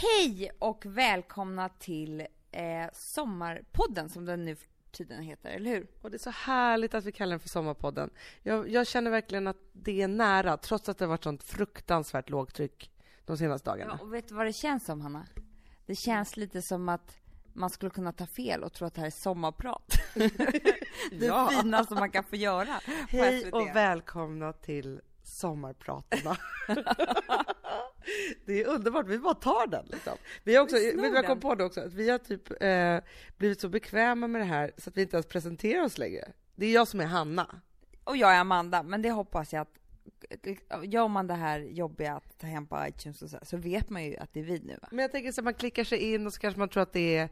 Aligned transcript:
Hej 0.00 0.50
och 0.58 0.86
välkomna 0.86 1.68
till 1.68 2.20
eh, 2.52 2.86
Sommarpodden 2.92 4.08
som 4.08 4.24
den 4.24 4.44
nu 4.44 4.56
för 4.56 4.66
tiden 4.90 5.22
heter, 5.22 5.50
eller 5.50 5.70
hur? 5.70 5.86
Och 6.02 6.10
det 6.10 6.16
är 6.16 6.18
så 6.18 6.30
härligt 6.30 6.94
att 6.94 7.04
vi 7.04 7.12
kallar 7.12 7.30
den 7.30 7.40
för 7.40 7.48
Sommarpodden. 7.48 8.10
Jag, 8.42 8.68
jag 8.68 8.86
känner 8.86 9.10
verkligen 9.10 9.46
att 9.46 9.56
det 9.72 10.02
är 10.02 10.08
nära, 10.08 10.56
trots 10.56 10.88
att 10.88 10.98
det 10.98 11.04
har 11.04 11.08
varit 11.10 11.24
sånt 11.24 11.42
fruktansvärt 11.42 12.30
lågtryck 12.30 12.90
de 13.24 13.36
senaste 13.38 13.70
dagarna. 13.70 13.96
Ja, 14.00 14.04
och 14.06 14.14
vet 14.14 14.28
du 14.28 14.34
vad 14.34 14.46
det 14.46 14.52
känns 14.52 14.84
som, 14.84 15.00
Hanna? 15.00 15.26
Det 15.86 15.94
känns 15.94 16.36
lite 16.36 16.62
som 16.62 16.88
att 16.88 17.16
man 17.52 17.70
skulle 17.70 17.90
kunna 17.90 18.12
ta 18.12 18.26
fel 18.26 18.64
och 18.64 18.72
tro 18.72 18.86
att 18.86 18.94
det 18.94 19.00
här 19.00 19.06
är 19.06 19.10
sommarprat. 19.10 19.92
det 20.14 21.26
Ja. 21.26 21.48
finaste 21.48 21.94
man 21.94 22.10
kan 22.10 22.24
få 22.24 22.36
göra 22.36 22.80
Hej 23.08 23.52
och 23.52 23.68
välkomna 23.76 24.52
till 24.52 25.00
Sommarpratarna. 25.22 26.36
det 28.46 28.62
är 28.62 28.66
underbart, 28.66 29.06
vi 29.08 29.18
bara 29.18 29.34
tar 29.34 29.66
den 29.66 29.86
liksom. 29.86 30.12
Vi 30.44 30.56
har 30.56 30.62
också, 30.62 30.76
Vi 30.76 30.92
vet 30.92 31.14
jag 31.14 31.26
kom 31.26 31.40
på 31.40 31.54
det 31.54 31.64
också? 31.64 31.80
Att 31.80 31.92
vi 31.92 32.10
har 32.10 32.18
typ 32.18 32.62
eh, 32.62 32.98
blivit 33.36 33.60
så 33.60 33.68
bekväma 33.68 34.28
med 34.28 34.40
det 34.40 34.44
här 34.44 34.72
så 34.76 34.90
att 34.90 34.96
vi 34.96 35.02
inte 35.02 35.16
ens 35.16 35.26
presenterar 35.26 35.84
oss 35.84 35.98
längre. 35.98 36.32
Det 36.54 36.66
är 36.66 36.72
jag 36.72 36.88
som 36.88 37.00
är 37.00 37.06
Hanna. 37.06 37.60
Och 38.04 38.16
jag 38.16 38.34
är 38.34 38.40
Amanda, 38.40 38.82
men 38.82 39.02
det 39.02 39.10
hoppas 39.10 39.52
jag 39.52 39.62
att 39.62 39.78
Gör 40.82 41.08
man 41.08 41.26
det 41.26 41.34
här 41.34 41.60
jobbiga 41.60 42.14
att 42.14 42.38
ta 42.38 42.46
hem 42.46 42.66
på 42.66 42.86
iTunes 42.88 43.22
och 43.22 43.30
så, 43.30 43.36
här, 43.36 43.44
så 43.44 43.56
vet 43.56 43.90
man 43.90 44.04
ju 44.04 44.16
att 44.16 44.32
det 44.32 44.40
är 44.40 44.44
vi 44.44 44.60
nu 44.60 44.78
va? 44.82 44.88
Men 44.90 44.98
jag 44.98 45.12
tänker 45.12 45.32
så 45.32 45.40
att 45.40 45.44
man 45.44 45.54
klickar 45.54 45.84
sig 45.84 45.98
in 46.14 46.26
och 46.26 46.32
så 46.32 46.40
kanske 46.40 46.58
man 46.58 46.68
tror 46.68 46.82
att 46.82 46.92
det 46.92 47.16
är 47.16 47.28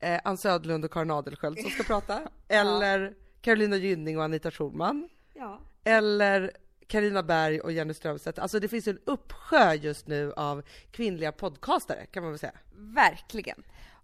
eh, 0.00 0.20
Ann 0.24 0.36
Södlund 0.36 0.84
och 0.84 0.92
Karin 0.92 1.10
Adelsköld 1.10 1.58
som 1.58 1.70
ska 1.70 1.82
prata. 1.82 2.20
Eller 2.48 3.14
Carolina 3.40 3.76
Gynning 3.76 4.18
och 4.18 4.24
Anita 4.24 4.50
Schulman. 4.50 5.08
Ja. 5.34 5.60
Eller 5.84 6.50
Karina 6.88 7.22
Berg 7.22 7.60
och 7.60 7.72
Jenny 7.72 7.94
Strömstedt. 7.94 8.38
Alltså 8.38 8.60
det 8.60 8.68
finns 8.68 8.86
en 8.86 8.98
uppsjö 9.04 9.74
just 9.74 10.06
nu 10.06 10.32
av 10.36 10.62
kvinnliga 10.90 11.32
podcastare 11.32 12.06
kan 12.06 12.22
man 12.22 12.32
väl 12.32 12.38
säga. 12.38 12.52
Verkligen. 12.74 13.62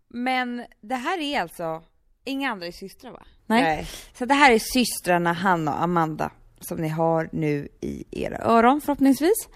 Men 0.08 0.66
det 0.80 0.94
här 0.94 1.18
är 1.18 1.40
alltså, 1.40 1.82
inga 2.24 2.50
andra 2.50 2.66
är 2.66 2.72
systrar 2.72 3.10
va? 3.10 3.22
Nej. 3.46 3.88
Så 4.14 4.24
det 4.24 4.34
här 4.34 4.52
är 4.52 4.58
systrarna 4.58 5.32
Hanna 5.32 5.74
och 5.74 5.82
Amanda 5.82 6.30
som 6.60 6.78
ni 6.78 6.88
har 6.88 7.28
nu 7.32 7.68
i 7.80 8.04
era 8.10 8.38
öron 8.38 8.80
förhoppningsvis. 8.80 9.48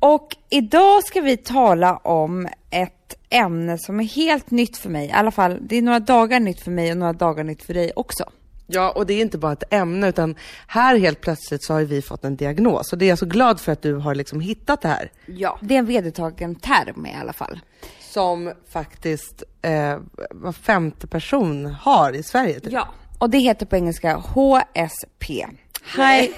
Och 0.00 0.36
idag 0.50 1.04
ska 1.04 1.20
vi 1.20 1.36
tala 1.36 1.96
om 1.96 2.48
ett 2.70 3.14
ämne 3.30 3.78
som 3.78 4.00
är 4.00 4.04
helt 4.04 4.50
nytt 4.50 4.76
för 4.76 4.90
mig. 4.90 5.06
I 5.06 5.12
alla 5.12 5.30
fall, 5.30 5.58
det 5.60 5.76
är 5.76 5.82
några 5.82 6.00
dagar 6.00 6.40
nytt 6.40 6.60
för 6.60 6.70
mig 6.70 6.90
och 6.90 6.96
några 6.96 7.12
dagar 7.12 7.44
nytt 7.44 7.62
för 7.62 7.74
dig 7.74 7.92
också. 7.96 8.24
Ja, 8.70 8.90
och 8.90 9.06
det 9.06 9.14
är 9.14 9.20
inte 9.20 9.38
bara 9.38 9.52
ett 9.52 9.72
ämne 9.72 10.08
utan 10.08 10.34
här 10.66 10.96
helt 10.96 11.20
plötsligt 11.20 11.64
så 11.64 11.72
har 11.74 11.82
vi 11.82 12.02
fått 12.02 12.24
en 12.24 12.36
diagnos 12.36 12.92
och 12.92 12.98
det 12.98 13.04
är 13.04 13.08
jag 13.08 13.18
så 13.18 13.26
glad 13.26 13.60
för 13.60 13.72
att 13.72 13.82
du 13.82 13.94
har 13.94 14.14
liksom 14.14 14.40
hittat 14.40 14.82
det 14.82 14.88
här. 14.88 15.10
Ja. 15.26 15.58
Det 15.62 15.74
är 15.74 15.78
en 15.78 15.86
vedertagen 15.86 16.54
term 16.54 17.06
i 17.06 17.14
alla 17.20 17.32
fall. 17.32 17.60
Som 18.00 18.52
faktiskt 18.72 19.42
eh, 19.62 19.98
var 20.30 20.52
femte 20.52 21.06
person 21.06 21.66
har 21.66 22.12
i 22.12 22.22
Sverige. 22.22 22.60
Typ. 22.60 22.72
Ja. 22.72 22.88
Och 23.18 23.30
det 23.30 23.38
heter 23.38 23.66
på 23.66 23.76
engelska 23.76 24.16
HSP. 24.16 25.26
High... 25.96 26.30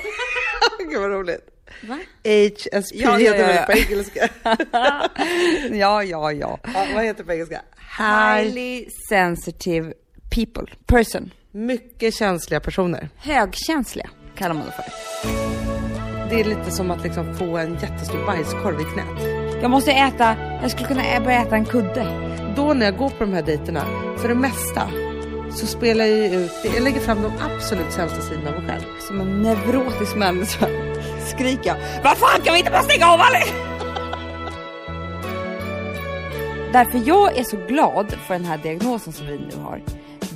Gud 0.91 1.01
vad 1.01 1.11
roligt. 1.11 1.47
Va? 1.83 1.99
HSP 2.25 2.97
Ja, 2.97 3.11
ja, 3.11 3.17
heter 3.17 3.47
det 3.47 3.55
ja. 3.55 3.63
på 3.63 3.73
engelska. 3.73 4.29
ja, 5.77 6.03
ja, 6.05 6.33
ja. 6.33 6.59
ja, 6.75 6.87
vad 6.95 7.05
heter 7.05 7.19
det 7.19 7.25
på 7.25 7.33
engelska? 7.33 7.63
Highly 7.99 8.87
sensitive 9.09 9.93
people, 10.31 10.67
person. 10.87 11.31
Mycket 11.53 12.15
känsliga 12.15 12.61
personer. 12.61 13.09
Högkänsliga 13.17 14.09
kallar 14.37 14.55
man 14.55 14.65
det 14.67 14.73
för. 14.73 14.85
Det 16.31 16.41
är 16.41 16.45
lite 16.45 16.71
som 16.71 16.91
att 16.91 17.03
liksom 17.03 17.35
få 17.37 17.59
en 17.59 17.75
jättestor 17.75 18.27
bajskorv 18.27 18.81
i 18.81 18.85
knät. 18.85 19.23
Jag 19.63 19.71
måste 19.71 19.93
äta, 19.93 20.37
jag 20.63 20.71
skulle 20.71 20.89
kunna 20.89 21.05
ä- 21.05 21.21
börja 21.21 21.43
äta 21.43 21.57
en 21.57 21.65
kudde. 21.65 22.07
Då 22.57 22.75
när 22.75 22.87
jag 22.87 22.97
går 22.97 23.09
på 23.11 23.25
de 23.25 23.33
här 23.33 23.43
dejterna, 23.43 23.85
för 24.19 24.29
det 24.29 24.35
mesta, 24.35 24.89
så 25.55 25.67
spelar 25.67 26.05
jag 26.05 26.19
ju 26.19 26.41
ut, 26.41 26.53
jag 26.75 26.83
lägger 26.83 27.01
fram 27.01 27.23
de 27.23 27.33
absolut 27.41 27.93
sämsta 27.93 28.21
sidorna 28.21 28.51
av 28.57 28.63
mig 28.63 28.71
själv. 28.71 28.85
Som 29.01 29.21
en 29.21 29.43
neurotisk 29.43 30.17
människa 30.17 30.67
skriker 31.27 31.67
jag. 31.71 31.77
Vad 32.05 32.17
fan 32.19 32.41
kan 32.45 32.53
vi 32.55 32.59
inte 32.59 32.71
bara 32.71 32.83
stänga 32.83 33.07
av 33.07 33.21
allihop? 33.21 33.67
Därför 36.73 37.03
jag 37.09 37.39
är 37.39 37.45
så 37.45 37.57
glad 37.67 38.13
för 38.27 38.35
den 38.35 38.45
här 38.45 38.59
diagnosen 38.59 39.13
som 39.13 39.27
vi 39.27 39.39
nu 39.39 39.63
har. 39.63 39.83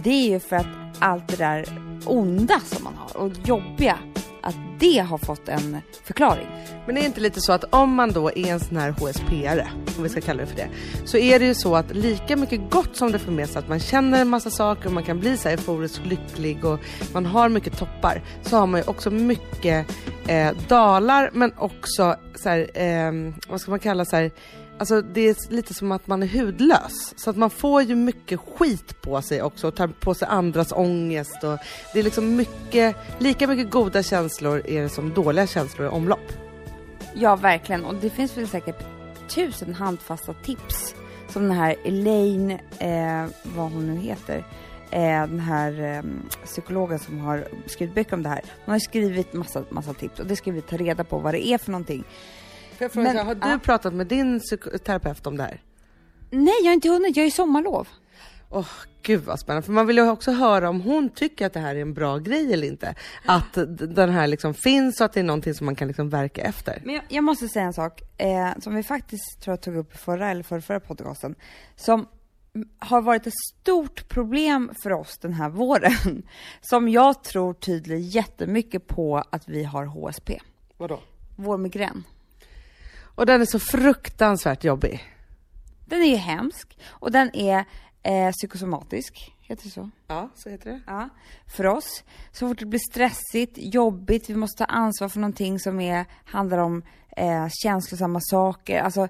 Det 0.03 0.11
är 0.11 0.29
ju 0.29 0.41
för 0.41 0.57
att 0.57 0.67
allt 1.05 1.29
det 1.29 1.37
där 1.37 1.65
onda 2.07 2.61
som 2.61 2.85
man 2.85 2.95
har 2.97 3.17
och 3.17 3.33
jobbiga, 3.45 3.99
att 4.43 4.57
det 4.79 4.99
har 4.99 5.19
fått 5.19 5.49
en 5.49 5.79
förklaring. 6.05 6.47
Men 6.87 6.95
det 6.95 7.01
är 7.01 7.05
inte 7.05 7.21
lite 7.21 7.41
så 7.41 7.53
att 7.53 7.65
om 7.75 7.95
man 7.95 8.13
då 8.13 8.29
är 8.29 8.47
en 8.47 8.61
sån 8.61 8.77
här 8.77 8.91
HSPare, 8.91 9.69
om 9.97 10.03
vi 10.03 10.09
ska 10.09 10.21
kalla 10.21 10.41
det 10.41 10.47
för 10.47 10.57
det, 10.57 10.69
så 11.05 11.17
är 11.17 11.39
det 11.39 11.45
ju 11.45 11.55
så 11.55 11.77
att 11.77 11.95
lika 11.97 12.37
mycket 12.37 12.71
gott 12.71 12.97
som 12.97 13.13
det 13.13 13.19
för 13.19 13.33
med 13.33 13.49
sig 13.49 13.59
att 13.59 13.69
man 13.69 13.81
känner 13.81 14.21
en 14.21 14.29
massa 14.29 14.51
saker 14.51 14.87
och 14.87 14.93
man 14.93 15.05
kan 15.05 15.21
bli 15.21 15.37
så 15.37 15.49
här 15.49 15.57
euforiskt 15.57 16.07
lycklig 16.07 16.65
och 16.65 16.81
man 17.13 17.27
har 17.27 17.49
mycket 17.49 17.79
toppar, 17.79 18.23
så 18.43 18.57
har 18.57 18.67
man 18.67 18.81
ju 18.81 18.87
också 18.87 19.11
mycket 19.11 19.87
eh, 20.27 20.53
dalar 20.69 21.31
men 21.33 21.53
också 21.57 22.17
så 22.35 22.49
här, 22.49 22.71
eh, 22.75 23.13
vad 23.49 23.61
ska 23.61 23.71
man 23.71 23.81
kalla 23.81 24.05
så 24.05 24.17
här, 24.17 24.31
Alltså 24.79 25.03
det 25.03 25.21
är 25.21 25.53
lite 25.53 25.75
som 25.75 25.93
att 25.93 26.07
man 26.07 26.23
är 26.23 26.27
hudlös. 26.27 27.15
Så 27.17 27.31
att 27.31 27.37
man 27.37 27.51
får 27.51 27.83
ju 27.83 27.95
mycket 27.95 28.41
skit 28.41 29.03
på 29.03 29.23
sig 29.23 29.43
också 29.43 29.69
och 29.69 29.75
tar 29.75 29.89
på 29.89 30.15
sig 30.15 30.29
andras 30.29 30.73
ångest 30.73 31.45
och 31.45 31.59
det 31.93 31.99
är 31.99 32.03
liksom 32.03 32.37
mycket, 32.37 32.97
lika 33.19 33.47
mycket 33.47 33.71
goda 33.71 34.03
känslor 34.03 34.63
är 34.67 34.83
det 34.83 34.89
som 34.89 35.15
dåliga 35.15 35.47
känslor 35.47 35.87
i 35.87 35.91
omlopp. 35.91 36.33
Ja, 37.15 37.37
verkligen. 37.37 37.85
Och 37.85 37.95
det 37.95 38.11
finns 38.11 38.37
väl 38.37 38.49
säkert 38.49 38.85
tusen 39.29 39.75
handfasta 39.75 40.35
tips. 40.35 40.95
Som 41.29 41.43
den 41.43 41.53
här 41.53 41.77
Elaine, 41.85 42.51
eh, 42.79 43.27
vad 43.43 43.73
hon 43.73 43.87
nu 43.87 44.01
heter, 44.01 44.45
eh, 44.91 45.27
den 45.27 45.41
här 45.41 45.83
eh, 45.83 46.03
psykologen 46.45 46.99
som 46.99 47.19
har 47.19 47.49
skrivit 47.67 47.95
böcker 47.95 48.15
om 48.15 48.23
det 48.23 48.29
här. 48.29 48.43
Hon 48.65 48.73
har 48.73 48.79
skrivit 48.79 49.33
massa, 49.33 49.65
massa 49.71 49.95
tips 49.95 50.21
och 50.21 50.27
det 50.27 50.37
ska 50.37 50.53
vi 50.53 50.63
ta 50.63 50.77
reda 50.77 51.05
på 51.05 51.19
vad 51.19 51.35
det 51.35 51.47
är 51.47 51.59
för 51.59 51.71
någonting. 51.71 52.05
Får 52.75 52.85
jag 52.85 52.93
fråga, 52.93 53.13
Men- 53.13 53.27
har 53.27 53.35
du 53.35 53.49
ja. 53.49 53.59
pratat 53.63 53.95
med 53.95 54.07
din 54.07 54.41
psykoterapeut 54.41 55.27
om 55.27 55.37
det 55.37 55.43
här? 55.43 55.63
Nej, 56.31 56.55
jag 56.61 56.67
har 56.67 56.75
inte 56.75 56.89
hunnit. 56.89 57.17
Jag 57.17 57.25
är 57.25 57.29
i 57.29 57.31
sommarlov. 57.31 57.89
Åh, 58.51 58.69
gud 59.03 59.25
vad 59.25 59.41
spännande. 59.41 59.67
För 59.67 59.73
man 59.73 59.87
vill 59.87 59.97
ju 59.97 60.11
också 60.11 60.33
höra 60.33 60.69
om 60.69 60.81
hon 60.81 61.09
tycker 61.09 61.47
att 61.47 61.53
det 61.53 61.61
här 61.61 61.77
är 61.77 61.81
en 61.81 61.95
bra 61.95 62.19
grej 62.19 62.53
eller 62.53 62.67
inte. 62.67 62.95
Att 63.27 63.59
den 63.79 64.11
här 64.11 64.27
liksom 64.27 64.55
finns 64.55 65.01
och 65.01 65.05
att 65.05 65.13
det 65.13 65.21
är 65.21 65.25
någonting 65.25 65.55
som 65.55 65.65
man 65.65 65.75
kan 65.75 65.89
liksom 65.89 66.11
verka 66.11 66.43
efter. 66.43 66.83
Men 66.85 66.95
jag, 66.95 67.05
jag 67.09 67.25
måste 67.25 67.49
säga 67.49 67.65
en 67.65 67.73
sak 67.73 68.03
eh, 68.19 68.49
som 68.61 68.75
vi 68.75 68.83
faktiskt 68.83 69.41
tror 69.43 69.53
jag 69.53 69.61
tog 69.63 69.77
upp 69.77 69.95
i 69.95 69.97
förra 69.97 70.31
eller 70.31 70.43
förra, 70.43 70.61
förra 70.61 70.81
podcasten. 70.81 71.35
Som 71.77 72.07
har 72.79 73.03
varit 73.03 73.27
ett 73.27 73.39
stort 73.61 74.09
problem 74.09 74.71
för 74.83 74.93
oss 74.93 75.19
den 75.19 75.33
här 75.33 75.49
våren. 75.49 76.23
Som 76.61 76.89
jag 76.89 77.25
tror 77.25 77.55
tyder 77.55 77.97
jättemycket 77.97 78.87
på 78.87 79.23
att 79.31 79.49
vi 79.49 79.65
har 79.65 79.85
HSP. 79.85 80.41
Vadå? 80.77 81.01
Vår 81.37 81.59
migrän. 81.59 82.05
Och 83.15 83.27
den 83.27 83.41
är 83.41 83.47
så 83.47 83.59
fruktansvärt 83.59 84.65
jobbig. 84.65 85.05
Den 85.87 86.03
är 86.03 86.07
ju 86.09 86.17
hemsk 86.17 86.79
och 86.87 87.13
den 87.13 87.37
är 87.37 87.65
eh, 88.03 88.33
psykosomatisk. 88.33 89.35
Heter 89.41 89.65
det 89.65 89.71
så? 89.71 89.91
Ja, 90.07 90.31
så 90.35 90.51
heter 90.51 90.71
det. 90.71 90.81
Ja. 90.87 91.09
För 91.57 91.67
oss. 91.67 92.05
Så 92.33 92.49
fort 92.49 92.59
det 92.59 92.67
blir 92.67 92.81
stressigt, 92.91 93.53
jobbigt, 93.57 94.31
vi 94.31 94.35
måste 94.35 94.59
ta 94.59 94.65
ansvar 94.65 95.09
för 95.09 95.21
någonting 95.21 95.59
som 95.59 95.81
är, 95.81 96.05
handlar 96.25 96.59
om 96.59 96.83
eh, 97.17 97.49
känslosamma 97.63 98.21
saker. 98.23 98.81
Alltså, 98.81 99.09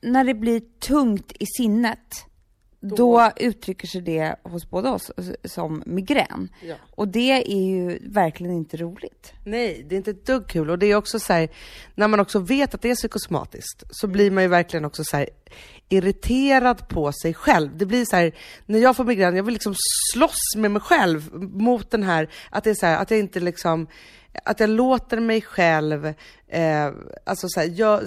när 0.00 0.24
det 0.24 0.34
blir 0.34 0.60
tungt 0.60 1.32
i 1.38 1.46
sinnet, 1.46 2.26
då, 2.84 3.30
uttrycker 3.36 3.88
sig 3.88 4.00
det 4.00 4.36
hos 4.42 4.70
båda 4.70 4.92
oss 4.92 5.10
som 5.44 5.82
migrän. 5.86 6.48
Ja. 6.62 6.74
Och 6.90 7.08
det 7.08 7.30
är 7.30 7.66
ju 7.66 7.98
verkligen 8.08 8.54
inte 8.54 8.76
roligt. 8.76 9.32
Nej, 9.44 9.86
det 9.88 9.94
är 9.94 9.96
inte 9.96 10.10
ett 10.10 10.26
dugg 10.26 10.48
kul. 10.48 10.70
Och 10.70 10.78
det 10.78 10.86
är 10.86 10.96
också 10.96 11.18
så 11.18 11.32
här, 11.32 11.48
när 11.94 12.08
man 12.08 12.20
också 12.20 12.38
vet 12.38 12.74
att 12.74 12.82
det 12.82 12.90
är 12.90 12.94
psykosomatiskt, 12.94 13.84
så 13.90 14.06
blir 14.06 14.30
man 14.30 14.42
ju 14.42 14.48
verkligen 14.48 14.84
också 14.84 15.04
så 15.04 15.16
här 15.16 15.28
irriterad 15.88 16.88
på 16.88 17.12
sig 17.12 17.34
själv. 17.34 17.76
Det 17.76 17.86
blir 17.86 18.04
så 18.04 18.16
här, 18.16 18.32
när 18.66 18.78
jag 18.78 18.96
får 18.96 19.04
migrän, 19.04 19.36
jag 19.36 19.44
vill 19.44 19.54
liksom 19.54 19.74
slåss 20.12 20.56
med 20.56 20.70
mig 20.70 20.82
själv 20.82 21.34
mot 21.34 21.90
den 21.90 22.02
här, 22.02 22.30
att 22.50 22.64
det 22.64 22.70
är 22.70 22.74
så 22.74 22.86
här, 22.86 22.98
att 22.98 23.10
jag 23.10 23.20
inte 23.20 23.40
liksom, 23.40 23.86
att 24.44 24.60
jag 24.60 24.70
låter 24.70 25.20
mig 25.20 25.42
själv, 25.42 26.06
eh, 26.48 26.92
alltså 27.24 27.48
så 27.48 27.60
här, 27.60 27.72
jag, 27.74 28.02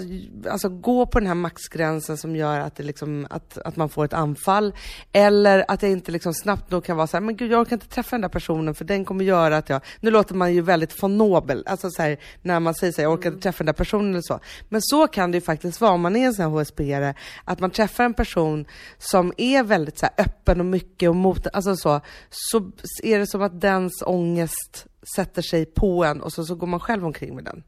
alltså 0.50 0.70
gå 0.70 1.06
på 1.06 1.20
den 1.20 1.28
här 1.28 1.36
maxgränsen 1.36 2.18
som 2.18 2.36
gör 2.36 2.60
att, 2.60 2.76
det 2.76 2.84
liksom, 2.84 3.28
att, 3.30 3.58
att 3.58 3.76
man 3.76 3.90
får 3.90 4.06
ett 4.06 4.14
anfall. 4.14 4.74
Eller 5.12 5.66
att 5.68 5.82
jag 5.82 5.92
inte 5.92 6.12
liksom 6.12 6.34
snabbt 6.34 6.72
nog 6.72 6.86
kan 6.86 6.98
vara 6.98 7.08
så 7.08 7.18
här, 7.18 7.22
men 7.22 7.36
gud 7.36 7.52
jag 7.52 7.62
orkar 7.62 7.76
inte 7.76 7.88
träffa 7.88 8.16
den 8.16 8.22
där 8.22 8.30
personen 8.30 8.76
för 8.76 8.86
den 8.86 9.06
kommer 9.06 9.26
göra 9.26 9.58
att 9.58 9.70
jag, 9.70 9.82
nu 10.00 10.12
låter 10.12 10.36
man 10.36 10.54
ju 10.54 10.62
väldigt 10.62 11.04
von 11.04 11.18
Nobel, 11.18 11.64
alltså 11.66 11.90
så 11.90 12.02
här, 12.02 12.18
när 12.42 12.60
man 12.60 12.76
säger 12.76 12.94
så 12.94 13.02
här, 13.02 13.04
jag 13.04 13.14
orkar 13.14 13.30
inte 13.30 13.44
träffa 13.44 13.58
den 13.58 13.66
där 13.66 13.74
personen 13.74 14.12
eller 14.12 14.22
så. 14.22 14.40
Men 14.70 14.82
så 14.82 15.08
kan 15.08 15.32
det 15.32 15.38
ju 15.38 15.42
faktiskt 15.42 15.82
vara 15.82 15.92
om 15.92 16.02
man 16.02 16.16
är 16.16 16.26
en 16.26 16.34
sån 16.34 16.46
här 16.46 16.52
HSP-are, 16.52 17.14
att 17.46 17.60
man 17.60 17.72
träffar 17.72 18.04
en 18.04 18.14
person 18.14 18.66
som 18.98 19.34
är 19.38 19.64
väldigt 19.64 20.00
så 20.00 20.08
öppen 20.18 20.60
och 20.60 20.66
mycket 20.66 21.10
och 21.10 21.16
mot, 21.16 21.48
alltså 21.54 21.76
så, 21.76 22.02
så 22.30 22.72
är 23.04 23.20
det 23.20 23.28
som 23.28 23.42
att 23.42 23.62
dens 23.62 24.04
ångest 24.06 24.88
sätter 25.16 25.42
sig 25.42 25.66
på 25.66 26.06
en 26.06 26.22
och 26.22 26.34
så, 26.34 26.46
så 26.46 26.56
går 26.56 26.68
man 26.68 26.80
själv 26.80 27.06
omkring 27.06 27.36
med 27.36 27.44
den. 27.44 27.64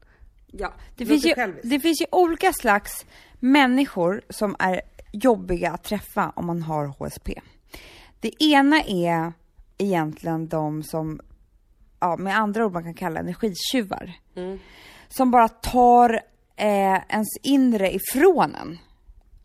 Ja, 0.46 0.72
det 0.96 1.06
finns, 1.06 1.24
ju, 1.24 1.34
det 1.62 1.80
finns 1.80 2.00
ju 2.00 2.06
olika 2.12 2.52
slags 2.52 3.06
människor 3.40 4.22
som 4.28 4.56
är 4.58 4.80
jobbiga 5.12 5.70
att 5.70 5.84
träffa 5.84 6.32
om 6.36 6.46
man 6.46 6.62
har 6.62 6.86
HSP. 6.86 7.40
Det 8.20 8.42
ena 8.42 8.82
är 8.82 9.32
egentligen 9.78 10.48
de 10.48 10.82
som, 10.82 11.20
ja, 12.00 12.16
med 12.16 12.38
andra 12.38 12.66
ord 12.66 12.72
man 12.72 12.84
kan 12.84 12.94
kalla 12.94 13.20
energitjuvar. 13.20 14.12
Som 15.08 15.30
bara 15.30 15.48
tar 15.48 16.20
eh, 16.56 17.00
ens 17.08 17.28
inre 17.42 17.94
ifrån 17.94 18.54
en. 18.54 18.78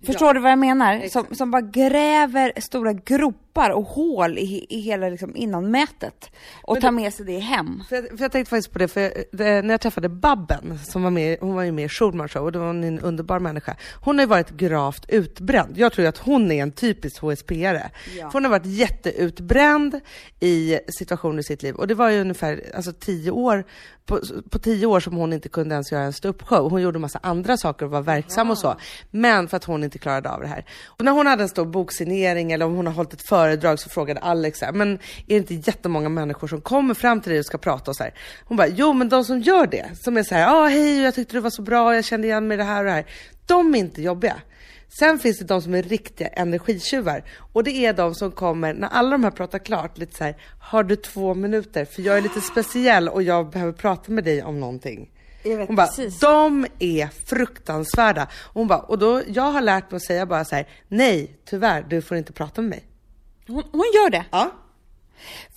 Förstår 0.06 0.34
du 0.34 0.40
vad 0.40 0.52
jag 0.52 0.60
menar? 0.60 1.08
Som, 1.08 1.36
som 1.36 1.52
bara 1.52 1.62
gräver 1.62 2.54
stora 2.62 2.94
gropar 2.94 3.45
och 3.56 3.84
hål 3.84 4.38
i, 4.38 4.66
i 4.70 4.80
hela 4.80 5.10
liksom, 5.10 5.36
innanmätet 5.36 6.32
och 6.64 6.82
tar 6.82 6.92
med 6.92 7.14
sig 7.14 7.26
det 7.26 7.40
hem. 7.40 7.84
För 7.90 7.96
jag, 7.96 8.08
för 8.08 8.22
jag 8.22 8.32
tänkte 8.32 8.50
faktiskt 8.50 8.74
på 8.74 8.80
det, 8.80 8.88
för 8.88 9.02
jag, 9.02 9.12
det, 9.32 9.62
när 9.62 9.74
jag 9.74 9.82
träffade 9.82 10.10
Babben, 10.10 10.80
som 10.84 11.04
var 11.04 11.10
med, 11.10 11.38
hon 11.42 11.56
var 11.56 11.64
ju 11.64 11.72
med 11.72 11.86
i 11.86 11.90
Schulman 11.90 12.30
show 12.30 12.44
och 12.44 12.52
det 12.52 12.60
var 12.60 12.70
en 12.70 13.00
underbar 13.00 13.40
människa. 13.40 13.76
Hon 14.02 14.16
har 14.16 14.24
ju 14.24 14.30
varit 14.30 14.50
gravt 14.50 15.06
utbränd. 15.08 15.78
Jag 15.78 15.94
tror 15.94 16.04
ju 16.04 16.10
att 16.10 16.18
hon 16.18 16.52
är 16.52 16.64
en 16.64 16.72
typisk 16.72 17.22
HSP-are. 17.22 17.90
Ja. 18.18 18.30
För 18.30 18.34
hon 18.34 18.44
har 18.44 18.52
varit 18.52 18.66
jätteutbränd 18.66 20.00
i 20.40 20.80
situationer 20.98 21.40
i 21.40 21.44
sitt 21.44 21.64
liv 21.64 21.76
och 21.76 21.88
det 21.88 21.96
var 21.96 22.10
ju 22.10 22.22
ungefär 22.22 22.64
alltså, 22.76 22.94
tio 22.94 23.32
år, 23.32 23.64
på, 24.06 24.20
på 24.50 24.60
tio 24.60 24.86
år 24.86 25.00
som 25.00 25.16
hon 25.16 25.34
inte 25.34 25.50
kunde 25.50 25.76
ens 25.76 25.92
göra 25.92 26.04
en 26.04 26.14
ståuppshow. 26.14 26.70
Hon 26.70 26.82
gjorde 26.82 27.00
massa 27.00 27.20
andra 27.24 27.58
saker 27.58 27.86
och 27.86 27.92
var 27.92 28.02
verksam 28.02 28.52
och 28.52 28.58
så. 28.58 28.76
Men 29.12 29.48
för 29.48 29.58
att 29.58 29.64
hon 29.64 29.84
inte 29.84 29.98
klarade 29.98 30.30
av 30.30 30.42
det 30.42 30.48
här. 30.48 30.66
Och 30.86 31.06
när 31.06 31.12
hon 31.12 31.28
hade 31.28 31.44
en 31.44 31.50
stor 31.50 31.66
boksignering 31.66 32.52
eller 32.52 32.66
om 32.66 32.76
hon 32.76 32.88
har 32.88 32.94
hållit 32.94 33.14
ett 33.14 33.28
föredrag 33.28 33.45
så 33.78 33.90
frågade 33.90 34.20
Alex 34.20 34.60
så 34.60 34.66
här, 34.66 34.72
men 34.72 34.94
är 34.94 35.00
det 35.28 35.36
inte 35.36 35.54
jättemånga 35.54 36.10
människor 36.10 36.48
som 36.48 36.62
kommer 36.62 36.94
fram 36.94 37.22
till 37.22 37.30
dig 37.30 37.40
och 37.40 37.46
ska 37.46 37.58
prata 37.58 37.92
och 37.92 37.98
så 37.98 38.04
här. 38.04 38.14
Hon 38.46 38.58
bara, 38.58 38.68
jo 38.68 38.94
men 38.94 39.10
de 39.10 39.26
som 39.26 39.42
gör 39.42 39.68
det, 39.68 39.86
som 39.94 40.18
är 40.18 40.24
så 40.24 40.36
här, 40.36 40.48
ah, 40.48 40.68
hej 40.68 41.02
jag 41.02 41.16
tyckte 41.16 41.38
du 41.38 41.40
var 41.40 41.50
så 41.50 41.62
bra, 41.62 41.96
jag 41.96 42.06
kände 42.06 42.28
igen 42.28 42.48
mig 42.48 42.56
i 42.56 42.58
det 42.58 42.64
här 42.64 42.80
och 42.80 42.86
det 42.86 42.92
här. 42.92 43.06
De 43.46 43.76
är 43.76 43.80
inte 43.80 44.02
jobbiga. 44.02 44.36
Sen 45.00 45.20
finns 45.20 45.40
det 45.40 45.46
de 45.46 45.62
som 45.62 45.76
är 45.76 45.84
riktiga 45.84 46.28
energitjuvar 46.28 47.24
och 47.54 47.64
det 47.64 47.72
är 47.72 47.94
de 47.94 48.16
som 48.16 48.32
kommer 48.32 48.74
när 48.74 48.88
alla 48.88 49.10
de 49.10 49.24
här 49.24 49.32
pratar 49.32 49.60
klart 49.60 49.98
lite 49.98 50.18
så 50.18 50.24
här, 50.24 50.36
har 50.60 50.84
du 50.84 50.96
två 50.96 51.34
minuter 51.34 51.86
för 51.86 52.02
jag 52.02 52.18
är 52.18 52.22
lite 52.22 52.42
speciell 52.42 53.10
och 53.10 53.24
jag 53.24 53.50
behöver 53.50 53.74
prata 53.74 54.12
med 54.12 54.24
dig 54.24 54.44
om 54.44 54.60
någonting. 54.60 55.10
Jag 55.44 55.58
vet 55.58 55.68
Hon 55.68 55.76
bara, 55.76 55.88
precis. 55.88 56.20
de 56.20 56.68
är 56.80 57.08
fruktansvärda. 57.26 58.24
Och 58.24 58.54
hon 58.54 58.68
bara, 58.68 58.80
och 58.80 59.00
då, 59.00 59.22
jag 59.28 59.44
har 59.44 59.62
lärt 59.62 59.92
mig 59.92 59.96
att 59.96 60.04
säga 60.04 60.26
bara 60.26 60.46
så 60.46 60.56
här, 60.56 60.68
nej 60.88 61.38
tyvärr, 61.46 61.86
du 61.90 62.02
får 62.02 62.18
inte 62.18 62.34
prata 62.34 62.62
med 62.62 62.70
mig. 62.70 62.84
Hon, 63.48 63.64
hon 63.72 63.92
gör 63.94 64.10
det. 64.10 64.26
Ja. 64.32 64.52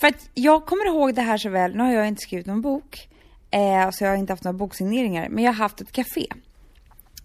För 0.00 0.06
att 0.06 0.30
jag 0.34 0.66
kommer 0.66 0.86
ihåg 0.86 1.14
det 1.14 1.22
här 1.22 1.38
så 1.38 1.48
väl, 1.48 1.76
nu 1.76 1.82
har 1.82 1.92
jag 1.92 2.08
inte 2.08 2.22
skrivit 2.22 2.46
någon 2.46 2.60
bok, 2.60 3.08
eh, 3.50 3.90
så 3.90 4.04
jag 4.04 4.10
har 4.10 4.16
inte 4.16 4.32
haft 4.32 4.44
några 4.44 4.58
boksigneringar, 4.58 5.28
men 5.28 5.44
jag 5.44 5.52
har 5.52 5.56
haft 5.56 5.80
ett 5.80 5.92
café. 5.92 6.26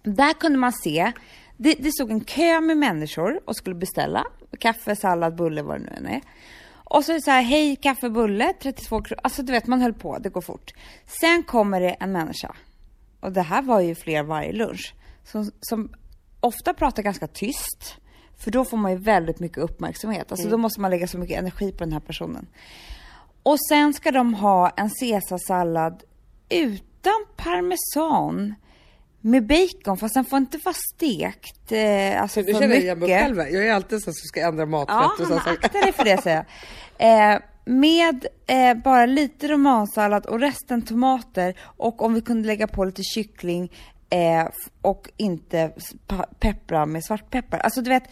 Där 0.02 0.32
kunde 0.32 0.58
man 0.58 0.72
se, 0.72 1.12
det, 1.56 1.74
det 1.74 1.92
stod 1.92 2.10
en 2.10 2.24
kö 2.24 2.60
med 2.60 2.76
människor 2.76 3.40
och 3.44 3.56
skulle 3.56 3.76
beställa 3.76 4.24
kaffe, 4.58 4.96
sallad, 4.96 5.36
bulle, 5.36 5.62
vad 5.62 5.80
det 5.80 5.84
nu 5.84 5.96
än 5.96 6.06
är. 6.06 6.20
Och 6.74 7.04
så 7.04 7.12
är 7.12 7.16
det 7.16 7.22
så 7.22 7.30
här, 7.30 7.42
hej 7.42 7.76
kaffe, 7.76 8.10
bulle, 8.10 8.52
32 8.62 9.02
kronor. 9.02 9.20
Alltså 9.22 9.42
du 9.42 9.52
vet, 9.52 9.66
man 9.66 9.80
höll 9.80 9.94
på, 9.94 10.18
det 10.18 10.28
går 10.28 10.40
fort. 10.40 10.72
Sen 11.20 11.42
kommer 11.42 11.80
det 11.80 11.90
en 11.90 12.12
människa, 12.12 12.54
och 13.20 13.32
det 13.32 13.42
här 13.42 13.62
var 13.62 13.80
ju 13.80 13.94
fler 13.94 14.22
varje 14.22 14.52
lunch, 14.52 14.94
som, 15.24 15.50
som 15.60 15.92
ofta 16.40 16.74
pratar 16.74 17.02
ganska 17.02 17.26
tyst. 17.26 17.96
För 18.44 18.50
då 18.50 18.64
får 18.64 18.76
man 18.76 18.92
ju 18.92 18.98
väldigt 18.98 19.40
mycket 19.40 19.58
uppmärksamhet. 19.58 20.32
Alltså 20.32 20.48
då 20.48 20.56
måste 20.58 20.80
man 20.80 20.90
lägga 20.90 21.06
så 21.06 21.18
mycket 21.18 21.38
energi 21.38 21.72
på 21.72 21.78
den 21.78 21.92
här 21.92 22.00
personen. 22.00 22.46
Och 23.42 23.56
sen 23.68 23.94
ska 23.94 24.10
de 24.10 24.34
ha 24.34 24.70
en 24.70 24.90
caesarsallad 24.90 26.02
utan 26.48 27.12
parmesan 27.36 28.54
med 29.20 29.46
bacon, 29.46 29.96
fast 29.96 30.14
den 30.14 30.24
får 30.24 30.36
inte 30.36 30.58
vara 30.64 30.74
stekt. 30.94 31.72
Eh, 31.72 32.22
alltså 32.22 32.40
Nu 32.40 32.52
för 32.52 32.60
känner 32.60 32.74
jag 32.74 32.98
mycket. 32.98 32.98
mig 32.98 33.18
själv. 33.22 33.38
Jag 33.38 33.66
är 33.66 33.72
alltid 33.72 33.98
så 33.98 34.04
som 34.04 34.26
ska 34.26 34.40
ändra 34.40 34.66
maträtt 34.66 34.96
Ja, 34.96 35.10
och 35.20 35.26
så. 35.26 35.34
men 35.34 35.40
så. 35.42 35.50
akta 35.50 35.80
dig 35.80 35.92
för 35.92 36.04
det 36.04 36.22
säger 36.22 36.44
jag. 36.98 37.32
Eh, 37.34 37.40
med 37.66 38.26
eh, 38.46 38.74
bara 38.74 39.06
lite 39.06 39.48
romansallad 39.48 40.26
och 40.26 40.40
resten 40.40 40.82
tomater 40.82 41.54
och 41.60 42.02
om 42.02 42.14
vi 42.14 42.20
kunde 42.20 42.46
lägga 42.46 42.66
på 42.66 42.84
lite 42.84 43.02
kyckling 43.02 43.72
eh, 44.10 44.48
och 44.82 45.10
inte 45.16 45.72
peppra 46.38 46.86
med 46.86 47.04
svartpeppar. 47.04 47.58
Alltså 47.58 47.82
du 47.82 47.90
vet, 47.90 48.04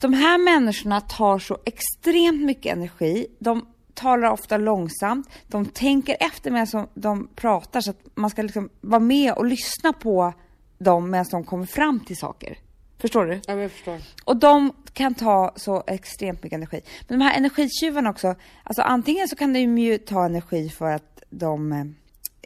de 0.00 0.12
här 0.12 0.38
människorna 0.38 1.00
tar 1.00 1.38
så 1.38 1.58
extremt 1.64 2.42
mycket 2.42 2.72
energi. 2.72 3.26
De 3.38 3.66
talar 3.94 4.30
ofta 4.30 4.56
långsamt. 4.56 5.30
De 5.46 5.66
tänker 5.66 6.16
efter 6.20 6.50
medan 6.50 6.88
de 6.94 7.28
pratar 7.34 7.80
så 7.80 7.90
att 7.90 8.00
man 8.14 8.30
ska 8.30 8.42
liksom 8.42 8.70
vara 8.80 9.00
med 9.00 9.32
och 9.32 9.46
lyssna 9.46 9.92
på 9.92 10.32
dem 10.78 11.10
medan 11.10 11.26
de 11.30 11.44
kommer 11.44 11.66
fram 11.66 12.00
till 12.00 12.16
saker. 12.16 12.58
Förstår 12.98 13.26
du? 13.26 13.40
Ja, 13.46 13.54
jag 13.54 13.70
förstår. 13.70 13.98
Och 14.24 14.36
de 14.36 14.72
kan 14.92 15.14
ta 15.14 15.52
så 15.56 15.84
extremt 15.86 16.42
mycket 16.42 16.56
energi. 16.56 16.80
Men 17.08 17.18
de 17.18 17.24
här 17.24 17.36
energitjuvarna 17.36 18.10
också, 18.10 18.34
alltså 18.62 18.82
antingen 18.82 19.28
så 19.28 19.36
kan 19.36 19.52
de 19.52 19.78
ju 19.78 19.98
ta 19.98 20.24
energi 20.24 20.68
för 20.68 20.90
att 20.90 21.22
de 21.30 21.72
eh, 21.72 21.84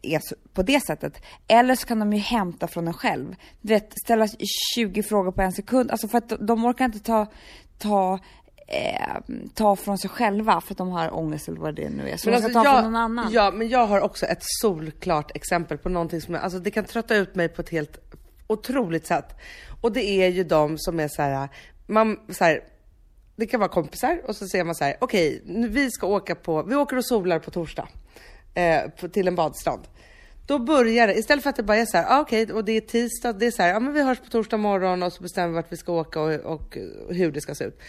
är 0.02 0.20
på 0.54 0.62
det 0.62 0.81
sättet. 0.87 1.22
Eller 1.49 1.75
så 1.75 1.87
kan 1.87 1.99
de 1.99 2.12
ju 2.12 2.19
hämta 2.19 2.69
från 2.69 2.87
en 2.88 2.94
själv. 2.94 3.34
Du 3.60 3.75
vet, 3.75 3.93
ställa 4.04 4.28
20 4.75 5.02
frågor 5.02 5.32
på 5.32 5.43
en 5.43 5.52
sekund. 5.52 5.90
Alltså 5.90 6.08
för 6.08 6.19
att 6.19 6.32
de- 6.40 6.64
orkar 6.64 6.84
inte 6.84 6.99
ta, 7.00 7.26
ta, 7.78 8.19
eh, 8.69 9.16
ta 9.54 9.76
från 9.76 9.99
sig 9.99 10.10
själva 10.10 10.60
för 10.60 10.75
att 10.75 10.78
de 10.78 10.88
har 10.90 11.14
ångest 11.14 11.49
eller 11.49 11.60
vad 11.60 11.75
det 11.75 11.90
nu 11.90 12.08
är. 12.10 12.16
Så 12.16 12.31
de 12.31 12.38
ska 12.43 12.52
ta 12.52 12.64
jag, 12.64 12.75
från 12.75 12.84
någon 12.93 12.96
annan. 13.02 13.32
Ja, 13.32 13.50
men 13.50 13.69
jag 13.69 13.87
har 13.87 14.00
också 14.00 14.26
ett 14.26 14.43
solklart 14.43 15.37
exempel 15.37 15.78
på 15.78 15.88
någonting 15.88 16.20
som, 16.20 16.34
alltså 16.34 16.58
det 16.58 16.70
kan 16.70 16.84
trötta 16.84 17.16
ut 17.16 17.34
mig 17.34 17.48
på 17.48 17.60
ett 17.62 17.70
helt 17.70 17.98
otroligt 18.46 19.06
sätt. 19.06 19.37
Och 19.81 19.93
det 19.93 20.05
är 20.05 20.28
ju 20.28 20.44
de 20.44 20.78
som 20.78 21.00
är 21.00 21.08
så 21.08 21.22
här, 21.22 21.48
man, 21.87 22.19
så 22.28 22.44
här, 22.44 22.60
det 23.37 23.46
kan 23.46 23.60
vara 23.60 23.70
kompisar 23.70 24.20
och 24.28 24.37
så 24.37 24.46
säger 24.48 24.64
man 24.64 24.75
så 24.75 24.84
här, 24.84 24.96
okej, 25.00 25.43
nu 25.46 25.69
vi 25.69 25.90
ska 25.90 26.06
åka 26.06 26.34
på, 26.34 26.62
vi 26.62 26.75
åker 26.75 26.96
och 26.96 27.05
solar 27.05 27.38
på 27.38 27.50
torsdag, 27.50 27.88
eh, 28.54 28.90
på, 29.00 29.08
till 29.08 29.28
en 29.28 29.34
badstrand. 29.34 29.82
Då 30.46 30.58
börjar 30.58 31.06
det, 31.06 31.14
istället 31.14 31.43
för 31.43 31.50
att 31.50 31.56
det 31.56 31.62
bara 31.62 31.76
är 31.76 31.87
så 31.87 31.96
här, 31.96 32.06
ah, 32.08 32.20
okej, 32.20 32.52
och 32.52 32.64
det 32.64 32.72
är 32.72 32.81
tisdag, 32.81 33.32
det 33.32 33.46
är 33.46 33.50
så 33.50 33.62
här, 33.62 33.69
ja 33.69 33.81
men 33.81 33.93
vi 33.93 34.02
hörs 34.02 34.19
på 34.19 34.26
torsdag 34.26 34.56
morgon 34.56 35.02
och 35.02 35.12
så 35.12 35.22
bestämmer 35.22 35.49
vi 35.49 35.54
vart 35.54 35.72
vi 35.72 35.76
ska 35.76 35.93
åka 35.93 36.20
och, 36.20 36.32
och, 36.32 36.78
och 37.08 37.14
hur 37.14 37.32
det 37.32 37.40
ska 37.40 37.54
se 37.54 37.64
ut. 37.64 37.81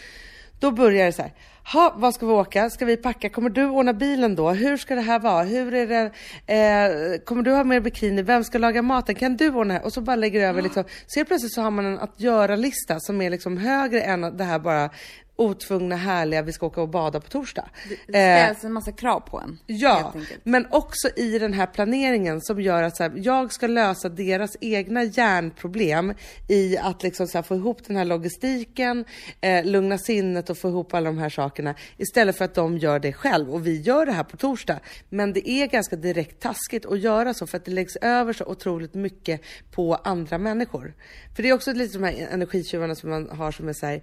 Då 0.64 0.72
börjar 0.72 1.06
det 1.06 1.12
så 1.12 1.22
här. 1.22 1.34
Ha, 1.74 1.94
vad 1.98 2.14
ska 2.14 2.26
vi 2.26 2.32
åka? 2.32 2.70
Ska 2.70 2.86
vi 2.86 2.98
packa? 2.98 3.30
Kommer 3.30 3.50
du 3.50 3.66
ordna 3.66 3.94
bilen 3.94 4.36
då? 4.36 4.50
Hur 4.50 4.78
ska 4.78 4.96
det 4.96 5.02
här 5.02 5.20
vara? 5.20 5.44
Hur 5.44 5.74
är 5.74 5.88
det? 5.88 6.12
Eh, 6.54 7.20
kommer 7.26 7.44
du 7.44 7.52
ha 7.52 7.64
med 7.64 7.84
bikini? 7.84 8.22
Vem 8.22 8.44
ska 8.44 8.58
laga 8.58 8.82
maten? 8.82 9.16
Kan 9.16 9.38
du 9.38 9.50
ordna? 9.50 9.80
Och 9.80 9.94
så 9.94 10.02
bara 10.02 10.16
lägger 10.16 10.40
det 10.40 10.46
över 10.46 10.62
liksom. 10.62 10.84
Så 11.08 11.20
helt 11.20 11.28
plötsligt 11.28 11.54
så 11.54 11.62
har 11.62 11.72
man 11.72 11.86
en 11.86 12.00
att 12.00 12.20
göra-lista 12.20 13.00
som 13.00 13.22
är 13.22 13.30
liksom 13.30 13.58
högre 13.58 14.02
än 14.02 14.38
det 14.38 14.44
här 14.44 14.60
bara 14.60 14.90
otvungna 15.36 15.96
härliga, 15.96 16.42
vi 16.42 16.54
ska 16.54 16.66
åka 16.66 16.82
och 16.82 16.90
bada 16.90 17.20
på 17.20 17.30
torsdag. 17.30 17.70
Det 18.08 18.20
Eh, 18.24 18.46
ställs 18.46 18.64
en 18.64 18.74
massa 18.74 18.92
krav 18.92 19.20
på 19.20 19.40
en. 19.40 19.60
Ja, 19.66 20.14
men 20.44 20.68
också 20.70 21.10
i 21.16 21.40
den 21.40 21.54
här 21.54 21.66
planeringen 21.66 22.42
som 22.42 22.62
gör 22.62 22.84
att 22.84 22.98
så 22.98 23.04
här, 23.04 23.14
jag 23.16 23.54
ska 23.54 23.68
lösa 23.68 24.10
deras 24.10 24.58
egna 24.62 25.04
hjärnproblem 25.04 26.14
i 26.48 26.78
att 26.78 27.04
liksom 27.04 27.28
så 27.28 27.38
här, 27.38 27.44
få 27.44 27.56
ihop 27.56 27.88
den 27.88 27.96
här 27.96 28.06
logistiken, 28.06 29.06
eh, 29.42 29.66
lugna 29.66 29.98
sinnet 29.98 30.50
och 30.50 30.58
få 30.58 30.70
ihop 30.70 30.94
alla 30.94 31.06
de 31.06 31.18
här 31.18 31.30
sakerna 31.30 31.76
istället 31.98 32.38
för 32.38 32.46
att 32.46 32.56
de 32.56 32.78
gör 32.78 33.00
det 33.00 33.14
själv 33.14 33.54
och 33.54 33.68
vi 33.68 33.82
gör 33.82 34.06
det 34.06 34.12
här 34.12 34.24
på 34.24 34.38
torsdag. 34.38 34.80
Men 35.10 35.34
det 35.34 35.50
är 35.50 35.68
ganska 35.68 35.96
direkt 35.96 36.40
taskigt 36.40 36.86
att 36.86 37.00
göra 37.00 37.34
så 37.34 37.48
för 37.48 37.58
att 37.58 37.66
det 37.66 37.72
läggs 37.72 37.96
över 37.96 38.34
så 38.34 38.46
otroligt 38.46 38.94
mycket 38.94 39.42
på 39.72 39.96
andra 39.96 40.38
människor. 40.38 40.94
För 41.36 41.44
det 41.44 41.50
är 41.50 41.54
också 41.54 41.74
lite 41.74 41.98
de 41.98 42.04
här 42.04 42.28
energitjuvarna 42.32 42.96
som 42.96 43.10
man 43.10 43.30
har 43.30 43.52
som 43.52 43.70
är 43.70 43.74
så 43.74 43.86
här, 43.86 44.02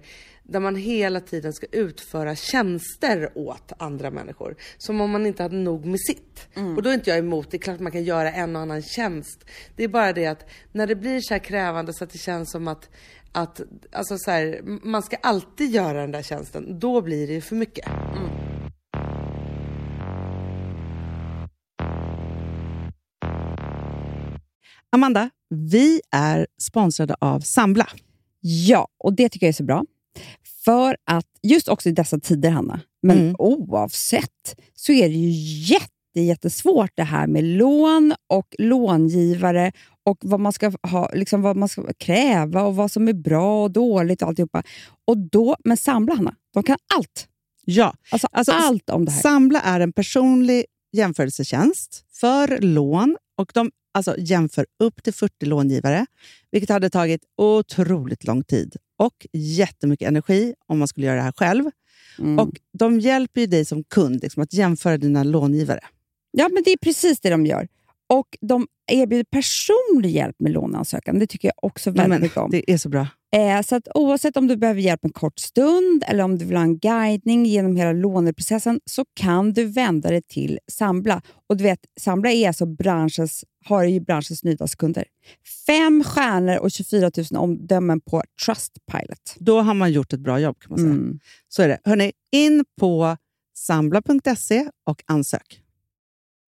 där 0.51 0.59
man 0.59 0.75
hela 0.75 1.19
tiden 1.19 1.53
ska 1.53 1.65
utföra 1.71 2.35
tjänster 2.35 3.31
åt 3.35 3.71
andra 3.77 4.11
människor. 4.11 4.55
Som 4.77 5.01
om 5.01 5.11
man 5.11 5.25
inte 5.25 5.43
hade 5.43 5.55
nog 5.55 5.85
med 5.85 5.99
sitt. 5.99 6.47
Och 6.75 6.83
då 6.83 6.89
är 6.89 6.93
inte 6.93 7.09
jag 7.09 7.19
emot, 7.19 7.51
det 7.51 7.57
är 7.57 7.59
klart 7.59 7.79
man 7.79 7.91
kan 7.91 8.03
göra 8.03 8.31
en 8.31 8.55
och 8.55 8.61
annan 8.61 8.81
tjänst. 8.81 9.45
Det 9.75 9.83
är 9.83 9.87
bara 9.87 10.13
det 10.13 10.25
att 10.25 10.49
när 10.71 10.87
det 10.87 10.95
blir 10.95 11.21
så 11.21 11.33
här 11.33 11.39
krävande 11.39 11.93
så 11.93 12.03
att 12.03 12.09
det 12.09 12.17
känns 12.17 12.51
som 12.51 12.67
att, 12.67 12.89
att 13.31 13.61
alltså 13.91 14.17
så 14.17 14.31
här, 14.31 14.61
man 14.63 15.03
ska 15.03 15.15
alltid 15.15 15.71
göra 15.71 16.01
den 16.01 16.11
där 16.11 16.21
tjänsten, 16.21 16.79
då 16.79 17.01
blir 17.01 17.27
det 17.27 17.33
ju 17.33 17.41
för 17.41 17.55
mycket. 17.55 17.89
Amanda, 24.89 25.29
vi 25.49 26.01
är 26.11 26.47
sponsrade 26.69 27.15
av 27.19 27.39
Sambla. 27.39 27.87
Ja, 28.39 28.87
och 28.97 29.13
det 29.13 29.29
tycker 29.29 29.45
jag 29.45 29.49
är 29.49 29.53
så 29.53 29.63
bra. 29.63 29.83
För 30.65 30.97
att 31.05 31.25
just 31.43 31.67
också 31.67 31.89
i 31.89 31.91
dessa 31.91 32.19
tider, 32.19 32.49
Hanna, 32.49 32.79
men 33.03 33.17
Mm. 33.19 33.35
oavsett, 33.39 34.55
så 34.75 34.91
är 34.91 35.09
det 35.09 35.15
ju 35.15 35.29
jätte, 35.73 36.19
jättesvårt 36.21 36.91
det 36.95 37.03
här 37.03 37.27
med 37.27 37.43
lån 37.43 38.13
och 38.29 38.55
långivare 38.59 39.71
och 40.05 40.17
vad 40.21 40.39
man 40.39 40.53
ska 40.53 40.71
ha, 40.83 41.11
liksom 41.13 41.41
vad 41.41 41.55
man 41.57 41.69
ska 41.69 41.83
kräva 41.97 42.63
och 42.63 42.75
vad 42.75 42.91
som 42.91 43.07
är 43.07 43.13
bra 43.13 43.63
och 43.63 43.71
dåligt 43.71 44.21
och 44.21 44.27
alltihopa. 44.27 44.63
Och 45.07 45.17
då, 45.17 45.55
men 45.63 45.77
Sambla, 45.77 46.15
Hanna, 46.15 46.35
de 46.53 46.63
kan 46.63 46.77
allt. 46.95 47.27
Ja, 47.65 47.93
Alltså, 48.11 48.27
Alltså, 48.31 48.51
allt 48.51 48.89
om 48.89 49.05
det 49.05 49.11
här. 49.11 49.21
Sambla 49.21 49.61
är 49.61 49.79
en 49.79 49.93
personlig 49.93 50.65
jämförelsetjänst 50.97 52.05
för 52.13 52.57
lån 52.61 53.17
och 53.37 53.51
de 53.53 53.71
Alltså 53.93 54.15
jämför 54.17 54.65
upp 54.79 55.03
till 55.03 55.13
40 55.13 55.45
långivare, 55.45 56.05
vilket 56.51 56.69
hade 56.69 56.89
tagit 56.89 57.21
otroligt 57.37 58.23
lång 58.23 58.43
tid 58.43 58.75
och 58.97 59.27
jättemycket 59.33 60.07
energi 60.07 60.53
om 60.67 60.79
man 60.79 60.87
skulle 60.87 61.07
göra 61.07 61.15
det 61.15 61.21
här 61.21 61.31
själv. 61.37 61.65
Mm. 62.19 62.39
Och 62.39 62.49
De 62.77 62.99
hjälper 62.99 63.41
ju 63.41 63.47
dig 63.47 63.65
som 63.65 63.83
kund 63.83 64.21
liksom, 64.21 64.43
att 64.43 64.53
jämföra 64.53 64.97
dina 64.97 65.23
långivare. 65.23 65.79
Ja, 66.31 66.49
men 66.53 66.63
det 66.63 66.71
är 66.71 66.77
precis 66.77 67.19
det 67.19 67.29
de 67.29 67.45
gör. 67.45 67.67
Och 68.09 68.37
de 68.41 68.67
erbjuder 68.91 69.23
personlig 69.23 70.11
hjälp 70.11 70.35
med 70.39 70.51
låneansökan. 70.51 71.19
Det 71.19 71.27
tycker 71.27 71.47
jag 71.47 71.55
också 71.61 71.91
väldigt 71.91 72.09
Men, 72.09 72.21
mycket 72.21 72.37
om. 72.37 72.51
det 72.51 72.71
är 72.71 72.77
så 72.77 72.89
bra. 72.89 73.07
Eh, 73.35 73.61
så 73.61 73.75
att 73.75 73.87
oavsett 73.95 74.37
om 74.37 74.47
du 74.47 74.55
behöver 74.57 74.81
hjälp 74.81 75.05
en 75.05 75.11
kort 75.13 75.39
stund 75.39 76.03
eller 76.07 76.23
om 76.23 76.37
du 76.37 76.45
vill 76.45 76.57
ha 76.57 76.63
en 76.63 76.77
guidning 76.79 77.45
genom 77.45 77.75
hela 77.75 77.91
låneprocessen 77.91 78.79
så 78.85 79.05
kan 79.13 79.53
du 79.53 79.65
vända 79.65 80.09
dig 80.09 80.21
till 80.21 80.59
Sambla. 80.71 81.21
Och 81.49 81.57
du 81.57 81.63
vet, 81.63 81.79
Sambla 81.99 82.31
är 82.31 82.47
alltså 82.47 82.65
branschens, 82.65 83.45
har 83.65 83.83
ju 83.83 83.99
branschens 83.99 84.43
nyaste 84.43 84.77
kunder. 84.77 85.05
Fem 85.67 86.03
stjärnor 86.03 86.57
och 86.57 86.71
24 86.71 87.11
000 87.31 87.43
omdömen 87.43 88.01
på 88.01 88.23
Trustpilot. 88.45 89.35
Då 89.39 89.61
har 89.61 89.73
man 89.73 89.91
gjort 89.91 90.13
ett 90.13 90.19
bra 90.19 90.39
jobb 90.39 90.59
kan 90.59 90.69
man 90.69 90.79
säga. 90.79 90.91
Mm. 90.91 91.19
Så 91.47 91.61
är 91.61 91.67
det. 91.67 91.79
Hörrni, 91.83 92.11
in 92.31 92.65
på 92.79 93.17
sambla.se 93.53 94.69
och 94.85 95.03
ansök. 95.05 95.61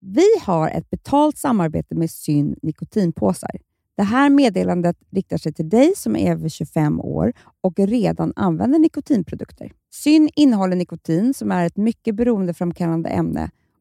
Vi 0.05 0.27
har 0.41 0.69
ett 0.69 0.89
betalt 0.89 1.37
samarbete 1.37 1.95
med 1.95 2.11
Syn 2.11 2.55
nikotinpåsar. 2.61 3.51
Det 3.97 4.03
här 4.03 4.29
meddelandet 4.29 4.97
riktar 5.11 5.37
sig 5.37 5.53
till 5.53 5.69
dig 5.69 5.93
som 5.95 6.15
är 6.15 6.31
över 6.31 6.49
25 6.49 6.99
år 6.99 7.33
och 7.61 7.79
redan 7.79 8.33
använder 8.35 8.79
nikotinprodukter. 8.79 9.71
Syn 9.93 10.29
innehåller 10.35 10.75
nikotin 10.75 11.33
som 11.33 11.51
är 11.51 11.65
ett 11.65 11.77
mycket 11.77 12.15
beroendeframkallande 12.15 13.09
ämne 13.09 13.51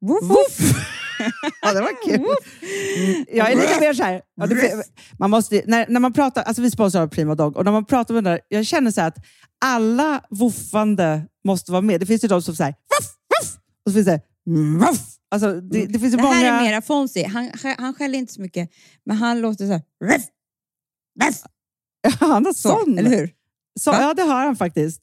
Woof! 0.00 0.58
ja, 1.62 1.72
det 1.72 1.80
var 1.80 2.02
kul. 2.04 2.14
Mm, 2.14 3.26
Jag 3.32 3.52
är 3.52 3.56
lite 3.56 3.80
mer 3.80 3.94
så 3.94 4.02
här. 4.02 4.22
Ja, 4.34 4.46
det, 4.46 4.84
man 5.18 5.30
måste, 5.30 5.62
när, 5.66 5.86
när 5.88 6.00
man 6.00 6.12
pratar, 6.12 6.42
alltså 6.42 6.62
vi 6.62 6.70
sponsrar 6.70 7.06
Prima 7.06 7.34
Dog 7.34 7.56
och 7.56 7.64
när 7.64 7.72
man 7.72 7.84
pratar 7.84 8.14
med 8.14 8.24
den 8.24 8.32
där, 8.32 8.40
jag 8.48 8.66
känner 8.66 8.90
så 8.90 9.00
att 9.00 9.16
alla 9.64 10.24
woofande 10.30 11.26
måste 11.44 11.72
vara 11.72 11.82
med. 11.82 12.00
Det 12.00 12.06
finns 12.06 12.24
ju 12.24 12.28
de 12.28 12.42
som 12.42 12.56
säger 12.56 12.72
voff, 12.72 13.06
voff, 13.40 13.56
och 13.84 13.90
så 13.90 13.94
finns 13.94 14.06
det 14.06 14.20
voff. 14.78 15.16
Alltså, 15.30 15.60
det, 15.60 15.86
det 15.86 15.98
finns 15.98 16.12
ju 16.12 16.16
Det 16.16 16.22
många... 16.22 16.34
här 16.34 16.58
är 16.60 16.62
mera 16.70 16.82
Fonzie. 16.82 17.26
Han, 17.28 17.50
han 17.78 17.94
skäller 17.94 18.18
inte 18.18 18.32
så 18.32 18.40
mycket, 18.40 18.70
men 19.06 19.16
han 19.16 19.40
låter 19.40 19.66
så 19.66 19.72
här... 19.72 19.82
Ruff, 20.04 20.24
ruff, 21.22 21.36
Han 22.20 22.46
har 22.46 22.52
så, 22.52 22.68
sån. 22.68 22.98
eller 22.98 23.10
hur? 23.10 23.30
Så, 23.80 23.90
ja, 23.90 24.14
det 24.14 24.22
har 24.22 24.44
han 24.46 24.56
faktiskt. 24.56 25.02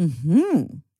Mm-hmm. 0.00 0.82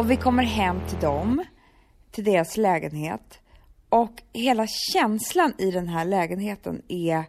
och 0.00 0.10
vi 0.10 0.16
kommer 0.16 0.42
hem 0.42 0.80
till 0.88 0.98
dem, 0.98 1.44
till 2.10 2.24
deras 2.24 2.56
lägenhet 2.56 3.38
och 3.88 4.22
hela 4.32 4.66
känslan 4.66 5.52
i 5.58 5.70
den 5.70 5.88
här 5.88 6.04
lägenheten 6.04 6.82
är, 6.88 7.24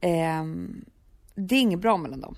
ehm, 0.00 0.84
det 1.34 1.54
är 1.54 1.60
inget 1.60 1.80
bra 1.80 1.96
mellan 1.96 2.20
dem. 2.20 2.36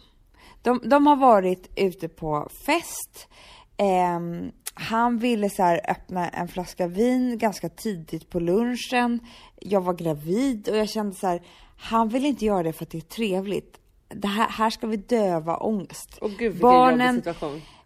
De, 0.62 0.80
de 0.84 1.06
har 1.06 1.16
varit 1.16 1.70
ute 1.76 2.08
på 2.08 2.48
fest, 2.66 3.28
ehm, 3.76 4.50
han 4.74 5.18
ville 5.18 5.50
så 5.50 5.62
öppna 5.62 6.28
en 6.28 6.48
flaska 6.48 6.86
vin 6.86 7.38
ganska 7.38 7.68
tidigt 7.68 8.30
på 8.30 8.40
lunchen. 8.40 9.20
Jag 9.60 9.80
var 9.80 9.94
gravid 9.94 10.68
och 10.68 10.76
jag 10.76 10.88
kände 10.88 11.16
så 11.16 11.26
här, 11.26 11.42
han 11.76 12.08
vill 12.08 12.26
inte 12.26 12.44
göra 12.44 12.62
det 12.62 12.72
för 12.72 12.84
att 12.84 12.90
det 12.90 12.98
är 12.98 13.02
trevligt. 13.02 13.80
Det 14.08 14.28
här, 14.28 14.48
här 14.48 14.70
ska 14.70 14.86
vi 14.86 14.96
döva 14.96 15.56
ångest. 15.56 16.18
Åh 16.20 16.28
gud, 16.28 16.38
vilken 16.52 16.60
Barnen-. 16.60 17.22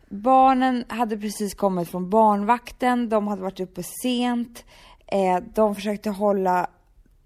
Barnen 0.09 0.85
hade 0.89 1.19
precis 1.19 1.55
kommit 1.55 1.89
från 1.89 2.11
barnvakten, 2.11 3.09
de 3.09 3.27
hade 3.29 3.43
varit 3.43 3.61
uppe 3.61 3.83
sent. 4.03 4.65
Eh, 5.07 5.39
de 5.55 5.75
försökte 5.75 6.11
hålla, 6.11 6.67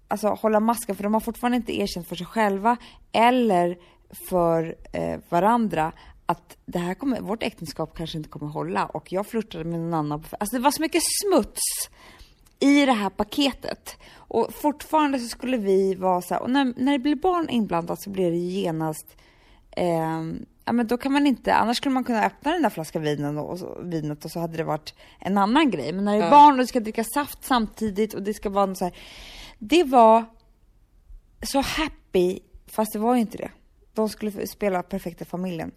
alltså, 0.07 0.27
hålla 0.27 0.59
masken 0.59 0.95
för 0.95 1.03
de 1.03 1.13
har 1.13 1.21
fortfarande 1.21 1.57
inte 1.57 1.79
erkänt 1.79 2.07
för 2.07 2.15
sig 2.15 2.27
själva 2.27 2.77
eller 3.11 3.77
för 4.29 4.75
eh, 4.93 5.19
varandra 5.29 5.91
att 6.25 6.57
det 6.65 6.79
här 6.79 6.93
kommer, 6.93 7.21
vårt 7.21 7.43
äktenskap 7.43 7.97
kanske 7.97 8.17
inte 8.17 8.29
kommer 8.29 8.47
hålla 8.47 8.85
och 8.85 9.13
jag 9.13 9.27
flörtade 9.27 9.63
med 9.63 9.79
någon 9.79 9.93
annan. 9.93 10.23
Alltså 10.39 10.55
det 10.55 10.63
var 10.63 10.71
så 10.71 10.81
mycket 10.81 11.01
smuts 11.23 11.61
i 12.59 12.85
det 12.85 12.93
här 12.93 13.09
paketet. 13.09 13.97
Och 14.15 14.53
fortfarande 14.53 15.19
så 15.19 15.27
skulle 15.27 15.57
vi 15.57 15.95
vara 15.95 16.21
så 16.21 16.33
här, 16.33 16.41
och 16.41 16.49
när, 16.49 16.73
när 16.77 16.91
det 16.91 16.99
blir 16.99 17.15
barn 17.15 17.49
inblandat 17.49 18.01
så 18.01 18.09
blir 18.09 18.31
det 18.31 18.37
genast 18.37 19.17
eh, 19.71 20.23
ja 20.69 20.73
men 20.73 20.87
då 20.87 20.97
kan 20.97 21.11
man 21.11 21.27
inte, 21.27 21.53
annars 21.53 21.77
skulle 21.77 21.93
man 21.93 22.03
kunna 22.03 22.25
öppna 22.25 22.51
den 22.51 22.61
där 22.61 22.69
flaskan 22.69 23.01
vinen 23.01 23.37
och, 23.37 23.51
och 23.51 23.93
vinet 23.93 24.25
och 24.25 24.31
så 24.31 24.39
hade 24.39 24.57
det 24.57 24.63
varit 24.63 24.93
en 25.19 25.37
annan 25.37 25.71
grej. 25.71 25.93
Men 25.93 26.05
när 26.05 26.17
det 26.17 26.25
är 26.25 26.31
barn 26.31 26.51
och 26.51 26.57
det 26.57 26.67
ska 26.67 26.79
dricka 26.79 27.03
saft 27.03 27.45
samtidigt 27.45 28.13
och 28.13 28.23
det 28.23 28.33
ska 28.33 28.49
vara 28.49 28.65
något 28.65 28.77
så 28.77 28.85
här. 28.85 28.93
Det 29.59 29.83
var 29.83 30.25
så 31.41 31.61
happy, 31.61 32.39
fast 32.67 32.93
det 32.93 32.99
var 32.99 33.15
ju 33.15 33.21
inte 33.21 33.37
det. 33.37 33.51
De 33.93 34.09
skulle 34.09 34.47
spela 34.47 34.83
perfekta 34.83 35.25
familjen. 35.25 35.71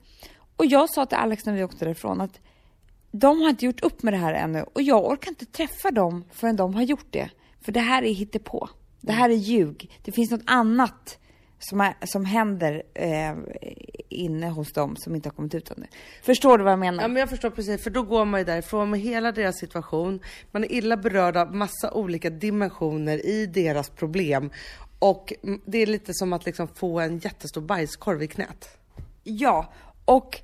Och 0.57 0.67
jag 0.67 0.91
sa 0.91 1.07
till 1.07 1.19
Alex 1.19 1.47
när 1.47 1.53
vi 1.53 1.65
åkte 1.65 1.85
därifrån 1.85 2.21
att 2.21 2.41
de 3.11 3.41
har 3.41 3.49
inte 3.49 3.65
gjort 3.65 3.83
upp 3.83 4.03
med 4.03 4.13
det 4.13 4.19
här 4.19 4.35
ännu 4.35 4.63
och 4.63 4.83
jag 4.83 5.07
orkar 5.07 5.31
inte 5.31 5.47
träffa 5.47 5.91
dem 5.91 6.25
förrän 6.33 6.57
de 6.57 6.75
har 6.75 6.83
gjort 6.83 7.07
det. 7.11 7.31
För 7.61 7.73
det 7.73 7.81
här 7.81 8.03
är 8.03 8.13
hittepå. 8.13 8.69
Det 9.01 9.13
här 9.13 9.31
är 9.31 9.35
ljug. 9.35 9.91
Det 10.03 10.13
finns 10.13 10.31
något 10.31 10.45
annat 10.47 11.19
som, 11.59 11.81
är, 11.81 11.95
som 12.05 12.25
händer 12.25 12.83
eh, 12.95 13.35
inne 14.13 14.49
hos 14.49 14.73
dem 14.73 14.97
som 14.97 15.15
inte 15.15 15.29
har 15.29 15.35
kommit 15.35 15.55
ut 15.55 15.71
ännu. 15.71 15.87
Förstår 16.23 16.59
du 16.59 16.65
vad 16.65 16.73
jag 16.73 16.79
menar? 16.79 17.03
Ja 17.03 17.09
men 17.09 17.21
jag 17.21 17.31
förstår 17.31 17.51
precis, 17.51 17.83
för 17.83 17.91
då 17.91 18.03
går 18.03 18.25
man 18.25 18.41
ju 18.41 18.45
därifrån 18.45 18.91
med 18.91 19.01
hela 19.01 19.33
deras 19.33 19.59
situation. 19.59 20.21
Man 20.51 20.65
är 20.65 20.73
illa 20.73 20.97
berörd 20.97 21.37
av 21.37 21.55
massa 21.55 21.93
olika 21.93 22.31
dimensioner 22.31 23.27
i 23.27 23.47
deras 23.47 23.91
problem. 23.91 24.51
Och 24.99 25.33
det 25.65 25.79
är 25.79 25.87
lite 25.87 26.15
som 26.15 26.33
att 26.33 26.47
liksom 26.47 26.69
få 26.69 27.01
en 27.01 27.19
jättestor 27.19 27.61
bajskorv 27.61 28.23
i 28.23 28.27
knät. 28.27 28.69
Ja, 29.25 29.73
och 30.05 30.41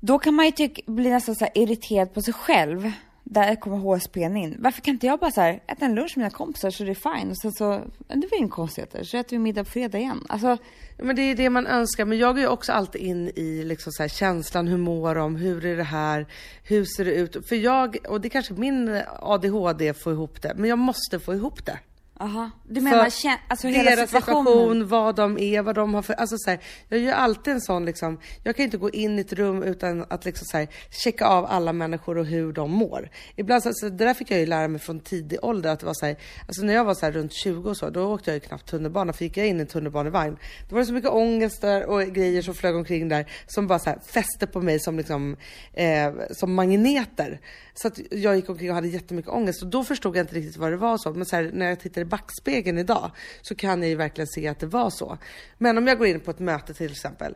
då 0.00 0.18
kan 0.18 0.34
man 0.34 0.46
ju 0.46 0.52
tycka, 0.52 0.82
bli 0.86 1.10
nästan 1.10 1.34
så 1.34 1.44
här 1.44 1.58
irriterad 1.58 2.14
på 2.14 2.22
sig 2.22 2.34
själv. 2.34 2.90
Där 3.30 3.54
kommer 3.54 3.76
HSPn 3.76 4.36
in. 4.36 4.56
Varför 4.58 4.80
kan 4.80 4.94
inte 4.94 5.06
jag 5.06 5.18
bara 5.18 5.30
så 5.30 5.40
här, 5.40 5.62
äta 5.66 5.84
en 5.84 5.94
lunch 5.94 6.16
med 6.16 6.24
mina 6.24 6.30
kompisar 6.30 6.70
så 6.70 6.84
det 6.84 6.90
är 6.90 7.18
fine. 7.18 7.30
Och 7.30 7.38
sen 7.38 7.52
så, 7.52 7.70
det 8.08 8.28
var 8.30 8.38
inga 8.38 8.48
konstigheter. 8.48 9.04
Så 9.04 9.16
äter 9.16 9.30
vi 9.30 9.38
middag 9.38 9.64
på 9.64 9.70
fredag 9.70 9.98
igen. 9.98 10.26
Alltså, 10.28 10.56
Men 10.96 11.16
det 11.16 11.22
är 11.22 11.34
det 11.34 11.50
man 11.50 11.66
önskar. 11.66 12.04
Men 12.04 12.18
jag 12.18 12.34
går 12.34 12.40
ju 12.40 12.48
också 12.48 12.72
alltid 12.72 13.00
in 13.02 13.28
i 13.28 13.64
liksom 13.64 13.92
så 13.92 14.02
här 14.02 14.08
känslan, 14.08 14.68
hur 14.68 14.76
mår 14.76 15.14
de, 15.14 15.36
hur 15.36 15.64
är 15.64 15.76
det 15.76 15.82
här, 15.82 16.26
hur 16.64 16.84
ser 16.84 17.04
det 17.04 17.14
ut? 17.14 17.48
För 17.48 17.56
jag, 17.56 17.96
och 18.08 18.20
det 18.20 18.28
är 18.28 18.30
kanske 18.30 18.54
min 18.54 19.02
ADHD 19.20 19.94
får 19.94 20.12
ihop 20.12 20.42
det, 20.42 20.52
men 20.56 20.70
jag 20.70 20.78
måste 20.78 21.18
få 21.20 21.34
ihop 21.34 21.66
det 21.66 21.78
aha. 22.20 22.50
Du 22.68 22.80
menar, 22.80 23.10
För 23.10 23.30
alltså 23.48 23.66
hela 23.68 23.90
deras 23.90 24.10
situationen. 24.10 24.44
situation, 24.44 24.88
vad 24.88 25.16
de 25.16 25.38
är, 25.38 25.62
vad 25.62 25.74
de 25.74 25.94
har 25.94 26.02
för... 26.02 26.14
Alltså 26.14 26.36
så 26.38 26.50
här, 26.50 26.60
jag 26.88 27.00
gör 27.00 27.12
alltid 27.12 27.54
en 27.54 27.60
sån 27.60 27.84
liksom, 27.84 28.20
jag 28.42 28.56
kan 28.56 28.64
inte 28.64 28.76
gå 28.76 28.90
in 28.90 29.18
i 29.18 29.20
ett 29.20 29.32
rum 29.32 29.62
utan 29.62 30.04
att 30.10 30.24
liksom 30.24 30.46
så 30.46 30.56
här, 30.56 30.68
checka 30.90 31.26
av 31.26 31.46
alla 31.46 31.72
människor 31.72 32.18
och 32.18 32.26
hur 32.26 32.52
de 32.52 32.70
mår. 32.70 33.10
Ibland 33.36 33.62
så, 33.62 33.70
så 33.72 33.88
det 33.88 34.04
där 34.04 34.14
fick 34.14 34.30
jag 34.30 34.40
ju 34.40 34.46
lära 34.46 34.68
mig 34.68 34.80
från 34.80 35.00
tidig 35.00 35.38
ålder 35.42 35.70
att 35.70 35.80
det 35.80 35.86
var 35.86 35.94
så 35.94 36.06
här, 36.06 36.16
alltså 36.46 36.62
när 36.62 36.74
jag 36.74 36.84
var 36.84 36.94
så 36.94 37.06
här 37.06 37.12
runt 37.12 37.32
20 37.32 37.70
och 37.70 37.76
så, 37.76 37.90
då 37.90 38.14
åkte 38.14 38.30
jag 38.30 38.34
ju 38.34 38.40
knappt 38.40 38.66
tunnelbana, 38.66 39.12
för 39.12 39.24
gick 39.24 39.36
jag 39.36 39.46
in 39.46 39.56
i 39.56 39.60
en 39.60 39.66
tunnelbanevagn, 39.66 40.36
då 40.68 40.74
var 40.74 40.80
det 40.80 40.86
så 40.86 40.92
mycket 40.92 41.10
ångest 41.10 41.60
där 41.60 41.86
och 41.86 42.02
grejer 42.02 42.42
som 42.42 42.54
flög 42.54 42.76
omkring 42.76 43.08
där 43.08 43.26
som 43.46 43.66
bara 43.66 43.78
så 43.78 43.90
här 43.90 43.98
fäste 43.98 44.46
på 44.46 44.60
mig 44.60 44.80
som 44.80 44.96
liksom, 44.96 45.36
eh, 45.72 46.12
som 46.30 46.54
magneter. 46.54 47.40
Så 47.74 47.88
att 47.88 47.98
jag 48.10 48.36
gick 48.36 48.48
omkring 48.48 48.70
och 48.70 48.74
hade 48.74 48.88
jättemycket 48.88 49.30
ångest 49.30 49.62
och 49.62 49.68
då 49.68 49.84
förstod 49.84 50.16
jag 50.16 50.22
inte 50.22 50.34
riktigt 50.34 50.56
vad 50.56 50.72
det 50.72 50.76
var 50.76 50.98
så. 50.98 51.12
Men 51.12 51.26
så 51.26 51.36
här, 51.36 51.50
när 51.52 51.68
jag 51.68 51.80
tittar 51.80 52.00
i 52.00 52.04
backspegeln 52.08 52.78
idag 52.78 53.10
så 53.42 53.54
kan 53.54 53.82
jag 53.82 53.88
ju 53.88 53.94
verkligen 53.96 54.28
se 54.28 54.48
att 54.48 54.58
det 54.60 54.66
var 54.66 54.90
så. 54.90 55.18
Men 55.58 55.78
om 55.78 55.86
jag 55.86 55.98
går 55.98 56.06
in 56.06 56.20
på 56.20 56.30
ett 56.30 56.38
möte 56.38 56.74
till 56.74 56.90
exempel, 56.92 57.34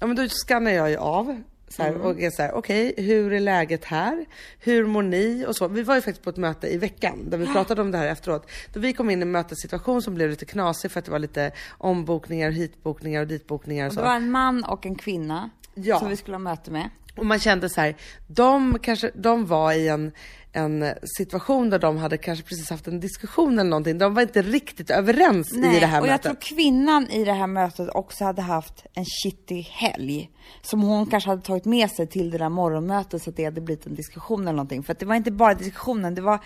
ja 0.00 0.06
men 0.06 0.16
då 0.16 0.28
skannar 0.28 0.70
jag 0.70 0.90
ju 0.90 0.96
av 0.96 1.42
så 1.68 1.82
här, 1.82 1.94
och 1.96 2.20
är 2.20 2.30
så 2.30 2.42
här, 2.42 2.52
okej, 2.52 2.94
hur 2.96 3.32
är 3.32 3.40
läget 3.40 3.84
här? 3.84 4.24
Hur 4.58 4.86
mår 4.86 5.02
ni? 5.02 5.44
Och 5.48 5.56
så. 5.56 5.68
Vi 5.68 5.82
var 5.82 5.94
ju 5.94 6.00
faktiskt 6.00 6.24
på 6.24 6.30
ett 6.30 6.36
möte 6.36 6.66
i 6.74 6.78
veckan 6.78 7.30
där 7.30 7.38
vi 7.38 7.46
pratade 7.46 7.80
om 7.82 7.90
det 7.90 7.98
här 7.98 8.06
efteråt. 8.06 8.50
Då 8.72 8.80
vi 8.80 8.92
kom 8.92 9.10
in 9.10 9.18
i 9.18 9.22
en 9.22 9.30
mötessituation 9.30 10.02
som 10.02 10.14
blev 10.14 10.30
lite 10.30 10.44
knasig 10.44 10.90
för 10.90 10.98
att 10.98 11.04
det 11.04 11.10
var 11.10 11.18
lite 11.18 11.52
ombokningar, 11.78 12.50
hitbokningar 12.50 13.20
och 13.20 13.26
ditbokningar 13.26 13.84
och 13.84 13.88
Och 13.88 13.94
så. 13.94 14.00
det 14.00 14.06
var 14.06 14.16
en 14.16 14.30
man 14.30 14.64
och 14.64 14.86
en 14.86 14.94
kvinna 14.94 15.50
Ja. 15.74 15.98
som 15.98 16.08
vi 16.08 16.16
skulle 16.16 16.34
ha 16.34 16.38
möte 16.38 16.70
med. 16.70 16.90
Och 17.16 17.26
man 17.26 17.38
kände 17.38 17.68
så 17.68 17.80
här, 17.80 17.96
de 18.26 18.78
kanske, 18.82 19.10
de 19.14 19.46
var 19.46 19.72
i 19.72 19.88
en, 19.88 20.12
en 20.56 20.94
situation 21.16 21.70
där 21.70 21.78
de 21.78 21.96
hade 21.96 22.18
kanske 22.18 22.44
precis 22.44 22.70
haft 22.70 22.86
en 22.86 23.00
diskussion 23.00 23.58
eller 23.58 23.70
någonting. 23.70 23.98
De 23.98 24.14
var 24.14 24.22
inte 24.22 24.42
riktigt 24.42 24.90
överens 24.90 25.52
i 25.52 25.60
det 25.60 25.86
här 25.86 26.00
och 26.00 26.06
jag 26.06 26.12
mötet. 26.12 26.40
tror 26.40 26.56
kvinnan 26.56 27.10
i 27.10 27.24
det 27.24 27.32
här 27.32 27.46
mötet 27.46 27.88
också 27.88 28.24
hade 28.24 28.42
haft 28.42 28.86
en 28.92 29.04
shitty 29.04 29.62
helg. 29.62 30.30
Som 30.62 30.82
hon 30.82 31.06
kanske 31.06 31.30
hade 31.30 31.42
tagit 31.42 31.64
med 31.64 31.90
sig 31.90 32.06
till 32.06 32.30
det 32.30 32.38
där 32.38 32.48
morgonmötet 32.48 33.22
så 33.22 33.30
att 33.30 33.36
det 33.36 33.44
hade 33.44 33.60
blivit 33.60 33.86
en 33.86 33.94
diskussion 33.94 34.42
eller 34.42 34.52
någonting. 34.52 34.82
För 34.82 34.92
att 34.92 34.98
det 34.98 35.06
var 35.06 35.14
inte 35.14 35.30
bara 35.30 35.54
diskussionen, 35.54 36.14
det 36.14 36.22
var, 36.22 36.40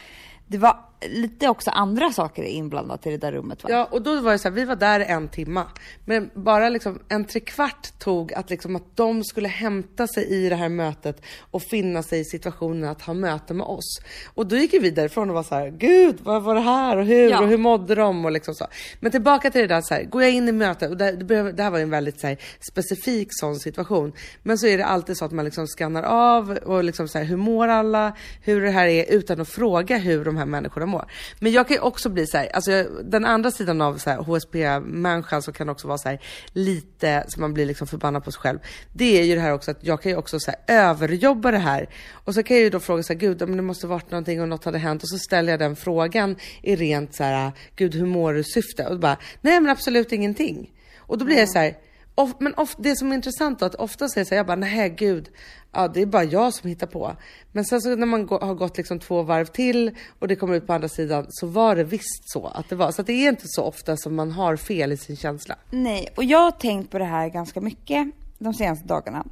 det 0.47 0.59
var 0.59 0.88
lite 1.07 1.49
också 1.49 1.71
andra 1.71 2.13
saker 2.13 2.43
inblandat 2.43 3.07
i 3.07 3.11
det 3.11 3.17
där 3.17 3.33
rummet 3.33 3.63
va? 3.63 3.71
Ja, 3.73 3.89
och 3.91 4.03
då 4.03 4.21
var 4.21 4.33
det 4.33 4.39
så 4.39 4.49
här, 4.49 4.55
vi 4.55 4.65
var 4.65 4.77
där 4.77 5.01
en 5.01 5.29
timma. 5.29 5.67
Men 6.05 6.31
bara 6.35 6.69
liksom 6.69 6.99
en 7.09 7.25
trekvart 7.25 7.99
tog 7.99 8.33
att 8.33 8.51
liksom 8.51 8.77
att 8.77 8.97
de 8.97 9.25
skulle 9.25 9.49
hämta 9.49 10.07
sig 10.07 10.25
i 10.25 10.49
det 10.49 10.57
här 10.57 10.69
mötet 10.69 11.23
och 11.51 11.63
finna 11.63 12.03
sig 12.03 12.21
i 12.21 12.25
situationen 12.25 12.91
att 12.91 13.03
ha 13.03 13.15
möte 13.15 13.55
med 13.55 13.67
oss. 13.67 14.01
Och 14.35 14.47
då 14.47 14.57
gick 14.57 14.75
vi 14.75 14.91
därifrån 14.91 15.29
och 15.29 15.35
var 15.35 15.43
så 15.43 15.55
här, 15.55 15.71
gud 15.71 16.19
vad 16.23 16.43
var 16.43 16.55
det 16.55 16.61
här 16.61 16.97
och 16.97 17.05
hur 17.05 17.31
Ja. 17.31 17.41
och 17.41 17.49
hur 17.49 17.59
mådde 17.59 17.95
de 17.95 18.25
och 18.25 18.33
liksom 18.33 18.55
så. 18.55 18.67
Men 19.01 19.11
tillbaka 19.11 19.51
till 19.51 19.61
det 19.61 19.67
där 19.67 19.81
så 19.81 19.95
här, 19.95 20.03
går 20.03 20.23
jag 20.23 20.33
in 20.33 20.49
i 20.49 20.53
mötet 20.53 20.91
och 20.91 20.97
det, 20.97 21.13
det 21.53 21.63
här 21.63 21.71
var 21.71 21.79
ju 21.79 21.83
en 21.83 21.91
väldigt 21.91 22.21
så 22.21 22.27
här, 22.27 22.37
specifik 22.71 23.29
sån 23.31 23.57
situation. 23.57 24.13
Men 24.43 24.59
så 24.59 24.67
är 24.67 24.79
det 24.79 24.85
alltid 24.85 25.17
så 25.17 25.25
att 25.25 25.33
man 25.33 25.45
liksom 25.45 25.67
skannar 25.67 26.03
av 26.03 26.51
och 26.51 26.85
liksom 26.85 27.09
så 27.09 27.19
här, 27.19 27.25
hur 27.25 27.37
mår 27.37 27.69
alla, 27.69 28.17
hur 28.43 28.61
det 28.61 28.71
här 28.71 28.87
är 28.87 29.13
utan 29.13 29.41
att 29.41 29.49
fråga 29.49 29.97
hur 29.99 30.25
de 30.25 30.37
här 30.37 30.47
människorna 30.47 30.87
må. 30.89 31.05
Men 31.39 31.53
jag 31.53 31.69
kan 31.69 31.77
ju 31.77 31.81
också 31.81 32.09
bli 32.09 32.27
så 32.27 32.39
här, 32.39 32.49
alltså 32.55 32.85
den 33.05 33.25
andra 33.25 33.51
sidan 33.51 33.81
av 33.81 33.99
så 33.99 34.11
här, 34.11 34.19
HSP-människan 34.19 35.43
som 35.43 35.55
kan 35.55 35.69
också 35.69 35.89
vara 35.89 35.99
så 35.99 36.09
här, 36.09 36.21
lite, 36.53 37.25
så 37.29 37.41
man 37.41 37.55
blir 37.55 37.67
liksom 37.67 37.87
förbannad 37.87 38.25
på 38.25 38.33
sig 38.33 38.41
själv. 38.41 38.59
Det 38.93 39.21
är 39.21 39.25
ju 39.25 39.35
det 39.35 39.41
här 39.41 39.53
också 39.53 39.71
att 39.71 39.85
jag 39.85 40.03
kan 40.03 40.13
ju 40.13 40.19
också 40.19 40.41
så 40.41 40.51
här, 40.51 40.61
överjobba 40.67 41.51
det 41.51 41.59
här. 41.59 41.89
Och 42.13 42.35
så 42.35 42.43
kan 42.43 42.57
jag 42.57 42.65
ju 42.65 42.71
då 42.71 42.81
fråga 42.81 43.03
så 43.03 43.13
här, 43.13 43.21
gud 43.21 43.41
men 43.41 43.57
det 43.57 43.63
måste 43.63 43.87
varit 43.87 44.11
någonting 44.11 44.43
och 44.43 44.49
något 44.49 44.65
hade 44.65 44.79
hänt. 44.79 45.03
Och 45.03 45.09
så 45.09 45.19
ställer 45.19 45.53
jag 45.53 45.61
den 45.61 45.77
frågan 45.77 46.37
i 46.63 46.77
rent 46.77 47.15
så 47.15 47.25
här, 47.25 47.53
gud 47.77 47.95
hur 47.95 48.07
mår 48.07 48.35
du 48.35 48.45
syfte? 48.45 48.87
Och 48.87 48.99
bara, 48.99 49.17
nej 49.41 49.61
men 49.61 49.71
absolut 49.71 50.13
ingenting. 50.13 50.71
Och 50.99 51.19
då 51.19 51.25
blir 51.25 51.39
jag 51.39 51.49
så 51.49 51.59
här, 51.59 51.75
of, 52.19 52.35
men 52.39 52.55
of, 52.55 52.77
det 52.79 52.97
som 52.97 53.11
är 53.11 53.15
intressant 53.15 53.59
då, 53.59 53.67
att 53.67 53.75
ofta 53.75 54.09
säger 54.09 54.21
jag 54.21 54.27
så 54.27 54.35
här, 54.35 54.37
jag 54.37 54.47
bara, 54.47 54.57
nej 54.57 54.91
gud, 54.91 55.31
ja 55.73 55.89
det 55.89 56.03
är 56.03 56.07
bara 56.07 56.25
jag 56.25 56.55
som 56.55 56.69
hittar 56.69 56.87
på. 56.87 57.17
Men 57.53 57.65
sen 57.65 57.81
så 57.81 57.97
när 57.97 58.07
man 58.07 58.27
gå, 58.27 58.39
har 58.39 58.55
gått 58.55 58.77
liksom 58.77 58.99
två 58.99 59.23
varv 59.23 59.45
till 59.45 59.97
och 60.19 60.29
det 60.29 60.37
kommer 60.37 60.55
ut 60.55 60.67
på 60.67 60.73
andra 60.73 60.89
sidan 60.89 61.27
så 61.29 61.47
var 61.47 61.77
det 61.77 61.85
visst 61.85 62.31
så 62.33 62.47
att 62.47 62.69
det 62.69 62.77
var. 62.77 62.93
Så 62.93 63.01
att 63.01 63.07
det 63.07 63.13
är 63.13 63.29
inte 63.29 63.45
så 63.47 63.65
ofta 63.65 63.97
som 63.97 64.15
man 64.15 64.33
har 64.33 64.57
fel 64.57 64.93
i 64.93 64.97
sin 64.97 65.17
känsla. 65.17 65.57
Nej, 65.71 66.09
och 66.17 66.25
jag 66.25 66.39
har 66.39 66.51
tänkt 66.51 66.91
på 66.91 66.99
det 66.99 67.05
här 67.05 67.29
ganska 67.29 67.61
mycket 67.61 68.11
de 68.39 68.55
senaste 68.55 68.89
dagarna. 68.89 69.25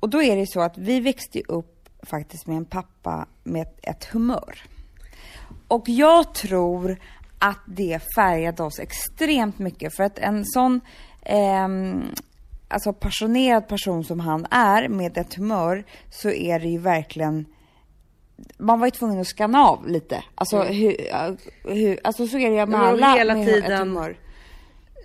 Och 0.00 0.08
då 0.08 0.22
är 0.22 0.36
det 0.36 0.46
så 0.46 0.60
att 0.60 0.78
vi 0.78 1.00
växte 1.00 1.40
upp 1.48 1.88
faktiskt 2.02 2.46
med 2.46 2.56
en 2.56 2.64
pappa 2.64 3.26
med 3.44 3.62
ett, 3.62 3.78
ett 3.82 4.04
humör. 4.04 4.62
Och 5.68 5.88
jag 5.88 6.34
tror 6.34 6.98
att 7.38 7.60
det 7.66 8.00
färgade 8.14 8.62
oss 8.62 8.78
extremt 8.78 9.58
mycket 9.58 9.96
för 9.96 10.04
att 10.04 10.18
en 10.18 10.44
sån 10.44 10.80
ehm, 11.24 12.02
alltså 12.68 12.92
passionerad 12.92 13.68
person 13.68 14.04
som 14.04 14.20
han 14.20 14.46
är 14.50 14.88
med 14.88 15.18
ett 15.18 15.34
humör 15.34 15.84
så 16.10 16.30
är 16.30 16.60
det 16.60 16.68
ju 16.68 16.78
verkligen 16.78 17.46
man 18.58 18.80
var 18.80 18.86
ju 18.86 18.90
tvungen 18.90 19.20
att 19.20 19.26
skanna 19.28 19.64
av 19.68 19.88
lite. 19.88 20.24
Alltså, 20.34 20.62
hur, 20.62 20.96
hur, 21.64 21.98
alltså 22.04 22.26
så 22.26 22.38
är 22.38 22.50
det 22.50 22.56
ju 22.56 22.66
med 22.66 22.80
Mm. 22.80 22.80
Alla 22.80 23.14
hela 23.14 23.34
med 23.34 23.46
tiden- 23.46 23.72
ett 23.72 23.78
humör. 23.78 24.16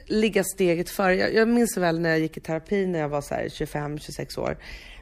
ligga 0.05 0.43
steget 0.43 0.89
före. 0.89 1.15
Jag, 1.15 1.33
jag 1.33 1.47
minns 1.47 1.77
väl 1.77 1.99
när 1.99 2.09
jag 2.09 2.19
gick 2.19 2.37
i 2.37 2.39
terapi 2.39 2.85
när 2.87 2.99
jag 2.99 3.09
var 3.09 3.21
så 3.21 3.33
här 3.35 3.43
25-26 3.49 4.39
år. 4.39 4.57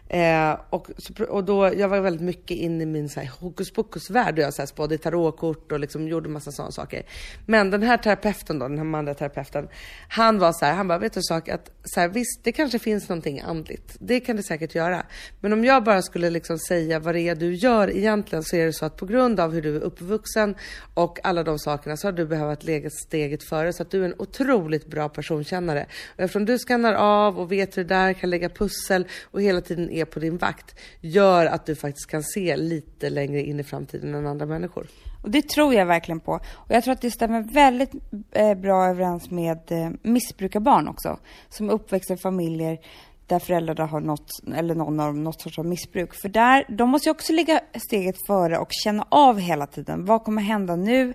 Eh, 0.10 0.58
och, 0.70 0.88
så 0.98 1.26
och 1.26 1.44
då, 1.44 1.74
jag 1.78 1.90
var 1.90 2.00
väldigt 2.00 2.22
mycket 2.22 2.58
inne 2.58 2.84
i 2.84 2.86
min 2.86 3.10
så 3.10 3.20
här, 3.20 3.32
hokus 3.40 3.72
pokus-värld 3.72 4.38
och 4.38 4.44
jag 4.44 4.54
så 4.54 4.62
här, 4.62 4.68
spådde 4.68 4.98
tarotkort 4.98 5.72
och 5.72 5.80
liksom 5.80 6.08
gjorde 6.08 6.30
massa 6.30 6.52
sådana 6.52 6.72
saker. 6.72 7.04
Men 7.46 7.72
den 7.72 7.84
här 7.84 7.98
terapeuten 7.98 8.60
då, 8.60 8.68
den 8.68 8.78
här 8.78 8.86
manliga 8.86 9.16
terapeuten, 9.16 9.68
han 10.10 10.40
var 10.40 10.52
så 10.52 10.66
här, 10.66 10.74
han 10.74 10.88
bara, 10.88 10.98
vet 10.98 11.14
du 11.14 11.20
en 11.20 11.24
sak? 11.24 11.50
Att 11.50 11.72
så 11.84 12.00
här, 12.00 12.08
visst, 12.08 12.44
det 12.44 12.52
kanske 12.52 12.80
finns 12.80 13.10
någonting 13.10 13.40
andligt. 13.40 13.98
Det 14.00 14.20
kan 14.20 14.36
det 14.36 14.44
säkert 14.44 14.76
göra. 14.76 15.06
Men 15.42 15.54
om 15.54 15.66
jag 15.66 15.84
bara 15.84 16.02
skulle 16.02 16.30
liksom 16.30 16.60
säga 16.60 17.00
vad 17.00 17.16
det 17.16 17.22
är 17.22 17.36
du 17.36 17.54
gör 17.54 17.96
egentligen 17.98 18.44
så 18.44 18.56
är 18.56 18.66
det 18.66 18.74
så 18.74 18.86
att 18.86 18.98
på 18.98 19.06
grund 19.06 19.40
av 19.40 19.54
hur 19.54 19.62
du 19.62 19.76
är 19.76 19.82
uppvuxen 19.82 20.56
och 20.94 21.20
alla 21.24 21.44
de 21.44 21.60
sakerna 21.60 21.98
så 21.98 22.08
har 22.08 22.12
du 22.12 22.26
behövt 22.26 22.64
lägga 22.64 22.90
steget 22.90 23.44
före 23.44 23.74
så 23.74 23.84
att 23.84 23.92
du 23.92 24.02
är 24.02 24.06
en 24.06 24.16
otroligt 24.18 24.88
bra 24.88 25.10
personkännare. 25.10 25.86
Och 26.16 26.20
eftersom 26.20 26.46
du 26.46 26.60
skannar 26.60 26.94
av 26.94 27.40
och 27.40 27.52
vet 27.52 27.78
hur 27.78 27.84
det 27.84 27.96
där 27.96 28.14
kan 28.14 28.30
lägga 28.30 28.50
pussel 28.50 29.08
och 29.24 29.42
hela 29.42 29.62
tiden 29.62 29.90
är 29.96 30.06
på 30.06 30.20
din 30.20 30.38
vakt 30.38 30.76
gör 31.02 31.46
att 31.46 31.66
du 31.66 31.76
faktiskt 31.76 32.10
kan 32.10 32.24
se 32.24 32.58
lite 32.58 33.10
längre 33.10 33.42
in 33.42 33.60
i 33.60 33.64
framtiden 33.64 34.16
än 34.16 34.28
andra 34.28 34.46
människor. 34.46 34.88
Och 35.24 35.32
det 35.32 35.50
tror 35.50 35.74
jag 35.74 35.86
verkligen 35.86 36.20
på. 36.20 36.32
Och 36.54 36.72
jag 36.72 36.84
tror 36.84 36.92
att 36.92 37.02
det 37.02 37.12
stämmer 37.12 37.42
väldigt 37.42 37.92
eh, 38.32 38.54
bra 38.54 38.86
överens 38.86 39.32
med 39.32 39.72
eh, 39.72 39.90
missbrukarbarn 40.02 40.88
också. 40.88 41.20
Som 41.50 41.70
uppväxer 41.70 42.14
i 42.14 42.18
familjer 42.18 42.80
där 43.28 43.40
föräldrarna 43.40 43.86
har 43.86 44.00
något, 44.00 44.30
eller 44.56 44.76
någon 44.76 45.00
av 45.00 45.08
dem 45.08 45.24
något 45.24 45.42
sorts 45.42 45.60
av 45.60 45.66
missbruk. 45.66 46.14
För 46.14 46.30
där, 46.30 46.66
de 46.70 46.90
måste 46.90 47.10
ju 47.10 47.12
också 47.12 47.34
ligga 47.34 47.62
steget 47.88 48.16
före 48.28 48.58
och 48.58 48.70
känna 48.72 49.08
av 49.10 49.40
hela 49.40 49.68
tiden. 49.68 50.06
Vad 50.06 50.24
kommer 50.24 50.42
hända 50.42 50.76
nu? 50.76 51.14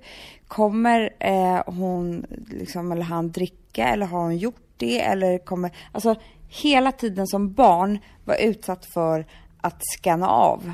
Kommer 0.48 1.10
eh, 1.18 1.62
hon 1.66 2.26
liksom, 2.50 2.92
eller 2.92 3.02
han 3.02 3.30
dricka 3.30 3.88
eller 3.88 4.06
har 4.06 4.20
hon 4.20 4.36
gjort 4.36 4.62
det? 4.76 5.00
Eller 5.00 5.38
kommer, 5.38 5.70
alltså 5.92 6.16
hela 6.50 6.92
tiden 6.92 7.26
som 7.26 7.52
barn 7.52 7.98
vara 8.24 8.38
utsatt 8.38 8.86
för 8.86 9.26
att 9.60 9.80
scanna 9.80 10.28
av. 10.28 10.72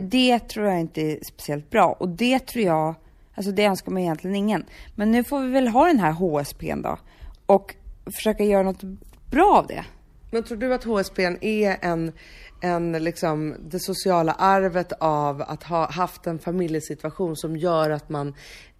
Det 0.00 0.38
tror 0.38 0.66
jag 0.66 0.80
inte 0.80 1.00
är 1.00 1.18
speciellt 1.24 1.70
bra 1.70 1.96
och 1.98 2.08
det 2.08 2.38
tror 2.38 2.64
jag, 2.64 2.94
alltså 3.34 3.52
det 3.52 3.64
önskar 3.64 3.92
man 3.92 4.02
egentligen 4.02 4.36
ingen. 4.36 4.64
Men 4.94 5.10
nu 5.10 5.24
får 5.24 5.40
vi 5.40 5.50
väl 5.50 5.68
ha 5.68 5.86
den 5.86 5.98
här 5.98 6.12
HSPn 6.12 6.82
då 6.82 6.98
och 7.46 7.74
försöka 8.16 8.44
göra 8.44 8.62
något 8.62 8.82
bra 9.30 9.56
av 9.58 9.66
det. 9.66 9.84
Men 10.30 10.42
tror 10.42 10.58
du 10.58 10.74
att 10.74 10.84
HSP 10.84 11.18
är 11.40 11.76
en, 11.82 12.12
en 12.60 12.92
liksom 12.92 13.54
det 13.60 13.80
sociala 13.80 14.32
arvet 14.32 14.92
av 15.00 15.42
att 15.42 15.62
ha 15.62 15.90
haft 15.90 16.26
en 16.26 16.38
familjesituation 16.38 17.36
som 17.36 17.56
gör 17.56 17.90
att 17.90 18.08
man 18.08 18.34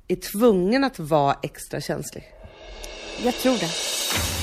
är 0.09 0.16
tvungen 0.16 0.85
att 0.85 0.98
vara 0.98 1.37
extra 1.42 1.81
känslig? 1.81 2.24
Jag 3.24 3.35
tror 3.35 3.55
det. 3.55 4.39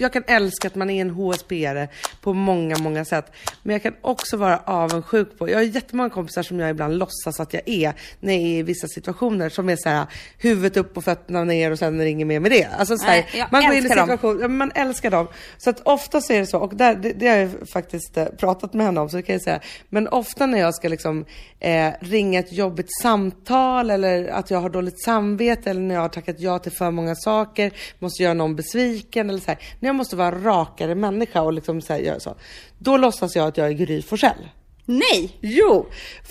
Jag 0.00 0.12
kan 0.12 0.24
älska 0.26 0.68
att 0.68 0.74
man 0.74 0.90
är 0.90 1.00
en 1.00 1.10
HSB-are 1.10 1.88
på 2.20 2.32
många, 2.32 2.78
många 2.78 3.04
sätt. 3.04 3.32
Men 3.62 3.72
jag 3.72 3.82
kan 3.82 3.94
också 4.00 4.36
vara 4.36 4.58
avundsjuk 4.58 5.38
på, 5.38 5.50
jag 5.50 5.56
har 5.56 5.62
jättemånga 5.62 6.10
kompisar 6.10 6.42
som 6.42 6.60
jag 6.60 6.70
ibland 6.70 6.98
låtsas 6.98 7.40
att 7.40 7.54
jag 7.54 7.62
är 7.66 7.94
när 8.20 8.32
jag 8.32 8.42
är 8.42 8.58
i 8.58 8.62
vissa 8.62 8.88
situationer 8.88 9.48
som 9.48 9.68
är 9.68 9.76
så 9.76 9.88
här 9.88 10.06
huvudet 10.38 10.76
upp 10.76 10.96
och 10.96 11.04
fötterna 11.04 11.44
ner 11.44 11.70
och 11.70 11.78
sen 11.78 12.00
ringer 12.00 12.24
med 12.24 12.42
med 12.42 12.50
det. 12.50 12.64
Alltså 12.64 12.98
så 12.98 13.04
här, 13.04 13.26
Nej, 13.32 13.46
man 13.50 13.66
går 13.66 13.74
in 13.74 13.86
i 13.86 13.88
situationer, 13.88 14.48
man 14.48 14.72
älskar 14.74 15.10
dem. 15.10 15.28
Så 15.58 15.70
att 15.70 15.80
ofta 15.84 16.20
så 16.20 16.32
är 16.32 16.40
det 16.40 16.46
så, 16.46 16.58
och 16.58 16.76
där, 16.76 16.94
det, 16.94 17.12
det 17.12 17.28
har 17.28 17.36
jag 17.36 17.50
faktiskt 17.72 18.16
eh, 18.16 18.24
pratat 18.24 18.74
med 18.74 18.86
henne 18.86 19.00
om, 19.00 19.08
så 19.08 19.16
det 19.16 19.22
kan 19.22 19.32
jag 19.32 19.42
säga. 19.42 19.60
Men 19.88 20.08
ofta 20.08 20.46
när 20.46 20.58
jag 20.58 20.74
ska 20.74 20.88
liksom 20.88 21.24
eh, 21.60 21.90
ringa 22.00 22.40
ett 22.40 22.52
jobbigt 22.52 22.88
samtal 23.02 23.90
eller 23.90 24.28
att 24.28 24.50
jag 24.50 24.60
har 24.60 24.70
dåligt 24.70 25.04
samvete 25.04 25.70
eller 25.70 25.80
när 25.80 25.94
jag 25.94 26.02
har 26.02 26.08
tackat 26.08 26.40
ja 26.40 26.58
till 26.58 26.72
för 26.72 26.90
många 26.90 27.14
saker, 27.14 27.72
måste 27.98 28.22
göra 28.22 28.34
någon 28.34 28.56
besviken 28.56 29.30
eller 29.30 29.40
så 29.40 29.46
här. 29.46 29.58
När 29.80 29.89
jag 29.90 29.96
måste 29.96 30.16
vara 30.16 30.30
rakare 30.30 30.94
människa 30.94 31.42
och 31.42 31.52
liksom 31.52 31.80
så 31.80 31.92
här, 31.92 32.00
göra 32.00 32.20
så. 32.20 32.34
Då 32.78 32.96
låtsas 32.96 33.36
jag 33.36 33.48
att 33.48 33.56
jag 33.56 33.66
är 33.66 33.72
Gry 33.72 34.02
Forssell. 34.02 34.48
Nej! 34.84 35.36
Jo, 35.40 35.86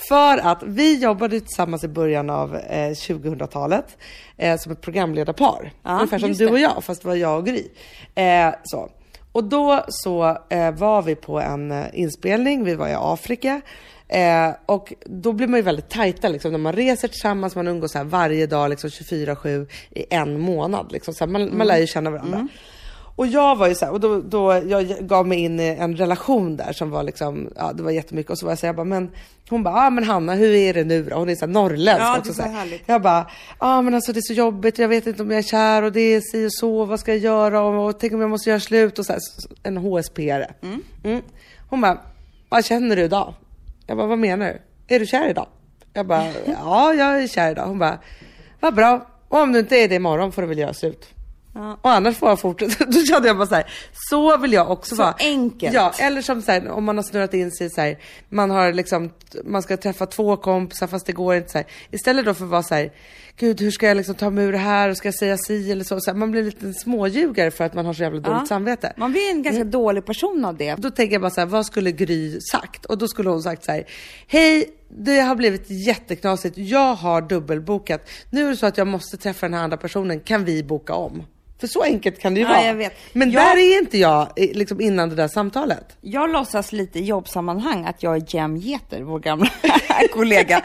för 0.10 0.38
att 0.38 0.64
vi 0.64 0.98
jobbade 1.04 1.40
tillsammans 1.40 1.84
i 1.84 1.88
början 1.88 2.30
av 2.30 2.56
eh, 2.56 2.90
2000-talet 2.90 3.98
eh, 4.38 4.58
som 4.58 4.72
ett 4.72 4.82
programledarpar. 4.82 5.72
Ja, 5.84 5.92
Ungefär 5.92 6.20
som 6.20 6.34
du 6.34 6.48
och 6.48 6.60
jag, 6.60 6.84
fast 6.84 7.02
det 7.02 7.08
var 7.08 7.16
jag 7.16 7.38
och 7.38 7.46
Gry. 7.46 7.68
Eh, 8.16 8.54
så. 8.64 8.90
Och 9.32 9.44
då 9.44 9.86
så 9.88 10.38
eh, 10.50 10.72
var 10.72 11.02
vi 11.02 11.16
på 11.16 11.40
en 11.40 11.72
eh, 11.72 11.86
inspelning, 11.94 12.64
vi 12.64 12.76
var 12.76 12.88
i 12.88 12.96
Afrika. 12.98 13.62
Eh, 14.08 14.52
och 14.66 14.94
då 15.06 15.34
blir 15.34 15.48
man 15.48 15.60
ju 15.60 15.64
väldigt 15.64 15.90
tajta 15.90 16.30
liksom, 16.30 16.52
när 16.52 16.60
man 16.60 16.74
reser 16.74 17.08
tillsammans, 17.08 17.56
man 17.56 17.68
umgås 17.68 17.92
så 17.92 17.98
här 17.98 18.06
varje 18.06 18.48
dag 18.48 18.70
liksom 18.70 18.90
24-7 18.90 19.68
i 19.92 20.06
en 20.10 20.40
månad. 20.40 20.92
Liksom, 20.92 21.14
så 21.14 21.26
här, 21.26 21.32
man, 21.32 21.58
man 21.58 21.68
lär 21.68 21.78
ju 21.78 21.88
känna 21.88 22.10
varandra. 22.10 22.48
Och 23.20 23.28
jag 23.28 23.56
var 23.56 23.68
ju 23.68 23.76
så 23.76 23.86
här, 23.86 23.92
och 23.92 24.00
då, 24.00 24.22
då 24.22 24.62
jag 24.68 24.88
gav 24.88 25.28
mig 25.28 25.40
in 25.40 25.60
i 25.60 25.68
en 25.80 25.96
relation 25.96 26.58
där 26.58 26.74
som 26.74 26.90
var 26.90 27.04
liksom, 27.04 27.50
ja 27.56 27.74
det 27.74 27.84
var 27.84 27.92
jättemycket 27.92 28.32
och 28.32 28.38
så 28.38 28.46
var 28.46 28.52
jag 28.52 28.60
så 28.60 28.66
här, 28.66 28.70
jag 28.70 28.76
bara, 28.76 28.84
men 28.84 29.12
hon 29.50 29.64
bara, 29.64 29.76
ja 29.76 29.88
ah, 29.88 29.90
men 29.90 30.04
Hanna 30.04 30.34
hur 30.34 30.54
är 30.54 30.74
det 30.74 30.84
nu 30.84 31.04
då? 31.04 31.16
Hon 31.16 31.30
är 31.30 31.36
så 31.36 31.46
här 31.46 31.54
norrländsk 31.54 32.02
Ja, 32.02 32.18
också. 32.18 32.34
så 32.34 32.42
här. 32.42 32.82
Jag 32.86 33.02
bara, 33.02 33.20
ja 33.20 33.28
ah, 33.58 33.82
men 33.82 33.94
alltså 33.94 34.14
det 34.14 34.20
är 34.20 34.22
så 34.22 34.34
jobbigt, 34.34 34.80
jag 34.80 34.88
vet 34.88 35.08
inte 35.08 35.22
om 35.22 35.32
jag 35.32 35.38
är 35.38 35.44
kär 35.44 35.84
och 35.84 35.92
det 35.92 36.00
är 36.00 36.22
si 36.22 36.48
och 36.48 36.54
så, 36.54 36.86
vad 36.86 37.00
ska 37.00 37.12
jag 37.12 37.20
göra 37.20 37.62
och, 37.62 37.88
och 37.88 38.00
tänk 38.00 38.14
om 38.14 38.22
jag 38.22 38.30
måste 38.30 38.50
göra 38.50 38.60
slut 38.60 39.00
och 39.00 39.06
så 39.06 39.14
här, 39.14 39.22
en 39.64 39.78
HSP-are. 39.78 40.54
Mm. 41.04 41.22
Hon 41.70 41.82
bara, 41.82 41.98
vad 42.50 42.66
känner 42.66 42.96
du 42.96 43.02
idag? 43.02 43.34
Jag 43.88 43.98
bara, 43.98 44.08
vad 44.08 44.20
menar 44.20 44.46
du? 44.46 44.96
Är 44.96 45.00
du 45.00 45.06
kär 45.06 45.30
idag? 45.30 45.48
Jag 45.94 46.08
bara, 46.08 46.26
ja 46.46 46.94
jag 46.94 47.24
är 47.24 47.28
kär 47.28 47.52
idag. 47.52 47.68
Hon 47.68 47.80
bara, 47.80 48.00
vad 48.60 48.76
bra. 48.76 49.08
Och 49.28 49.40
om 49.40 49.52
du 49.52 49.60
inte 49.60 49.76
är 49.78 49.88
det 49.88 49.96
imorgon 49.96 50.32
får 50.32 50.42
du 50.42 50.48
väl 50.48 50.58
göra 50.58 50.74
slut. 50.74 51.14
Och 51.82 51.92
annars 51.92 52.18
får 52.18 52.30
jag 52.30 52.40
fortsätta. 52.40 52.86
Då 52.92 53.00
kände 53.06 53.28
jag 53.28 53.38
bara 53.38 53.48
så 53.48 53.56
här, 53.56 53.72
så 54.10 54.38
vill 54.38 54.54
jag 54.54 54.72
också 54.72 54.96
Så 54.96 55.02
vara. 55.02 55.16
enkelt. 55.20 55.74
Ja, 55.74 55.94
eller 56.00 56.22
som 56.22 56.42
så 56.42 56.52
här, 56.52 56.70
om 56.70 56.84
man 56.84 56.96
har 56.98 57.04
snurrat 57.04 57.34
in 57.34 57.52
sig 57.52 57.70
så 57.70 57.82
här, 57.82 58.00
man 58.30 58.50
har 58.52 58.74
liksom, 58.74 59.12
man 59.46 59.62
ska 59.62 59.78
träffa 59.78 60.06
två 60.06 60.38
kompisar 60.38 60.88
fast 60.88 61.06
det 61.06 61.12
går 61.14 61.36
inte 61.36 61.50
så 61.50 61.58
här. 61.58 61.68
Istället 61.92 62.26
då 62.26 62.34
för 62.34 62.44
att 62.46 62.52
vara 62.52 62.64
så 62.64 62.76
här, 62.76 62.92
gud 63.38 63.62
hur 63.62 63.72
ska 63.72 63.88
jag 63.88 63.98
liksom 63.98 64.16
ta 64.16 64.30
mig 64.30 64.46
ur 64.46 64.52
det 64.52 64.58
här 64.58 64.90
och 64.90 64.98
ska 64.98 65.08
jag 65.08 65.16
säga 65.16 65.38
si 65.38 65.72
eller 65.72 65.84
så. 65.84 66.00
så 66.02 66.12
här, 66.12 66.18
man 66.18 66.32
blir 66.32 66.44
lite 66.44 66.74
småljugare 66.74 67.52
för 67.52 67.64
att 67.64 67.74
man 67.74 67.86
har 67.86 67.94
så 67.94 68.04
jävla 68.04 68.20
dåligt 68.20 68.40
Ja. 68.42 68.46
samvete. 68.46 68.94
Man 68.98 69.12
blir 69.12 69.30
en 69.32 69.44
ganska 69.44 69.64
dålig 69.64 70.06
person 70.06 70.46
av 70.46 70.58
det. 70.58 70.76
Då 70.76 70.90
tänker 70.92 71.14
jag 71.14 71.22
bara 71.22 71.32
så 71.32 71.42
här, 71.42 71.46
vad 71.48 71.66
skulle 71.66 71.92
Gry 71.92 72.40
sagt? 72.42 72.86
Och 72.86 72.98
då 72.98 73.08
skulle 73.08 73.30
hon 73.30 73.42
sagt 73.44 73.64
så 73.64 73.72
här, 73.72 73.84
hej, 74.28 74.70
det 74.90 75.20
har 75.20 75.36
blivit 75.36 75.66
jätteknasigt, 75.70 76.58
jag 76.58 76.94
har 76.96 77.22
dubbelbokat. 77.22 78.10
Nu 78.30 78.46
är 78.46 78.50
det 78.50 78.58
så 78.58 78.66
att 78.66 78.78
jag 78.78 78.88
måste 78.88 79.18
träffa 79.18 79.46
den 79.46 79.54
här 79.54 79.64
andra 79.64 79.78
personen, 79.78 80.20
kan 80.20 80.46
vi 80.46 80.64
boka 80.64 80.94
om? 80.94 81.24
För 81.60 81.68
så 81.68 81.84
enkelt 81.84 82.20
kan 82.20 82.34
det 82.34 82.40
ju 82.40 82.46
Ja, 82.46 82.52
vara. 82.54 82.66
jag 82.66 82.74
vet. 82.74 82.94
Men 83.14 83.32
Jag- 83.32 83.44
där 83.44 83.58
är 83.58 83.78
inte 83.80 83.98
jag 83.98 84.22
eh, 84.22 84.50
liksom 84.58 84.82
innan 84.82 85.10
det 85.10 85.16
där 85.16 85.28
samtalet. 85.28 85.98
Jag 86.02 86.30
låtsas 86.32 86.72
lite 86.72 87.00
i 87.00 87.04
jobbsammanhang 87.04 87.86
att 87.86 88.04
jag 88.04 88.16
är 88.16 88.24
Jem 88.36 88.58
Geter, 88.58 89.02
vår 89.02 89.20
gamla 89.20 89.50
kollega. 90.14 90.62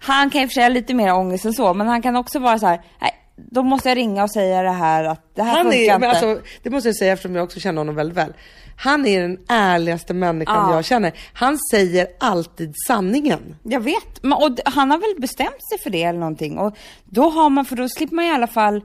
Han 0.00 0.30
kan 0.30 0.42
i 0.42 0.44
och 0.44 0.48
för 0.50 0.54
sig 0.54 0.62
ha 0.62 0.68
lite 0.68 0.94
mer 0.94 1.14
ångest 1.14 1.44
än 1.44 1.52
så, 1.52 1.74
men 1.74 1.86
han 1.86 2.02
kan 2.02 2.16
också 2.16 2.38
vara 2.38 2.58
så 2.58 2.66
här, 2.66 2.80
nej, 3.00 3.10
då 3.36 3.62
måste 3.62 3.88
jag 3.88 3.96
ringa 3.98 4.22
och 4.22 4.30
säga 4.30 4.62
det 4.62 4.70
här 4.70 5.04
att 5.04 5.34
det 5.34 5.42
här 5.42 5.52
Han 5.56 5.62
funkar 5.62 5.78
är, 5.78 5.94
inte. 5.94 6.08
alltså, 6.08 6.38
det 6.62 6.70
måste 6.70 6.88
jag 6.88 6.96
säga 6.96 7.12
eftersom 7.12 7.34
jag 7.34 7.44
också 7.44 7.60
känner 7.60 7.78
honom 7.80 7.94
väldigt 7.94 8.16
väl. 8.16 8.32
Han 8.76 9.06
är 9.06 9.22
den 9.22 9.38
ärligaste 9.48 10.14
människan 10.14 10.70
Ja. 10.70 10.74
jag 10.74 10.84
känner. 10.84 11.12
Han 11.32 11.58
säger 11.70 12.06
alltid 12.20 12.72
sanningen. 12.86 13.56
Jag 13.62 13.80
vet, 13.80 14.22
men, 14.22 14.32
och 14.32 14.50
han 14.64 14.90
har 14.90 14.98
väl 14.98 15.20
bestämt 15.20 15.68
sig 15.68 15.78
för 15.82 15.90
det 15.90 16.02
eller 16.02 16.18
någonting. 16.18 16.58
Och 16.58 16.76
då 17.04 17.28
har 17.30 17.50
man, 17.50 17.64
för 17.64 17.76
då 17.76 17.88
slipper 17.88 18.14
man 18.16 18.24
i 18.24 18.30
alla 18.30 18.46
fall, 18.46 18.80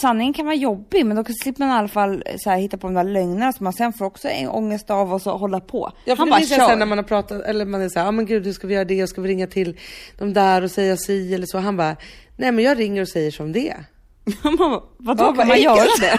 sanningen 0.00 0.32
kan 0.32 0.46
vara 0.46 0.56
jobbig, 0.56 1.06
men 1.06 1.16
då 1.16 1.24
slipper 1.42 1.60
man 1.60 1.68
i 1.68 1.78
alla 1.78 1.88
fall 1.88 2.22
eh, 2.26 2.36
så 2.38 2.50
här, 2.50 2.58
hitta 2.58 2.76
på 2.76 2.86
de 2.86 2.94
där 2.94 3.04
lögnerna 3.04 3.52
som 3.52 3.64
man 3.64 3.72
sen 3.72 3.92
får 3.92 4.04
också 4.04 4.28
en 4.28 4.48
ångest 4.48 4.90
av 4.90 5.14
och 5.14 5.22
så 5.22 5.36
hålla 5.36 5.60
på. 5.60 5.92
Ja, 6.04 6.16
för 6.16 6.18
han 6.18 6.26
det 6.26 6.30
bara 6.30 6.38
minns 6.38 6.50
jag 6.50 6.60
kör. 6.60 6.68
sen 6.68 6.78
när 6.78 6.86
man 6.86 6.98
har 6.98 7.02
pratat, 7.02 7.42
eller 7.42 7.64
man 7.64 7.80
är 7.80 7.88
såhär, 7.88 8.06
ja 8.06 8.08
ah, 8.08 8.12
men 8.12 8.26
gud 8.26 8.46
hur 8.46 8.52
ska 8.52 8.66
vi 8.66 8.74
göra 8.74 8.84
det 8.84 9.02
och 9.02 9.08
ska 9.08 9.20
vi 9.20 9.28
ringa 9.28 9.46
till 9.46 9.78
de 10.18 10.32
där 10.32 10.62
och 10.62 10.70
säga 10.70 10.96
si 10.96 11.34
eller 11.34 11.46
så. 11.46 11.58
Han 11.58 11.76
bara, 11.76 11.96
nej 12.36 12.52
men 12.52 12.64
jag 12.64 12.78
ringer 12.78 13.02
och 13.02 13.08
säger 13.08 13.30
som 13.30 13.52
det 13.52 13.70
är. 13.70 13.84
Man 14.42 14.56
bara, 14.56 14.82
Vadå, 14.96 15.24
Ja, 15.24 15.32
kan 15.32 15.48
man 15.48 15.60
göra 15.62 15.86
det? 16.00 16.18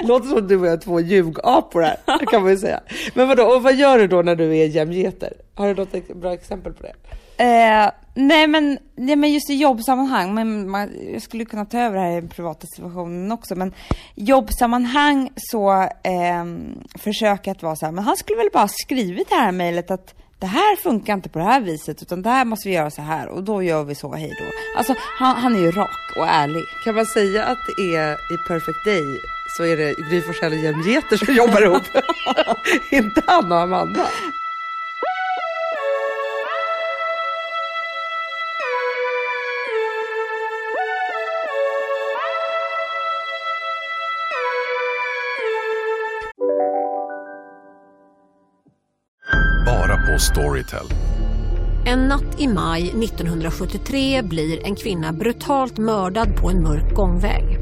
Låter 0.06 0.28
som 0.28 0.48
du 0.48 0.56
och 0.56 0.66
jag 0.66 0.72
är 0.72 0.76
två 0.76 1.00
ljugapor 1.00 1.82
här, 1.82 2.26
kan 2.26 2.42
man 2.42 2.50
ju 2.50 2.58
säga. 2.58 2.80
Men 3.14 3.28
vadå, 3.28 3.44
och 3.44 3.62
vad 3.62 3.74
gör 3.74 3.98
du 3.98 4.06
då 4.06 4.22
när 4.22 4.36
du 4.36 4.56
är 4.56 4.66
jämgeter? 4.66 5.32
Har 5.54 5.68
du 5.68 5.74
något 5.74 6.16
bra 6.16 6.32
exempel 6.32 6.72
på 6.72 6.82
det? 6.82 6.92
Eh, 7.40 7.90
nej, 8.14 8.46
men, 8.46 8.78
nej 8.96 9.16
men 9.16 9.32
just 9.32 9.50
i 9.50 9.54
jobbsammanhang, 9.54 10.34
men 10.34 10.70
man, 10.70 10.90
jag 11.12 11.22
skulle 11.22 11.44
kunna 11.44 11.64
ta 11.64 11.78
över 11.78 11.96
det 11.96 12.02
här 12.02 12.10
i 12.10 12.20
den 12.20 12.28
privata 12.28 12.66
situationen 12.66 13.32
också, 13.32 13.54
men 13.54 13.74
jobbsammanhang 14.14 15.30
så 15.36 15.82
eh, 15.82 16.44
försöker 16.98 17.50
jag 17.50 17.56
att 17.56 17.62
vara 17.62 17.76
så 17.76 17.86
här, 17.86 17.92
men 17.92 18.04
han 18.04 18.16
skulle 18.16 18.38
väl 18.38 18.50
bara 18.52 18.68
skrivit 18.68 19.28
det 19.28 19.34
här 19.34 19.52
mejlet 19.52 19.90
att 19.90 20.14
det 20.38 20.46
här 20.46 20.76
funkar 20.76 21.14
inte 21.14 21.28
på 21.28 21.38
det 21.38 21.44
här 21.44 21.60
viset, 21.60 22.02
utan 22.02 22.22
det 22.22 22.30
här 22.30 22.44
måste 22.44 22.68
vi 22.68 22.74
göra 22.74 22.90
så 22.90 23.02
här 23.02 23.28
och 23.28 23.44
då 23.44 23.62
gör 23.62 23.84
vi 23.84 23.94
så, 23.94 24.14
hej 24.14 24.32
då. 24.38 24.78
Alltså 24.78 24.94
han, 25.18 25.36
han 25.36 25.54
är 25.54 25.60
ju 25.60 25.70
rak 25.70 26.16
och 26.16 26.26
ärlig. 26.26 26.64
Kan 26.84 26.94
man 26.94 27.06
säga 27.06 27.44
att 27.44 27.58
det 27.66 27.96
är 27.96 28.12
i 28.12 28.36
Perfect 28.48 28.84
Day 28.84 29.18
så 29.56 29.64
är 29.64 29.76
det 29.76 29.94
Gry 30.10 30.22
Forssell 30.22 30.52
och 30.52 30.58
jämgeter 30.58 31.16
som 31.16 31.34
jobbar 31.34 31.62
ihop? 31.62 31.82
Inte 32.90 33.22
Anna 33.26 33.54
och 33.54 33.62
Amanda. 33.62 34.06
På 50.20 50.24
Storytel. 50.24 50.86
En 51.86 52.08
natt 52.08 52.40
i 52.40 52.48
maj 52.48 52.82
1973 52.82 54.22
blir 54.22 54.66
en 54.66 54.76
kvinna 54.76 55.12
brutalt 55.12 55.78
mördad 55.78 56.36
på 56.36 56.50
en 56.50 56.62
mörk 56.62 56.94
gångväg. 56.94 57.58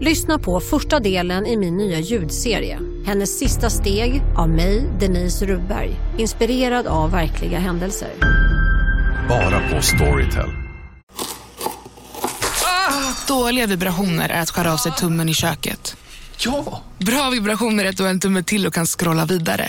Lyssna 0.00 0.38
på 0.38 0.60
första 0.60 1.00
delen 1.00 1.46
i 1.46 1.56
min 1.56 1.76
nya 1.76 1.98
ljudserie. 1.98 2.78
Hennes 3.06 3.38
sista 3.38 3.70
steg 3.70 4.22
av 4.36 4.48
mig, 4.48 4.90
Denise 5.00 5.46
Rubberg. 5.46 6.00
Inspirerad 6.18 6.86
av 6.86 7.10
verkliga 7.10 7.58
händelser. 7.58 8.10
Bara 9.28 9.68
på 9.70 9.82
Storytel. 9.82 10.50
Dåliga 13.28 13.66
vibrationer 13.66 14.28
är 14.28 14.42
att 14.42 14.50
skära 14.50 14.72
av 14.72 14.76
sig 14.76 14.92
tummen 14.92 15.28
i 15.28 15.34
köket. 15.34 15.96
Ja! 16.38 16.82
Bra 16.98 17.30
vibrationer 17.30 17.84
är 17.84 17.88
att 17.88 17.96
du 17.96 18.02
har 18.02 18.10
en 18.10 18.20
tumme 18.20 18.42
till 18.42 18.66
och 18.66 18.74
kan 18.74 18.86
scrolla 18.86 19.24
vidare. 19.24 19.68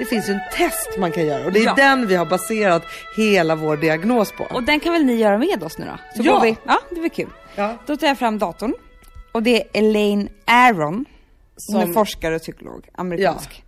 Det 0.00 0.06
finns 0.06 0.28
ju 0.28 0.32
en 0.32 0.40
test 0.56 0.98
man 0.98 1.12
kan 1.12 1.26
göra 1.26 1.44
och 1.44 1.52
det 1.52 1.58
är 1.60 1.64
Ja. 1.64 1.74
den 1.74 2.06
vi 2.06 2.14
har 2.14 2.26
baserat 2.26 2.82
hela 3.16 3.54
vår 3.54 3.76
diagnos 3.76 4.32
på. 4.32 4.44
Och 4.44 4.62
den 4.62 4.80
kan 4.80 4.92
väl 4.92 5.04
ni 5.04 5.14
göra 5.14 5.38
med 5.38 5.62
oss 5.62 5.78
nu 5.78 5.84
då? 5.86 5.96
Så 6.16 6.22
Ja. 6.28 6.40
vi, 6.40 6.56
ja, 6.66 6.78
det 6.90 7.00
blir 7.00 7.08
kul. 7.08 7.28
Ja. 7.54 7.76
Då 7.86 7.96
tar 7.96 8.06
jag 8.06 8.18
fram 8.18 8.38
datorn. 8.38 8.74
Och 9.32 9.42
det 9.42 9.56
är 9.62 9.64
Elaine 9.78 10.28
Aron, 10.44 11.04
som 11.56 11.80
är 11.80 11.92
forskare 11.92 12.34
och 12.36 12.40
psykolog, 12.42 12.88
amerikansk. 12.94 13.64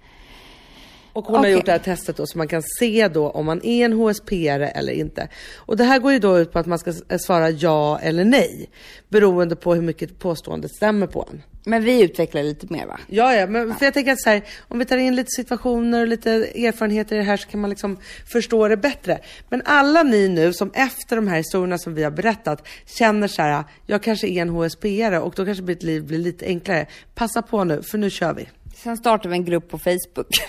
Och 1.12 1.24
hon 1.24 1.34
har 1.34 1.42
Okej. 1.42 1.52
gjort 1.52 1.66
det 1.66 1.72
här 1.72 1.78
testet 1.78 2.16
då 2.16 2.26
så 2.26 2.38
man 2.38 2.48
kan 2.48 2.62
se 2.78 3.08
då 3.08 3.30
om 3.30 3.46
man 3.46 3.64
är 3.64 3.84
en 3.84 3.92
HSP-are 3.92 4.70
eller 4.74 4.92
inte. 4.92 5.28
Och 5.56 5.76
det 5.76 5.84
här 5.84 5.98
går 5.98 6.12
ju 6.12 6.18
då 6.18 6.38
ut 6.38 6.52
på 6.52 6.58
att 6.58 6.66
man 6.66 6.78
ska 6.78 6.92
svara 7.18 7.50
ja 7.50 7.98
eller 7.98 8.24
nej. 8.24 8.70
Beroende 9.08 9.56
på 9.56 9.74
hur 9.74 9.82
mycket 9.82 10.18
påståendet 10.18 10.70
stämmer 10.70 11.06
på 11.06 11.26
en. 11.30 11.42
Men 11.64 11.84
vi 11.84 12.02
utvecklar 12.02 12.42
lite 12.42 12.72
mer 12.72 12.86
va? 12.86 13.00
Ja, 13.06 13.34
ja, 13.34 13.46
men 13.46 13.74
för 13.74 13.84
jag 13.84 13.94
tänker 13.94 14.12
att 14.12 14.22
så 14.22 14.30
här, 14.30 14.42
om 14.68 14.78
vi 14.78 14.84
tar 14.84 14.96
in 14.96 15.16
lite 15.16 15.30
situationer 15.30 16.00
och 16.00 16.06
lite 16.06 16.30
erfarenheter 16.30 17.16
i 17.16 17.18
det 17.18 17.24
här 17.24 17.36
så 17.36 17.48
kan 17.48 17.60
man 17.60 17.70
liksom 17.70 17.98
förstå 18.32 18.68
det 18.68 18.76
bättre. 18.76 19.18
Men 19.48 19.62
alla 19.64 20.02
ni 20.02 20.28
nu 20.28 20.52
som 20.52 20.70
efter 20.74 21.16
de 21.16 21.28
här 21.28 21.36
historierna 21.36 21.78
som 21.78 21.94
vi 21.94 22.02
har 22.02 22.10
berättat 22.10 22.68
känner 22.86 23.28
så 23.28 23.42
här, 23.42 23.64
jag 23.86 24.02
kanske 24.02 24.28
är 24.28 24.42
en 24.42 24.50
HSP-are 24.50 25.18
och 25.18 25.34
då 25.36 25.44
kanske 25.44 25.64
mitt 25.64 25.82
liv 25.82 26.06
blir 26.06 26.18
lite 26.18 26.46
enklare. 26.46 26.86
Passa 27.14 27.42
på 27.42 27.64
nu, 27.64 27.82
för 27.82 27.98
nu 27.98 28.10
kör 28.10 28.34
vi. 28.34 28.48
Sen 28.82 28.96
startar 28.96 29.30
vi 29.30 29.36
en 29.36 29.44
grupp 29.44 29.68
på 29.68 29.78
Facebook. 29.78 30.44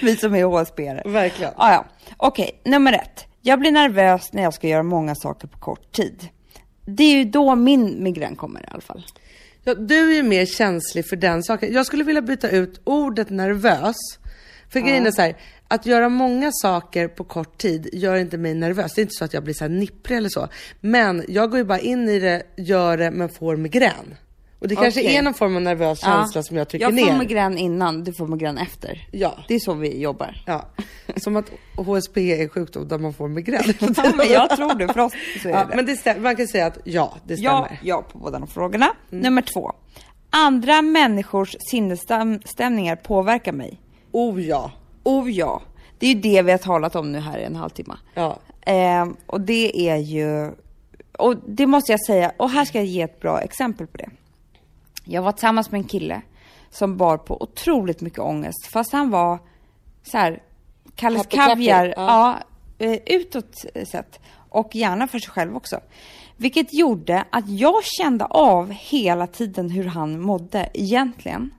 vi 0.00 0.16
som 0.16 0.34
är 0.34 0.44
HSB-are. 0.44 1.12
Verkligen. 1.12 1.52
Ah, 1.56 1.72
ja. 1.72 1.86
Okej, 2.16 2.60
nummer 2.64 2.92
ett. 2.92 3.26
Jag 3.42 3.60
blir 3.60 3.70
nervös 3.70 4.32
när 4.32 4.42
jag 4.42 4.54
ska 4.54 4.68
göra 4.68 4.82
många 4.82 5.14
saker 5.14 5.48
på 5.48 5.58
kort 5.58 5.92
tid. 5.92 6.28
Det 6.84 7.02
är 7.02 7.16
ju 7.16 7.24
då 7.24 7.54
min 7.54 8.02
migrän 8.02 8.36
kommer 8.36 8.60
i 8.60 8.64
alla 8.70 8.80
fall. 8.80 9.06
Ja, 9.64 9.74
du 9.74 10.10
är 10.10 10.14
ju 10.14 10.22
mer 10.22 10.46
känslig 10.46 11.08
för 11.08 11.16
den 11.16 11.42
saken. 11.42 11.72
Jag 11.72 11.86
skulle 11.86 12.04
vilja 12.04 12.22
byta 12.22 12.50
ut 12.50 12.80
ordet 12.84 13.30
nervös. 13.30 13.96
För 14.72 14.80
grejen 14.80 15.06
är 15.06 15.10
så 15.10 15.22
här, 15.22 15.36
att 15.68 15.86
göra 15.86 16.08
många 16.08 16.50
saker 16.52 17.08
på 17.08 17.24
kort 17.24 17.58
tid 17.58 17.88
gör 17.92 18.16
inte 18.16 18.38
mig 18.38 18.54
nervös. 18.54 18.94
Det 18.94 19.00
är 19.00 19.02
inte 19.02 19.14
så 19.18 19.24
att 19.24 19.34
jag 19.34 19.44
blir 19.44 19.54
så 19.54 19.64
här 19.64 19.68
nipprig 19.68 20.18
eller 20.18 20.28
så. 20.28 20.48
Men 20.80 21.24
jag 21.28 21.50
går 21.50 21.58
ju 21.58 21.64
bara 21.64 21.78
in 21.78 22.08
i 22.08 22.18
det, 22.18 22.42
gör 22.56 22.96
det, 22.96 23.10
men 23.10 23.28
får 23.28 23.56
migrän. 23.56 24.14
Och 24.58 24.68
det 24.68 24.76
kanske 24.76 25.00
Okej. 25.00 25.16
är 25.16 25.22
någon 25.22 25.34
form 25.34 25.56
av 25.56 25.62
nervös 25.62 26.00
känsla 26.00 26.42
som 26.42 26.56
jag 26.56 26.68
trycker 26.68 26.86
jag 26.86 26.94
ner. 26.94 27.06
får 27.06 27.18
migrän 27.18 27.58
innan, 27.58 28.04
du 28.04 28.12
får 28.12 28.26
migrän 28.26 28.58
efter. 28.58 29.08
Ja. 29.12 29.38
Det 29.48 29.54
är 29.54 29.58
så 29.58 29.74
vi 29.74 30.00
jobbar. 30.00 30.42
Ja, 30.46 30.64
som 31.16 31.36
att 31.36 31.50
HSP 31.76 32.16
är 32.32 32.42
en 32.42 32.48
sjukdom 32.48 32.88
där 32.88 32.98
man 32.98 33.14
får 33.14 33.28
migrän. 33.28 33.62
Ja, 33.96 34.12
men 34.16 34.28
jag 34.28 34.56
tror 34.56 34.74
det, 34.74 34.92
för 34.92 35.00
oss 35.00 35.12
så 35.42 35.48
är 35.48 35.52
ja, 35.52 35.64
det. 35.64 35.76
Men 35.76 35.86
det 35.86 36.20
man 36.20 36.36
kan 36.36 36.48
säga 36.48 36.66
att 36.66 36.78
ja, 36.84 37.16
det 37.24 37.36
stämmer. 37.36 37.50
Ja, 37.52 37.68
ja 37.82 38.02
på 38.12 38.18
båda 38.18 38.38
de 38.38 38.48
frågorna. 38.48 38.88
Nummer 39.10 39.42
två. 39.42 39.72
Andra 40.30 40.82
människors 40.82 41.56
sinnesstämningar 41.70 42.96
påverkar 42.96 43.52
mig. 43.52 43.80
Oh 44.12 44.42
ja. 44.42 44.72
Oh 45.04 45.30
ja. 45.30 45.62
Det 45.98 46.06
är 46.06 46.14
ju 46.14 46.20
det 46.20 46.42
vi 46.42 46.50
har 46.50 46.58
talat 46.58 46.96
om 46.96 47.12
nu 47.12 47.18
här 47.18 47.38
i 47.38 47.44
en 47.44 47.56
halvtimme. 47.56 47.94
Ja. 48.14 48.38
Eh, 48.60 49.06
och 49.26 49.40
det 49.40 49.88
är 49.88 49.96
ju, 49.96 50.52
och 51.18 51.36
det 51.46 51.66
måste 51.66 51.92
jag 51.92 52.04
säga, 52.06 52.32
och 52.36 52.50
här 52.50 52.64
ska 52.64 52.78
jag 52.78 52.86
ge 52.86 53.02
ett 53.02 53.20
bra 53.20 53.40
exempel 53.40 53.86
på 53.86 53.96
det. 53.96 54.08
Jag 55.08 55.22
var 55.22 55.32
tillsammans 55.32 55.70
med 55.70 55.78
en 55.78 55.88
kille 55.88 56.22
som 56.70 56.96
bar 56.96 57.16
på 57.16 57.42
otroligt 57.42 58.00
mycket 58.00 58.18
ångest, 58.18 58.66
fast 58.66 58.92
han 58.92 59.10
var 59.10 59.38
så 60.02 60.18
här, 60.18 60.42
Kalles 60.94 61.26
Kaviar, 61.26 61.94
ja. 61.96 62.38
ja, 62.78 62.86
eh, 62.86 62.98
utåt 63.06 63.64
sett. 63.88 64.20
Och 64.48 64.74
gärna 64.74 65.08
för 65.08 65.18
sig 65.18 65.30
själv 65.30 65.56
också. 65.56 65.80
Vilket 66.36 66.74
gjorde 66.74 67.24
att 67.30 67.48
jag 67.48 67.84
kände 67.84 68.24
av 68.24 68.70
hela 68.70 69.26
tiden 69.26 69.70
hur 69.70 69.84
han 69.84 70.20
mådde 70.20 70.68
egentligen. 70.74 71.50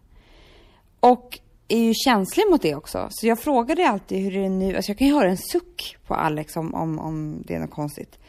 Och 0.99 1.39
är 1.67 1.79
ju 1.79 1.93
känslig 1.93 2.43
mot 2.49 2.61
det 2.61 2.75
också. 2.75 3.07
Så 3.11 3.27
jag 3.27 3.39
frågade 3.39 3.89
alltid 3.89 4.23
hur 4.23 4.37
är 4.37 4.41
det 4.41 4.49
nu, 4.49 4.75
alltså 4.75 4.91
jag 4.91 4.97
kan 4.97 5.07
ju 5.07 5.13
höra 5.13 5.29
en 5.29 5.37
suck 5.37 5.97
på 6.07 6.15
Alex 6.15 6.57
om, 6.57 6.73
om, 6.73 6.99
om 6.99 7.43
det 7.47 7.55
är 7.55 7.59
något 7.59 7.71
konstigt. 7.71 8.19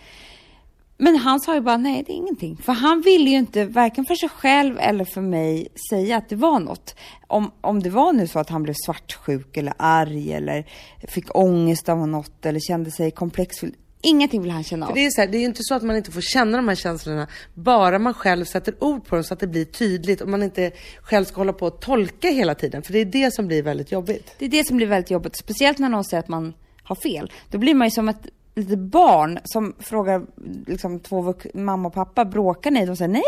Men 0.98 1.16
han 1.16 1.40
sa 1.40 1.54
ju 1.54 1.60
bara 1.60 1.76
nej, 1.76 2.04
det 2.06 2.12
är 2.12 2.16
ingenting. 2.16 2.56
För 2.56 2.72
han 2.72 3.00
ville 3.00 3.30
ju 3.30 3.36
inte, 3.36 3.64
varken 3.64 4.04
för 4.04 4.14
sig 4.14 4.28
själv 4.28 4.78
eller 4.78 5.04
för 5.04 5.20
mig, 5.20 5.68
säga 5.90 6.16
att 6.16 6.28
det 6.28 6.36
var 6.36 6.60
något. 6.60 6.94
Om, 7.26 7.50
om 7.60 7.82
det 7.82 7.90
var 7.90 8.12
nu 8.12 8.26
så 8.26 8.38
att 8.38 8.48
han 8.48 8.62
blev 8.62 8.74
svartsjuk 8.84 9.56
eller 9.56 9.72
arg 9.78 10.32
eller 10.32 10.64
fick 11.08 11.36
ångest 11.36 11.88
av 11.88 12.08
något 12.08 12.46
eller 12.46 12.60
kände 12.60 12.90
sig 12.90 13.10
komplexfull. 13.10 13.72
Ingenting 14.02 14.42
vill 14.42 14.50
han 14.50 14.64
känna 14.64 14.86
För 14.86 14.90
av. 14.90 14.94
det 14.94 15.06
är, 15.06 15.10
så 15.10 15.20
här, 15.20 15.28
det 15.28 15.36
är 15.36 15.40
ju 15.40 15.46
inte 15.46 15.62
så 15.62 15.74
att 15.74 15.82
man 15.82 15.96
inte 15.96 16.12
får 16.12 16.20
känna 16.20 16.56
de 16.56 16.68
här 16.68 16.74
känslorna, 16.74 17.26
bara 17.54 17.98
man 17.98 18.14
själv 18.14 18.44
sätter 18.44 18.84
ord 18.84 19.06
på 19.06 19.14
dem 19.14 19.24
så 19.24 19.34
att 19.34 19.40
det 19.40 19.46
blir 19.46 19.64
tydligt 19.64 20.20
och 20.20 20.28
man 20.28 20.42
inte 20.42 20.70
själv 21.02 21.24
ska 21.24 21.40
hålla 21.40 21.52
på 21.52 21.66
och 21.66 21.80
tolka 21.80 22.28
hela 22.28 22.54
tiden. 22.54 22.82
För 22.82 22.92
det 22.92 22.98
är 22.98 23.04
det 23.04 23.34
som 23.34 23.46
blir 23.46 23.62
väldigt 23.62 23.92
jobbigt. 23.92 24.34
Det 24.38 24.44
är 24.44 24.48
det 24.48 24.66
som 24.66 24.76
blir 24.76 24.86
väldigt 24.86 25.10
jobbigt, 25.10 25.36
speciellt 25.36 25.78
när 25.78 25.88
någon 25.88 26.04
säger 26.04 26.22
att 26.22 26.28
man 26.28 26.54
har 26.82 26.96
fel. 26.96 27.32
Då 27.50 27.58
blir 27.58 27.74
man 27.74 27.86
ju 27.86 27.90
som 27.90 28.08
ett 28.08 28.26
litet 28.58 28.78
barn 28.78 29.38
som 29.44 29.74
frågar 29.78 30.26
liksom 30.66 31.00
två 31.00 31.34
mamma 31.54 31.88
och 31.88 31.94
pappa, 31.94 32.24
bråkar 32.24 32.70
ni? 32.70 32.86
De 32.86 32.96
säger 32.96 33.08
nej, 33.08 33.22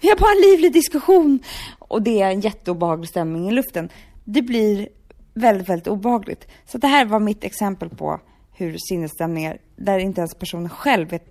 vi 0.00 0.08
har 0.08 0.16
bara 0.16 0.32
en 0.32 0.50
livlig 0.50 0.72
diskussion. 0.72 1.38
Och 1.78 2.02
det 2.02 2.22
är 2.22 2.30
en 2.30 2.40
jätteobehaglig 2.40 3.08
stämning 3.08 3.48
i 3.48 3.52
luften. 3.52 3.88
Det 4.24 4.42
blir 4.42 4.88
väldigt, 5.34 5.68
väldigt 5.68 5.88
obehagligt. 5.88 6.48
Så 6.66 6.78
det 6.78 6.86
här 6.86 7.04
var 7.04 7.20
mitt 7.20 7.44
exempel 7.44 7.88
på 7.88 8.20
hur 8.52 8.76
sinnesstämningar, 8.88 9.58
där 9.76 9.98
inte 9.98 10.20
ens 10.20 10.34
personen 10.34 10.68
själv 10.68 11.08
vet 11.08 11.26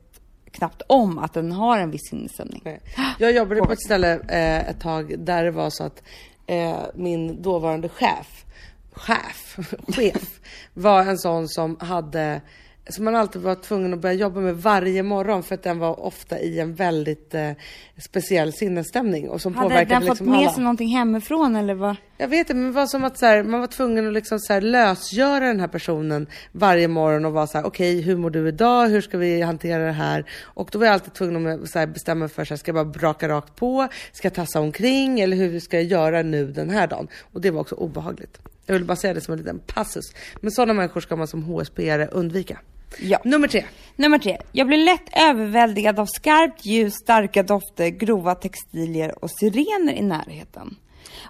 knappt 0.51 0.81
om 0.87 1.17
att 1.17 1.33
den 1.33 1.51
har 1.51 1.77
en 1.77 1.91
viss 1.91 2.09
sinnesstämning. 2.09 2.79
Jag 3.19 3.31
jobbade 3.31 3.61
på 3.61 3.71
ett 3.71 3.81
ställe 3.81 4.13
eh, 4.13 4.69
ett 4.69 4.81
tag 4.81 5.19
där 5.19 5.43
det 5.43 5.51
var 5.51 5.69
så 5.69 5.83
att 5.83 6.03
eh, 6.47 6.79
min 6.95 7.41
dåvarande 7.41 7.89
chef, 7.89 8.45
chef, 8.91 9.57
chef, 9.87 10.39
var 10.73 11.01
en 11.01 11.17
sån 11.17 11.47
som 11.47 11.77
hade 11.79 12.41
som 12.89 13.05
man 13.05 13.15
alltid 13.15 13.41
var 13.41 13.55
tvungen 13.55 13.93
att 13.93 13.99
börja 13.99 14.15
jobba 14.15 14.39
med 14.39 14.55
varje 14.55 15.03
morgon 15.03 15.43
för 15.43 15.55
att 15.55 15.63
den 15.63 15.79
var 15.79 15.99
ofta 15.99 16.39
i 16.39 16.59
en 16.59 16.75
väldigt 16.75 17.33
eh, 17.33 17.51
speciell 17.97 18.53
sinnesstämning 18.53 19.29
och 19.29 19.41
som 19.41 19.55
Hade 19.55 19.69
påverkade 19.69 19.93
den 19.93 20.01
fått 20.01 20.09
liksom 20.09 20.29
med 20.29 20.39
alla. 20.39 20.51
sig 20.51 20.63
någonting 20.63 20.87
hemifrån 20.87 21.55
eller 21.55 21.73
vad? 21.73 21.95
Jag 22.17 22.27
vet 22.27 22.39
inte, 22.39 22.53
men 22.53 22.65
det 22.65 22.71
var 22.71 22.85
som 22.85 23.03
att 23.03 23.17
så 23.17 23.25
här, 23.25 23.43
man 23.43 23.59
var 23.59 23.67
tvungen 23.67 24.07
att 24.07 24.13
liksom 24.13 24.39
så 24.39 24.53
här 24.53 24.61
lösgöra 24.61 25.47
den 25.47 25.59
här 25.59 25.67
personen 25.67 26.27
varje 26.51 26.87
morgon 26.87 27.25
och 27.25 27.33
vara 27.33 27.47
så 27.47 27.57
här: 27.57 27.65
okej 27.65 28.01
hur 28.01 28.17
mår 28.17 28.29
du 28.29 28.47
idag, 28.47 28.87
hur 28.87 29.01
ska 29.01 29.17
vi 29.17 29.41
hantera 29.41 29.85
det 29.85 29.91
här? 29.91 30.25
Och 30.41 30.69
då 30.71 30.79
var 30.79 30.85
jag 30.85 30.93
alltid 30.93 31.13
tvungen 31.13 31.47
att 31.47 31.69
så 31.69 31.79
här, 31.79 31.87
bestämma 31.87 32.27
för, 32.27 32.45
så 32.45 32.53
här, 32.53 32.57
ska 32.57 32.69
jag 32.69 32.75
bara 32.75 32.99
braka 32.99 33.29
rakt 33.29 33.55
på, 33.55 33.87
ska 34.11 34.25
jag 34.25 34.33
tassa 34.33 34.59
omkring 34.59 35.19
eller 35.19 35.37
hur 35.37 35.59
ska 35.59 35.77
jag 35.77 35.85
göra 35.85 36.21
nu 36.21 36.51
den 36.51 36.69
här 36.69 36.87
dagen? 36.87 37.07
Och 37.33 37.41
det 37.41 37.51
var 37.51 37.61
också 37.61 37.75
obehagligt. 37.75 38.39
Jag 38.65 38.73
vill 38.73 38.85
bara 38.85 38.95
säga 38.95 39.13
det 39.13 39.21
som 39.21 39.31
en 39.31 39.37
liten 39.37 39.59
passus. 39.59 40.13
Men 40.41 40.51
sådana 40.51 40.73
människor 40.73 41.01
ska 41.01 41.15
man 41.15 41.27
som 41.27 41.43
HSP-are 41.43 42.07
undvika. 42.11 42.57
Ja. 42.99 43.19
Nummer 43.23 43.47
tre. 43.47 43.65
Nummer 43.95 44.19
tre. 44.19 44.37
Jag 44.51 44.67
blir 44.67 44.77
lätt 44.77 45.09
överväldigad 45.17 45.99
av 45.99 46.05
skarpt 46.05 46.65
ljus, 46.65 46.93
starka 46.93 47.43
dofter, 47.43 47.87
grova 47.87 48.35
textilier 48.35 49.23
och 49.23 49.31
sirener 49.31 49.93
i 49.93 50.01
närheten. 50.01 50.75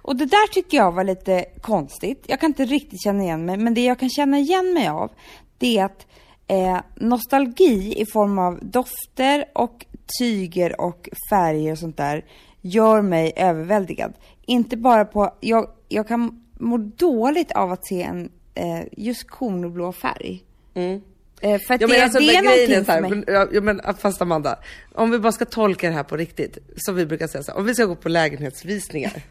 Och 0.02 0.16
det 0.16 0.26
där 0.26 0.52
tycker 0.52 0.76
jag 0.76 0.92
var 0.92 1.04
lite 1.04 1.44
konstigt. 1.60 2.24
Jag 2.26 2.40
kan 2.40 2.50
inte 2.50 2.64
riktigt 2.64 3.02
känna 3.02 3.22
igen 3.22 3.44
mig, 3.44 3.56
men 3.56 3.74
det 3.74 3.84
jag 3.84 3.98
kan 3.98 4.10
känna 4.10 4.38
igen 4.38 4.74
mig 4.74 4.88
av, 4.88 5.10
det 5.58 5.78
är 5.78 5.84
att 5.84 6.06
eh, 6.46 6.80
nostalgi 6.94 8.00
i 8.00 8.06
form 8.06 8.38
av 8.38 8.58
dofter 8.62 9.44
och 9.52 9.86
tyger 10.20 10.80
och 10.80 11.08
färger 11.30 11.72
och 11.72 11.78
sånt 11.78 11.96
där 11.96 12.24
gör 12.60 13.02
mig 13.02 13.32
överväldigad. 13.36 14.12
Inte 14.46 14.76
bara 14.76 15.04
på, 15.04 15.34
jag, 15.40 15.70
jag 15.88 16.08
kan 16.08 16.44
må 16.58 16.76
dåligt 16.78 17.52
av 17.52 17.72
att 17.72 17.86
se 17.86 18.02
en 18.02 18.30
eh, 18.54 18.82
just 18.92 19.30
kornblå 19.30 19.92
färg. 19.92 20.44
Eh, 20.74 20.98
för 21.40 21.74
att 21.74 21.80
Ja, 21.80 21.86
det, 21.86 21.86
men 21.86 22.02
alltså, 22.02 22.18
det 22.18 22.36
är 22.36 22.42
grejen 22.42 22.44
någonting 22.44 22.84
så 22.84 22.92
här, 22.92 23.02
för 23.02 23.16
mig. 23.16 23.48
ja, 23.52 23.60
men 23.60 23.80
fast 23.98 24.22
Amanda, 24.22 24.58
om 24.92 25.10
vi 25.10 25.18
bara 25.18 25.32
ska 25.32 25.44
tolka 25.44 25.88
det 25.88 25.94
här 25.94 26.02
på 26.02 26.16
riktigt, 26.16 26.58
som 26.76 26.94
vi 26.94 27.06
brukar 27.06 27.26
säga 27.26 27.42
så 27.42 27.52
här, 27.52 27.58
om 27.58 27.66
vi 27.66 27.74
ska 27.74 27.84
gå 27.84 27.94
på 27.94 28.08
lägenhetsvisningar. 28.08 29.22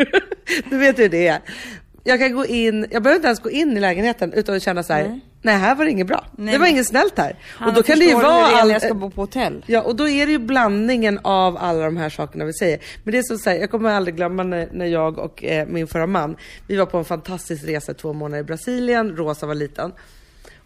du 0.70 0.78
vet 0.78 0.98
hur 0.98 1.08
det 1.08 1.26
är. 1.26 1.40
Jag 2.04 2.18
kan 2.18 2.32
gå 2.32 2.46
in, 2.46 2.86
jag 2.90 3.02
behöver 3.02 3.16
inte 3.16 3.26
ens 3.26 3.40
gå 3.40 3.50
in 3.50 3.76
i 3.76 3.80
lägenheten 3.80 4.32
utan 4.32 4.56
att 4.56 4.62
känna 4.62 4.82
så 4.82 4.92
här, 4.92 5.20
nej, 5.42 5.56
här 5.56 5.74
var 5.74 5.84
det 5.84 5.90
inget 5.90 6.06
bra. 6.06 6.26
Nej, 6.36 6.52
det 6.52 6.58
var 6.58 6.66
inget 6.66 6.86
snällt 6.86 7.18
här. 7.18 7.36
Han 7.42 7.68
och 7.68 7.74
då 7.74 7.82
kan 7.82 7.98
det 7.98 8.04
ju 8.04 8.14
vara 8.14 8.22
det 8.22 8.28
är 8.28 8.60
all, 8.60 8.70
jag 8.70 8.82
ska 8.82 8.94
bo 8.94 9.10
på 9.10 9.20
hotell. 9.20 9.64
Ja, 9.66 9.82
och 9.82 9.96
då 9.96 10.08
är 10.08 10.26
det 10.26 10.32
ju 10.32 10.38
blandningen 10.38 11.20
av 11.22 11.56
alla 11.56 11.84
de 11.84 11.96
här 11.96 12.10
sakerna 12.10 12.44
vi 12.44 12.52
säger. 12.52 12.78
Men 13.04 13.12
det 13.12 13.18
är 13.18 13.22
så, 13.22 13.38
så 13.38 13.50
här, 13.50 13.56
jag 13.56 13.70
kommer 13.70 13.90
aldrig 13.90 14.16
glömma 14.16 14.42
när, 14.42 14.68
när 14.72 14.86
jag 14.86 15.18
och 15.18 15.44
eh, 15.44 15.66
min 15.68 15.86
förra 15.86 16.06
man, 16.06 16.36
vi 16.66 16.76
var 16.76 16.86
på 16.86 16.98
en 16.98 17.04
fantastisk 17.04 17.64
resa 17.64 17.94
två 17.94 18.12
månader 18.12 18.40
i 18.40 18.44
Brasilien, 18.44 19.16
Rosa 19.16 19.46
var 19.46 19.54
liten. 19.54 19.92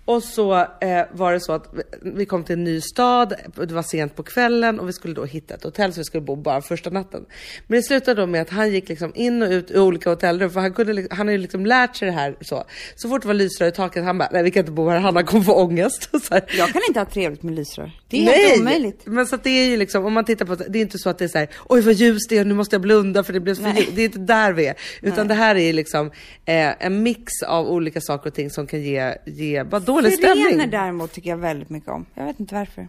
Och 0.04 0.22
så 0.22 0.54
eh, 0.54 1.02
var 1.12 1.32
det 1.32 1.40
så 1.40 1.52
att 1.52 1.74
vi- 2.02 2.26
kom 2.26 2.44
till 2.44 2.52
en 2.52 2.64
ny 2.64 2.80
stad, 2.80 3.34
det 3.54 3.74
var 3.74 3.82
sent 3.82 4.16
på 4.16 4.22
kvällen 4.22 4.80
och 4.80 4.88
vi 4.88 4.92
skulle 4.92 5.14
då 5.14 5.24
hitta 5.24 5.54
ett 5.54 5.64
hotell 5.64 5.92
så 5.92 6.00
vi 6.00 6.04
skulle 6.04 6.20
bo 6.20 6.36
bara 6.36 6.62
första 6.62 6.90
natten. 6.90 7.24
Men 7.66 7.76
det 7.76 7.82
slutade 7.82 8.20
då 8.20 8.26
med 8.26 8.42
att 8.42 8.50
han 8.50 8.72
gick 8.72 8.88
liksom 8.88 9.12
in 9.14 9.42
och 9.42 9.48
ut 9.50 9.70
i 9.70 9.78
olika 9.78 10.10
hotellrum 10.10 10.50
för 10.50 10.60
han, 10.60 10.72
kunde, 10.72 11.06
han 11.10 11.26
har 11.26 11.32
ju 11.32 11.38
liksom 11.38 11.66
lärt 11.66 11.96
sig 11.96 12.06
det 12.06 12.12
här 12.12 12.36
så. 12.40 12.64
Så 12.94 13.08
fort 13.08 13.22
det 13.22 13.26
var 13.28 13.34
lysrör 13.34 13.68
i 13.68 13.72
taket, 13.72 14.04
han 14.04 14.18
bara, 14.18 14.28
nej 14.32 14.42
vi 14.42 14.50
kan 14.50 14.60
inte 14.60 14.72
bo 14.72 14.88
här, 14.88 14.98
Hanna 14.98 15.22
kommer 15.22 15.44
få 15.44 15.54
ångest. 15.54 16.10
Så 16.28 16.34
här. 16.34 16.44
Jag 16.58 16.68
kan 16.68 16.82
inte 16.88 17.00
ha 17.00 17.06
trevligt 17.06 17.42
med 17.42 17.54
lysrör. 17.54 17.90
Det 18.08 18.28
är 18.28 18.48
helt 18.48 18.60
omöjligt. 18.60 19.00
Men 19.04 19.26
så 19.26 19.34
att 19.34 19.44
det 19.44 19.50
är 19.50 19.70
ju 19.70 19.76
liksom, 19.76 20.04
om 20.04 20.12
man 20.12 20.24
tittar 20.24 20.46
på 20.46 20.54
det 20.54 20.78
är 20.78 20.82
inte 20.82 20.98
så 20.98 21.10
att 21.10 21.18
det 21.18 21.24
är 21.24 21.28
så 21.28 21.38
här, 21.38 21.48
oj 21.68 21.80
vad 21.80 21.94
ljust 21.94 22.28
det 22.28 22.38
är, 22.38 22.44
nu 22.44 22.54
måste 22.54 22.74
jag 22.74 22.82
blunda 22.82 23.24
för 23.24 23.32
det 23.32 23.40
blev 23.40 23.60
Nej. 23.62 23.74
ljust. 23.76 23.88
Det 23.94 24.02
är 24.02 24.04
inte 24.04 24.18
där 24.18 24.52
vi 24.52 24.66
är. 24.66 24.74
Utan 25.02 25.16
Nej. 25.18 25.28
det 25.28 25.34
här 25.34 25.54
är 25.54 25.60
ju 25.66 25.72
liksom 25.72 26.06
eh, 26.44 26.84
en 26.86 27.02
mix 27.02 27.32
av 27.46 27.68
olika 27.68 28.00
saker 28.00 28.30
och 28.30 28.34
ting 28.34 28.50
som 28.50 28.66
kan 28.66 28.82
ge, 28.82 29.14
ge 29.26 29.64
bara 29.64 29.80
dålig 29.92 30.12
Sirener 30.12 30.34
stämning. 30.34 30.70
däremot 30.70 31.12
tycker 31.12 31.30
jag 31.30 31.36
väldigt 31.36 31.70
mycket 31.70 31.88
om. 31.90 32.06
Jag 32.14 32.24
vet 32.24 32.40
inte 32.40 32.54
varför. 32.54 32.88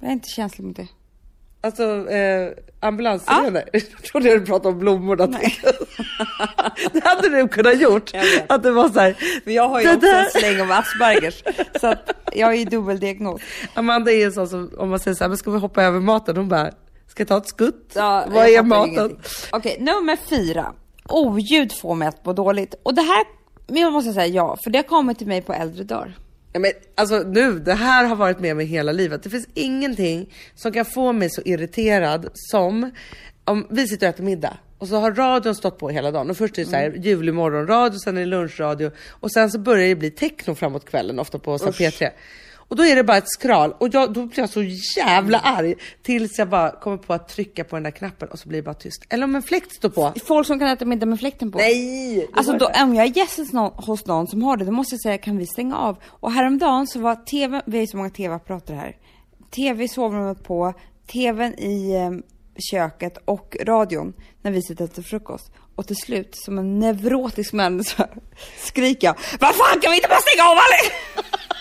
Jag 0.00 0.08
är 0.08 0.12
inte 0.12 0.28
känslig 0.28 0.64
mot 0.64 0.76
det. 0.76 0.88
Alltså 1.64 2.10
eh, 2.10 2.52
ambulanssirener. 2.80 3.64
Jag 3.72 4.02
trodde 4.02 4.38
du 4.38 4.46
pratade 4.46 4.68
om 4.68 4.78
blommor. 4.78 5.16
där. 5.16 5.28
det 6.92 7.04
hade 7.04 7.28
du 7.28 7.48
kunnat 7.48 7.80
gjort. 7.80 8.10
Att 8.48 8.62
det 8.62 8.70
var 8.70 8.88
så 8.88 9.00
här. 9.00 9.16
Men 9.44 9.54
jag 9.54 9.68
har 9.68 9.80
ju 9.80 9.94
också 9.94 10.06
en 10.08 10.30
släng 10.30 10.60
av 10.60 10.72
Aspergers. 10.72 11.42
så 11.80 11.86
att 11.86 12.10
jag 12.32 12.46
har 12.46 12.54
ju 12.54 12.64
dubbeldiagnos. 12.64 13.40
Amanda 13.74 14.12
är 14.12 14.26
en 14.26 14.32
sån 14.32 14.48
som, 14.48 14.70
om 14.78 14.90
man 14.90 14.98
säger 15.00 15.14
så 15.14 15.24
här, 15.24 15.28
men 15.28 15.38
ska 15.38 15.50
vi 15.50 15.58
hoppa 15.58 15.82
över 15.82 16.00
maten? 16.00 16.36
Hon 16.36 16.48
bara, 16.48 16.70
ska 17.08 17.20
jag 17.20 17.28
ta 17.28 17.36
ett 17.36 17.48
skutt? 17.48 17.92
Ja, 17.94 18.24
Vad 18.28 18.46
är 18.46 18.62
maten? 18.62 19.16
Okej, 19.52 19.76
nummer 19.80 20.16
fyra. 20.30 20.72
Oljud 21.08 21.72
får 21.80 21.94
mig 21.94 22.08
att 22.08 22.24
må 22.24 22.32
dåligt. 22.32 22.74
Och 22.82 22.94
det 22.94 23.02
här, 23.02 23.24
men 23.66 23.82
jag 23.82 23.92
måste 23.92 24.12
säga 24.12 24.26
ja, 24.26 24.56
för 24.64 24.70
det 24.70 24.78
har 24.78 24.82
kommit 24.82 25.18
till 25.18 25.26
mig 25.26 25.42
på 25.42 25.52
äldre 25.52 25.84
dagar. 25.84 26.14
Ja, 26.52 26.60
men, 26.60 26.70
alltså 26.94 27.18
nu, 27.18 27.58
det 27.58 27.74
här 27.74 28.04
har 28.04 28.16
varit 28.16 28.40
med 28.40 28.56
mig 28.56 28.66
hela 28.66 28.92
livet. 28.92 29.22
Det 29.22 29.30
finns 29.30 29.46
ingenting 29.54 30.34
som 30.54 30.72
kan 30.72 30.84
få 30.84 31.12
mig 31.12 31.30
så 31.30 31.42
irriterad 31.44 32.28
som 32.34 32.90
om 33.44 33.66
vi 33.70 33.88
sitter 33.88 34.06
och 34.08 34.14
äter 34.14 34.24
middag 34.24 34.56
och 34.78 34.88
så 34.88 34.96
har 34.96 35.12
radion 35.12 35.54
stått 35.54 35.78
på 35.78 35.88
hela 35.88 36.10
dagen 36.10 36.30
och 36.30 36.36
först 36.36 36.58
är 36.58 36.64
det 36.64 36.70
så 36.70 36.76
här 36.76 36.86
Mm. 36.86 37.02
ljuvlig 37.02 37.34
morgonradio, 37.34 37.98
sen 37.98 38.16
är 38.16 38.20
det 38.20 38.26
lunchradio 38.26 38.90
och 39.08 39.32
sen 39.32 39.50
så 39.50 39.58
börjar 39.58 39.88
det 39.88 39.94
bli 39.94 40.10
techno 40.10 40.54
framåt 40.54 40.84
kvällen 40.84 41.18
ofta 41.18 41.38
på 41.38 41.58
så 41.58 41.64
här 41.64 41.72
P3. 41.72 42.10
Och 42.72 42.78
då 42.78 42.84
är 42.84 42.96
det 42.96 43.04
bara 43.04 43.16
ett 43.16 43.30
skral 43.30 43.74
och 43.78 43.88
jag, 43.92 44.12
då 44.12 44.26
blir 44.26 44.38
jag 44.38 44.50
så 44.50 44.62
jävla 44.96 45.38
arg 45.38 45.74
tills 46.02 46.38
jag 46.38 46.48
bara 46.48 46.70
kommer 46.70 46.96
på 46.96 47.14
att 47.14 47.28
trycka 47.28 47.64
på 47.64 47.76
den 47.76 47.82
där 47.82 47.90
knappen 47.90 48.28
och 48.28 48.38
så 48.38 48.48
blir 48.48 48.58
det 48.58 48.62
bara 48.62 48.74
tyst. 48.74 49.04
Eller 49.08 49.24
om 49.24 49.34
en 49.34 49.42
fläkt 49.42 49.74
står 49.74 49.88
på. 49.88 50.12
Folk 50.24 50.46
som 50.46 50.58
kan 50.58 50.68
äta 50.68 50.84
middag 50.84 51.06
med 51.06 51.18
fläkten 51.18 51.52
på. 51.52 51.58
Nej! 51.58 52.28
Alltså 52.32 52.52
då, 52.52 52.70
om 52.82 52.94
jag 52.94 53.06
är 53.06 53.16
gäst 53.16 53.38
hos 53.38 53.52
någon, 53.52 53.84
hos 53.84 54.06
någon 54.06 54.26
som 54.26 54.42
har 54.42 54.56
det, 54.56 54.64
då 54.64 54.72
måste 54.72 54.94
jag 54.94 55.02
säga 55.02 55.18
kan 55.18 55.38
vi 55.38 55.46
stänga 55.46 55.78
av? 55.78 55.96
Och 56.06 56.32
häromdagen 56.32 56.86
så 56.86 57.00
var 57.00 57.14
tv, 57.14 57.62
vi 57.66 57.80
ju 57.80 57.86
så 57.86 57.96
många 57.96 58.10
tv-apparater 58.10 58.74
här. 58.74 58.96
Tv 59.50 59.84
i 59.84 59.88
sovrummet 59.88 60.44
på, 60.44 60.74
tvn 61.12 61.54
i 61.58 61.94
eh, 61.94 62.10
köket 62.70 63.18
och 63.24 63.56
radion 63.60 64.12
när 64.42 64.50
vi 64.50 64.62
sitter 64.62 64.84
äter 64.84 65.02
frukost. 65.02 65.52
Och 65.76 65.86
till 65.86 65.96
slut, 65.96 66.36
som 66.36 66.58
en 66.58 66.78
neurotisk 66.78 67.52
människa, 67.52 68.08
skriker 68.58 69.06
jag 69.06 69.16
Vad 69.40 69.54
fan 69.54 69.80
kan 69.80 69.90
vi 69.90 69.96
inte 69.96 70.08
bara 70.08 70.20
stänga 70.20 70.50
av 70.50 70.56
allt? 70.56 70.92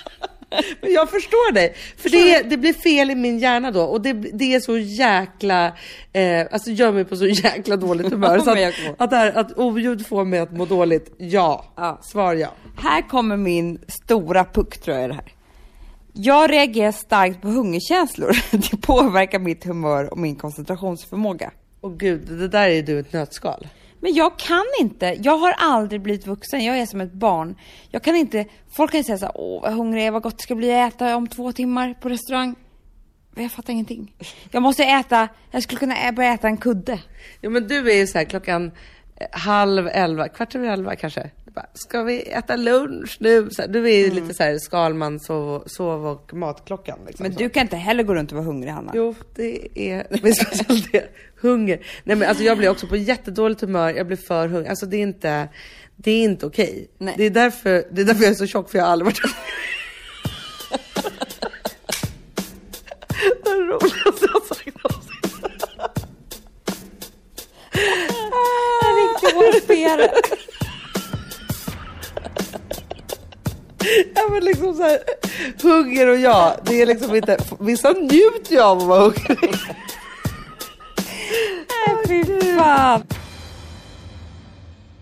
Men 0.81 0.93
jag 0.93 1.09
förstår 1.09 1.53
dig, 1.53 1.75
för 1.97 2.09
det, 2.09 2.41
det 2.41 2.57
blir 2.57 2.73
fel 2.73 3.11
i 3.11 3.15
min 3.15 3.39
hjärna 3.39 3.71
då 3.71 3.83
och 3.83 4.01
det, 4.01 4.13
det 4.13 4.53
är 4.53 4.59
så 4.59 4.77
jäkla, 4.77 5.65
eh, 6.13 6.47
alltså 6.51 6.71
gör 6.71 6.91
mig 6.91 7.05
på 7.05 7.15
så 7.15 7.27
jäkla 7.27 7.77
dåligt 7.77 8.09
humör. 8.11 8.39
så 8.43 8.51
att, 8.51 9.01
att, 9.01 9.09
det 9.09 9.15
här, 9.15 9.31
att 9.31 9.57
oljud 9.57 10.07
får 10.07 10.25
mig 10.25 10.39
att 10.39 10.51
må 10.51 10.65
dåligt, 10.65 11.13
ja. 11.17 11.65
Ja. 11.77 11.99
Svar 12.03 12.33
ja. 12.33 12.49
Här 12.77 13.09
kommer 13.09 13.37
min 13.37 13.79
stora 13.87 14.45
puck 14.45 14.77
tror 14.77 14.97
jag 14.97 15.05
i 15.05 15.07
det 15.07 15.13
här. 15.13 15.33
Jag 16.13 16.51
reagerar 16.51 16.91
starkt 16.91 17.41
på 17.41 17.47
hungerkänslor. 17.47 18.35
Det 18.71 18.77
påverkar 18.81 19.39
mitt 19.39 19.63
humör 19.63 20.11
och 20.11 20.17
min 20.17 20.35
koncentrationsförmåga. 20.35 21.51
Och 21.81 21.99
gud, 21.99 22.21
det 22.27 22.47
där 22.47 22.69
är 22.69 22.81
du 22.81 22.99
ett 22.99 23.13
nötskal. 23.13 23.67
Men 24.01 24.13
jag 24.13 24.39
kan 24.39 24.65
inte. 24.79 25.17
Jag 25.21 25.37
har 25.37 25.51
aldrig 25.51 26.01
blivit 26.01 26.27
vuxen. 26.27 26.63
Jag 26.63 26.77
är 26.77 26.85
som 26.85 27.01
ett 27.01 27.13
barn. 27.13 27.55
Jag 27.89 28.03
kan 28.03 28.15
inte. 28.15 28.45
Folk 28.75 28.91
kan 28.91 29.03
säga 29.03 29.17
så 29.17 29.25
här, 29.25 29.33
åh 29.35 29.61
vad 29.61 29.73
hungrig 29.73 30.01
jag 30.01 30.07
är, 30.07 30.11
vad 30.11 30.21
gott 30.21 30.37
det 30.37 30.43
ska 30.43 30.55
bli 30.55 30.81
att 30.81 30.93
äta 30.93 31.15
om 31.15 31.27
två 31.27 31.51
timmar 31.51 31.93
på 32.01 32.09
restaurang. 32.09 32.55
Men 33.31 33.43
jag 33.43 33.51
fattar 33.51 33.73
ingenting. 33.73 34.15
Jag 34.51 34.63
måste 34.63 34.83
äta, 34.83 35.27
jag 35.51 35.63
skulle 35.63 35.79
kunna 35.79 36.11
börja 36.11 36.33
äta 36.33 36.47
en 36.47 36.57
kudde. 36.57 36.99
Ja 37.41 37.49
men 37.49 37.67
du 37.67 37.91
är 37.91 37.95
ju 37.95 38.07
så 38.07 38.17
här 38.17 38.25
klockan 38.25 38.71
eh, 39.15 39.27
halv 39.31 39.87
elva, 39.87 40.27
kvart 40.27 40.55
över 40.55 40.67
elva 40.67 40.95
kanske. 40.95 41.29
Bara, 41.55 41.65
Ska 41.73 42.03
vi 42.03 42.21
äta 42.21 42.55
lunch 42.55 43.17
nu? 43.19 43.49
Så 43.51 43.61
här, 43.61 43.69
du 43.69 43.89
är 43.89 43.97
ju 43.97 44.11
lite 44.11 44.33
så 44.33 44.43
här 44.43 44.57
Skalman, 44.57 45.19
sov, 45.19 45.63
sov 45.65 46.07
och 46.07 46.33
matklockan. 46.33 46.99
Liksom, 47.07 47.23
Men 47.23 47.33
så. 47.33 47.39
du 47.39 47.49
kan 47.49 47.61
inte 47.61 47.75
heller 47.75 48.03
gå 48.03 48.15
runt 48.15 48.31
och 48.31 48.37
vara 48.37 48.45
hungrig 48.45 48.71
Hanna. 48.71 48.91
Jo, 48.95 49.15
det 49.35 49.79
är 49.91 50.07
men 50.21 50.33
speciellt 50.33 50.91
det. 50.91 51.09
Hunger. 51.41 51.79
Nej 52.03 52.15
men 52.15 52.29
alltså 52.29 52.43
jag 52.43 52.57
blir 52.57 52.69
också 52.69 52.87
på 52.87 52.95
jättedåligt 52.95 53.61
humör, 53.61 53.93
jag 53.93 54.07
blir 54.07 54.17
för 54.17 54.47
hungrig. 54.47 54.69
Alltså 54.69 54.85
det 54.85 54.97
är 54.97 55.01
inte, 55.01 55.47
det 55.95 56.11
är 56.11 56.23
inte 56.23 56.45
okej. 56.45 56.87
Nej. 56.97 57.13
Det 57.17 57.23
är 57.23 57.29
därför, 57.29 57.83
det 57.91 58.01
är 58.01 58.05
därför 58.05 58.23
jag 58.23 58.31
är 58.31 58.35
så 58.35 58.47
tjock 58.47 58.71
för 58.71 58.77
jag 58.77 58.85
har 58.85 58.91
aldrig 58.91 59.05
varit 59.05 59.21
Det 63.43 63.49
det 63.49 63.55
roligaste 63.55 64.25
jag 64.25 64.33
har 64.33 64.55
sagt 64.55 64.83
någonsin. 64.83 65.11
En 68.83 68.95
riktig 68.95 69.35
hårspelare. 69.35 70.11
Ja 74.15 74.27
men 74.29 74.45
liksom 74.45 74.75
så 74.75 74.83
här, 74.83 74.99
hunger 75.61 76.07
och 76.07 76.17
jag, 76.17 76.53
det 76.65 76.81
är 76.81 76.85
liksom 76.85 77.15
inte, 77.15 77.37
vissa 77.59 77.91
njuter 77.91 78.51
ju 78.51 78.61
av 78.61 78.77
att 78.77 78.83
vara 78.83 78.99
hungrig. 78.99 79.55
Nej, 81.87 82.07
fy 82.07 82.41
fan. 82.57 83.03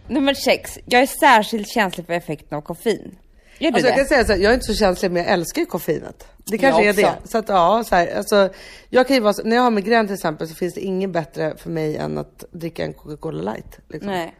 Nummer 0.07 0.33
sex. 0.33 0.79
Jag 0.85 1.01
är 1.01 1.05
särskilt 1.07 1.67
känslig 1.67 2.05
för 2.05 2.13
effekten 2.13 2.57
av 2.57 2.61
koffein. 2.61 3.17
Är 3.59 3.71
du 3.71 3.75
Alltså 3.75 3.87
jag 3.87 3.93
det? 3.95 3.99
kan 3.99 4.07
säga 4.07 4.25
så 4.25 4.31
här, 4.33 4.39
jag 4.39 4.49
är 4.49 4.53
inte 4.53 4.65
så 4.65 4.73
känslig 4.73 5.11
men 5.11 5.23
jag 5.23 5.31
älskar 5.31 5.61
ju 5.61 5.65
koffeinet. 5.65 6.27
Det 6.45 6.57
kanske 6.57 6.83
Jag 6.83 6.99
är 6.99 7.05
också. 7.09 7.15
det. 7.23 7.27
Så 7.29 7.37
att 7.37 7.49
ja, 7.49 7.83
så 7.87 7.95
här, 7.95 8.17
alltså, 8.17 8.49
jag 8.89 9.07
kan 9.07 9.15
ju 9.15 9.19
vara, 9.21 9.33
så- 9.33 9.43
när 9.43 9.55
jag 9.55 9.63
har 9.63 9.71
migrän 9.71 10.07
till 10.07 10.13
exempel 10.13 10.47
så 10.47 10.55
finns 10.55 10.73
det 10.73 10.81
inget 10.81 11.09
bättre 11.09 11.57
för 11.57 11.69
mig 11.69 11.97
än 11.97 12.17
att 12.17 12.43
dricka 12.51 12.83
en 12.83 12.93
Coca-Cola 12.93 13.41
light. 13.53 13.79
Liksom. 13.89 14.11
Nej. 14.11 14.35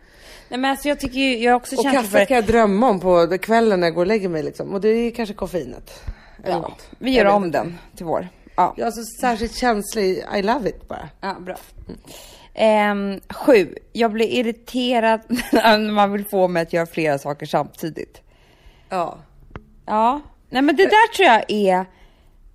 Nej 0.49 0.59
men 0.59 0.71
alltså 0.71 0.87
jag 0.87 0.99
tycker 0.99 1.19
ju, 1.19 1.37
jag 1.37 1.51
är 1.51 1.55
också 1.55 1.75
Och 1.75 1.83
känslig 1.83 2.11
för... 2.11 2.25
kan 2.25 2.35
jag 2.35 2.45
drömma 2.45 2.89
om 2.89 2.99
på 2.99 3.37
kvällen 3.41 3.79
när 3.79 3.87
jag 3.87 3.93
går 3.95 4.01
och 4.01 4.07
lägger 4.07 4.29
mig 4.29 4.43
liksom. 4.43 4.73
Och 4.73 4.81
det 4.81 4.89
är 4.89 5.11
kanske 5.11 5.35
koffeinet. 5.35 6.03
Ja, 6.45 6.59
något. 6.59 6.87
vi 6.99 7.11
gör 7.11 7.25
Jag 7.25 7.35
om 7.35 7.51
den 7.51 7.77
till 7.95 8.05
vår. 8.05 8.27
Ja, 8.59 8.73
Jag 8.77 8.83
är 8.83 8.85
alltså 8.85 9.01
särskilt 9.21 9.55
känslig, 9.55 10.23
I 10.35 10.41
love 10.41 10.69
it 10.69 10.87
bara. 10.87 11.09
ja 11.21 11.37
bra. 11.39 11.55
Ehm, 12.53 13.19
sju. 13.29 13.75
Jag 13.93 14.11
blir 14.11 14.27
irriterad 14.27 15.21
när 15.51 15.91
man 15.91 16.11
vill 16.11 16.25
få 16.25 16.47
mig 16.47 16.63
att 16.63 16.73
göra 16.73 16.85
flera 16.85 17.19
saker 17.19 17.45
samtidigt. 17.45 18.21
Ja. 18.89 19.17
Ja, 19.85 20.21
nej 20.49 20.61
men 20.61 20.75
det 20.75 20.85
där 20.85 21.13
tror 21.13 21.27
jag 21.27 21.51
är... 21.51 21.79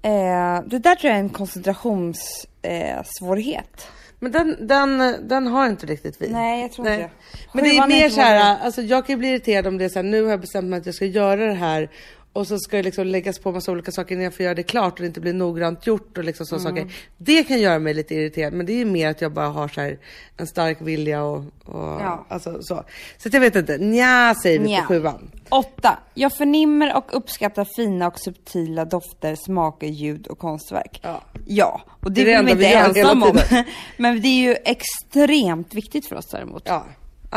Eh, 0.03 0.61
det 0.67 0.79
där 0.79 0.95
tror 0.95 1.11
jag 1.11 1.19
är 1.19 1.23
en 1.23 1.29
koncentrationssvårighet. 1.29 3.71
Eh. 3.77 3.83
Men 4.19 4.33
den, 4.33 4.67
den, 4.67 4.99
den 5.29 5.47
har 5.47 5.67
inte 5.67 5.87
riktigt 5.87 6.23
vi. 6.23 6.29
Nej, 6.29 6.62
jag 6.62 6.73
tror 6.73 6.88
inte 6.88 7.03
det. 7.03 7.11
Men 7.53 7.64
det 7.64 7.77
är 7.77 7.87
mer 7.87 8.09
så 8.09 8.21
här, 8.21 8.59
alltså 8.64 8.83
jag 8.83 9.07
kan 9.07 9.12
ju 9.12 9.19
bli 9.19 9.29
irriterad 9.29 9.67
om 9.67 9.79
det 9.79 9.85
är 9.85 9.88
så 9.88 9.99
här, 9.99 10.05
nu 10.05 10.23
har 10.23 10.31
jag 10.31 10.40
bestämt 10.40 10.69
mig 10.69 10.79
att 10.79 10.87
jag 10.87 10.95
ska 10.95 11.05
göra 11.05 11.47
det 11.47 11.55
här 11.55 11.90
och 12.35 12.47
så 12.47 12.59
ska 12.59 12.77
det 12.77 12.83
liksom 12.83 13.07
läggas 13.07 13.38
på 13.38 13.53
massa 13.53 13.73
olika 13.73 13.92
saker 13.92 14.12
innan 14.14 14.25
jag 14.25 14.35
får 14.35 14.44
göra 14.44 14.55
det 14.55 14.62
klart 14.62 14.92
och 14.92 15.01
det 15.01 15.07
inte 15.07 15.20
blir 15.20 15.33
noggrant 15.33 15.87
gjort 15.87 16.18
och 16.18 16.25
liksom 16.25 16.47
sådana 16.47 16.70
Mm. 16.70 16.83
saker. 16.88 16.97
Det 17.18 17.44
kan 17.44 17.61
göra 17.61 17.79
mig 17.79 17.94
lite 17.94 18.14
irriterad, 18.14 18.53
men 18.53 18.66
det 18.66 18.81
är 18.81 18.85
mer 18.85 19.09
att 19.11 19.20
jag 19.20 19.33
bara 19.33 19.47
har 19.49 19.68
så 19.68 19.81
här 19.81 19.99
en 20.37 20.47
stark 20.47 20.79
vilja 20.81 21.23
och, 21.25 21.37
och 21.64 22.01
Ja. 22.01 22.27
alltså 22.29 22.62
så. 22.62 22.85
Så 23.18 23.29
att 23.29 23.35
jag 23.35 23.40
vet 23.40 23.57
inte, 23.57 23.79
nja 23.79 24.35
säger 24.42 24.59
vi 24.59 24.66
Nja. 24.66 24.81
på 24.81 24.87
sjuan. 24.87 25.31
Åtta. 25.49 25.99
Jag 26.14 26.33
förnimmer 26.37 26.97
och 26.97 27.16
uppskattar 27.16 27.66
fina 27.77 28.07
och 28.07 28.18
subtila 28.20 28.85
dofter, 28.85 29.37
smaker, 29.47 29.87
ljud 29.87 30.27
och 30.27 30.38
konstverk. 30.38 31.01
Ja. 31.03 31.23
Ja, 31.47 31.81
och 32.01 32.12
det, 32.12 32.25
Det 32.25 32.33
är 32.33 32.42
vi 32.42 32.51
inte 32.51 32.62
vi 32.62 32.73
gör 32.73 32.79
ensam 32.88 32.94
hela 32.94 33.12
om. 33.31 33.64
Men 33.97 34.20
det 34.20 34.29
är 34.29 34.42
ju 34.42 34.57
extremt 34.64 35.75
viktigt 35.75 36.09
för 36.09 36.16
oss 36.16 36.27
däremot. 36.27 36.62
Ja, 36.66 36.87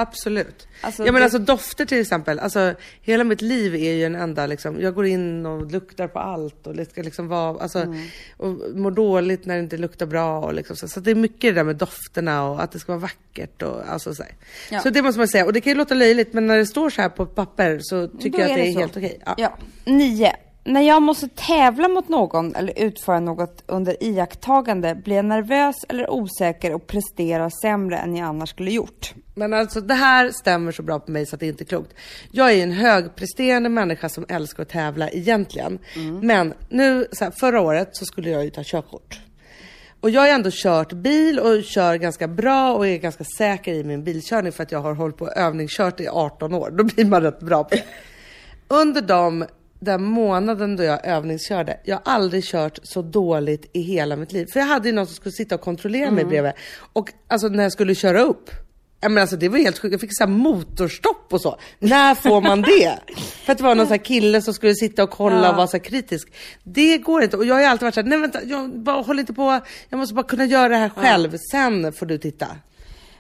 absolut. 0.02 0.68
Alltså, 0.82 1.06
ja 1.06 1.12
men 1.12 1.20
det- 1.20 1.24
alltså 1.24 1.40
dofter 1.40 1.86
till 1.86 2.02
exempel, 2.02 2.40
alltså 2.40 2.74
hela 3.02 3.24
mitt 3.24 3.42
liv 3.42 3.76
är 3.76 3.94
ju 3.94 4.06
en 4.06 4.16
enda 4.16 4.46
liksom, 4.46 4.82
jag 4.82 4.94
går 4.96 5.06
in 5.06 5.46
och 5.46 5.72
luktar 5.72 6.08
på 6.08 6.20
allt 6.20 6.68
och 6.68 6.76
det 6.76 6.90
ska 6.90 7.02
liksom 7.02 7.28
vara, 7.28 7.60
alltså, 7.62 7.80
Mm. 7.80 8.06
och 8.38 8.56
mår 8.76 8.92
dåligt 8.92 9.46
när 9.46 9.56
det 9.56 9.60
inte 9.62 9.78
luktar 9.78 10.06
bra 10.06 10.40
och 10.40 10.54
liksom 10.54 10.76
så. 10.76 10.88
Så 10.88 11.00
det 11.00 11.12
är 11.12 11.16
mycket 11.16 11.42
det 11.42 11.52
där 11.52 11.64
med 11.64 11.76
dofterna 11.76 12.50
och 12.50 12.64
att 12.64 12.72
det 12.72 12.80
ska 12.80 12.92
vara 12.92 13.02
vackert 13.02 13.62
och 13.62 13.90
alltså 13.90 14.16
så. 14.16 14.24
Ja. 14.72 14.80
Så 14.80 14.90
det 14.90 15.02
måste 15.02 15.20
man 15.20 15.28
säga, 15.28 15.46
och 15.46 15.54
det 15.54 15.62
kan 15.62 15.72
ju 15.72 15.78
låta 15.78 15.96
löjligt 15.96 16.34
men 16.34 16.48
när 16.48 16.58
det 16.58 16.66
står 16.66 16.90
så 16.90 17.02
här 17.02 17.10
på 17.10 17.26
papper 17.26 17.80
så 17.82 18.08
tycker 18.08 18.30
Då 18.38 18.44
jag 18.44 18.50
att 18.52 18.56
det 18.58 18.68
är 18.70 18.74
så. 18.74 18.80
helt 18.80 18.98
okej. 18.98 19.20
Ja. 19.26 19.36
Ja. 19.38 19.58
Nio. 19.86 20.32
När 20.64 20.82
jag 20.82 21.02
måste 21.02 21.28
tävla 21.36 21.88
mot 21.88 22.10
någon 22.10 22.56
eller 22.56 22.74
utföra 22.80 23.20
något 23.20 23.64
under 23.68 24.04
iakttagande 24.04 24.96
blir 24.96 25.16
jag 25.16 25.26
nervös 25.26 25.76
eller 25.90 26.10
osäker 26.10 26.74
och 26.74 26.88
presterar 26.88 27.52
sämre 27.62 27.98
än 27.98 28.16
jag 28.16 28.28
annars 28.28 28.50
skulle 28.50 28.72
gjort. 28.72 29.14
Men 29.38 29.54
alltså 29.54 29.82
det 29.82 29.94
här 29.94 30.32
stämmer 30.32 30.72
så 30.72 30.84
bra 30.84 31.00
på 31.00 31.12
mig 31.12 31.26
så 31.26 31.36
att 31.36 31.40
det 31.40 31.48
inte 31.48 31.64
är 31.64 31.66
klokt. 31.66 31.94
Jag 32.32 32.54
är 32.54 32.64
en 32.64 32.72
högpresterande 32.72 33.70
människa 33.70 34.10
som 34.10 34.26
älskar 34.30 34.64
att 34.64 34.70
tävla 34.70 35.10
egentligen. 35.10 35.80
Men 36.22 36.54
nu, 36.70 37.08
så 37.12 37.24
här, 37.24 37.32
förra 37.32 37.62
året 37.62 37.90
så 37.92 38.06
skulle 38.06 38.30
jag 38.30 38.44
ju 38.44 38.50
ta 38.50 38.62
körkort. 38.66 39.20
Och 40.02 40.10
jag 40.10 40.22
har 40.22 40.28
ändå 40.28 40.50
kört 40.54 40.94
bil 40.94 41.40
och 41.40 41.64
kör 41.64 41.96
ganska 41.96 42.28
bra 42.28 42.74
och 42.74 42.88
är 42.88 42.98
ganska 42.98 43.24
säker 43.38 43.74
i 43.74 43.84
min 43.84 44.04
bilkörning 44.04 44.52
för 44.52 44.64
att 44.64 44.72
jag 44.72 44.80
har 44.80 44.94
hållit 44.94 45.18
på 45.18 45.26
och 45.26 45.38
övningskört 45.38 46.00
i 46.00 46.08
18 46.08 46.54
år. 46.54 46.70
Då 46.70 46.84
blir 46.84 47.06
man 47.06 47.22
rätt 47.22 47.40
bra 47.40 47.64
på 47.64 47.76
det. 47.76 47.84
Under 48.68 49.02
de 49.02 49.46
den 49.80 50.04
månaden 50.04 50.76
då 50.76 50.84
jag 50.84 51.06
övningskörde, 51.06 51.80
jag 51.84 51.96
har 51.96 52.14
aldrig 52.14 52.44
kört 52.44 52.80
så 52.84 53.02
dåligt 53.02 53.70
i 53.74 53.82
hela 53.82 54.16
mitt 54.16 54.32
liv. 54.32 54.46
För 54.54 54.60
jag 54.60 54.68
hade 54.68 54.90
ju 54.90 54.96
någon 54.96 55.06
som 55.06 55.16
skulle 55.16 55.32
sitta 55.32 55.56
och 55.56 55.62
kontrollera 55.62 56.12
mig 56.12 56.26
bredvid. 56.26 56.52
Och 56.94 57.14
alltså 57.28 57.48
när 57.48 57.64
jag 57.64 57.72
skulle 57.72 57.96
köra 57.96 58.22
upp, 58.22 58.52
men 59.02 59.18
alltså 59.18 59.38
det 59.38 59.50
var 59.50 59.58
helt 59.58 59.80
sjukt, 59.80 59.92
jag 59.92 60.02
fick 60.02 60.18
så 60.18 60.24
här 60.24 60.32
motorstopp 60.32 61.34
och 61.34 61.42
så. 61.42 61.60
När 61.80 62.16
får 62.16 62.42
man 62.42 62.62
det? 62.62 63.00
För 63.46 63.52
att 63.52 63.58
det 63.58 63.64
var 63.64 63.76
någon 63.76 63.88
så 63.88 63.94
här 63.94 64.06
kille 64.06 64.42
som 64.42 64.54
skulle 64.54 64.76
sitta 64.76 65.04
och 65.04 65.10
kolla 65.10 65.50
och 65.50 65.56
vara 65.56 65.68
så 65.68 65.78
här 65.78 65.84
kritisk. 65.84 66.34
Det 66.64 66.98
går 66.98 67.24
inte. 67.24 67.38
Och 67.38 67.46
jag 67.46 67.56
har 67.56 67.62
ju 67.62 67.68
alltid 67.68 67.84
varit 67.84 67.94
så 67.94 68.02
här, 68.02 68.08
nej 68.08 68.20
vänta, 68.20 68.44
jag 68.44 68.80
bara 68.80 69.02
håller 69.02 69.20
inte 69.20 69.34
på, 69.34 69.60
jag 69.90 69.98
måste 69.98 70.16
bara 70.16 70.26
kunna 70.26 70.46
göra 70.46 70.70
det 70.70 70.78
här 70.78 70.90
själv, 70.90 71.38
sen 71.52 71.94
får 71.94 72.06
du 72.06 72.18
titta. 72.18 72.48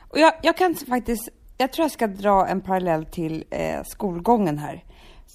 Och 0.09 0.19
jag, 0.19 0.33
jag 0.41 0.57
kan 0.57 0.75
faktiskt 0.75 1.29
jag 1.57 1.71
tror 1.73 1.83
jag 1.83 1.91
ska 1.91 2.07
dra 2.07 2.47
en 2.47 2.61
parallell 2.61 3.05
till 3.05 3.43
eh, 3.49 3.83
skolgången 3.85 4.57
här. 4.57 4.83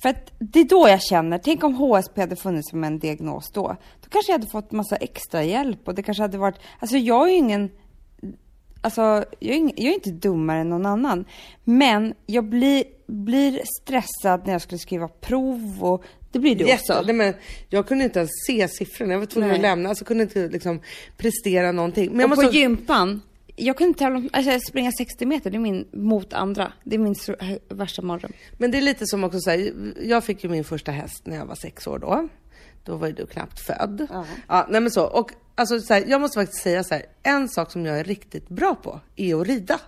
För 0.02 0.08
att 0.08 0.32
det 0.38 0.60
är 0.60 0.64
då 0.64 0.88
jag 0.88 1.02
känner, 1.02 1.38
tänk 1.38 1.64
om 1.64 1.74
HSP 1.74 2.20
hade 2.20 2.36
funnits 2.36 2.70
som 2.70 2.84
en 2.84 2.98
diagnos 2.98 3.50
då. 3.52 3.76
Då 4.02 4.08
kanske 4.08 4.32
jag 4.32 4.38
hade 4.38 4.50
fått 4.50 4.72
massa 4.72 4.96
extra 4.96 5.42
hjälp 5.42 5.88
och 5.88 5.94
det 5.94 6.02
kanske 6.02 6.22
hade 6.22 6.38
varit, 6.38 6.58
alltså 6.78 6.96
jag 6.96 7.28
är 7.28 7.32
ju 7.32 7.36
ingen, 7.36 7.70
alltså 8.82 9.00
jag 9.38 9.54
är, 9.54 9.58
ing, 9.58 9.72
jag 9.76 9.86
är 9.86 9.94
inte 9.94 10.10
dummare 10.10 10.60
än 10.60 10.68
någon 10.68 10.86
annan. 10.86 11.24
Men 11.64 12.14
jag 12.26 12.44
blir, 12.44 12.84
blir 13.06 13.60
stressad 13.82 14.46
när 14.46 14.52
jag 14.52 14.62
skulle 14.62 14.78
skriva 14.78 15.08
prov 15.08 15.78
och 15.80 16.04
det 16.32 16.38
blir 16.38 16.56
du 16.56 16.64
Jätte, 16.66 16.92
också. 16.92 17.06
nej, 17.06 17.14
men 17.14 17.34
jag 17.68 17.86
kunde 17.88 18.04
inte 18.04 18.18
ens 18.18 18.30
se 18.46 18.68
siffrorna, 18.68 19.12
jag 19.12 19.18
var 19.18 19.26
tvungen 19.26 19.48
Nej. 19.48 19.56
att 19.56 19.62
lämna, 19.62 19.88
alltså 19.88 20.04
kunde 20.04 20.22
inte 20.22 20.48
liksom 20.48 20.80
prestera 21.16 21.72
någonting. 21.72 22.10
Men 22.10 22.20
jag 22.20 22.24
och 22.24 22.36
måste... 22.36 22.46
på 22.46 22.52
gympan, 22.54 23.22
jag 23.56 23.76
kunde 23.78 23.98
tävla 23.98 24.18
om, 24.18 24.28
alltså 24.32 24.60
springa 24.68 24.92
60 24.92 25.26
meter, 25.26 25.50
det 25.50 25.56
är 25.56 25.60
min, 25.60 25.88
mot 25.92 26.32
andra. 26.32 26.72
Det 26.84 26.94
är 26.96 26.98
min 26.98 27.14
så- 27.14 27.34
värsta 27.68 28.02
mardröm. 28.02 28.32
Men 28.58 28.70
det 28.70 28.78
är 28.78 28.82
lite 28.82 29.06
som 29.06 29.24
också 29.24 29.40
säger, 29.40 29.74
jag 30.02 30.24
fick 30.24 30.44
ju 30.44 30.50
min 30.50 30.64
första 30.64 30.92
häst 30.92 31.22
när 31.24 31.36
jag 31.36 31.46
var 31.46 31.54
sex 31.54 31.86
år 31.86 31.98
då. 31.98 32.28
Då 32.84 32.96
var 32.96 33.06
ju 33.06 33.12
du 33.12 33.26
knappt 33.26 33.60
född. 33.60 34.06
Ja, 34.48 34.66
nej 34.70 34.80
men 34.80 34.90
så. 34.90 35.04
Och 35.06 35.30
alltså 35.54 35.80
så 35.80 35.94
här, 35.94 36.04
jag 36.06 36.20
måste 36.20 36.40
faktiskt 36.40 36.62
säga 36.62 36.84
så 36.84 36.94
här, 36.94 37.04
en 37.22 37.48
sak 37.48 37.70
som 37.72 37.86
jag 37.86 37.98
är 37.98 38.04
riktigt 38.04 38.48
bra 38.48 38.74
på 38.74 39.00
är 39.16 39.40
att 39.40 39.46
rida. 39.46 39.80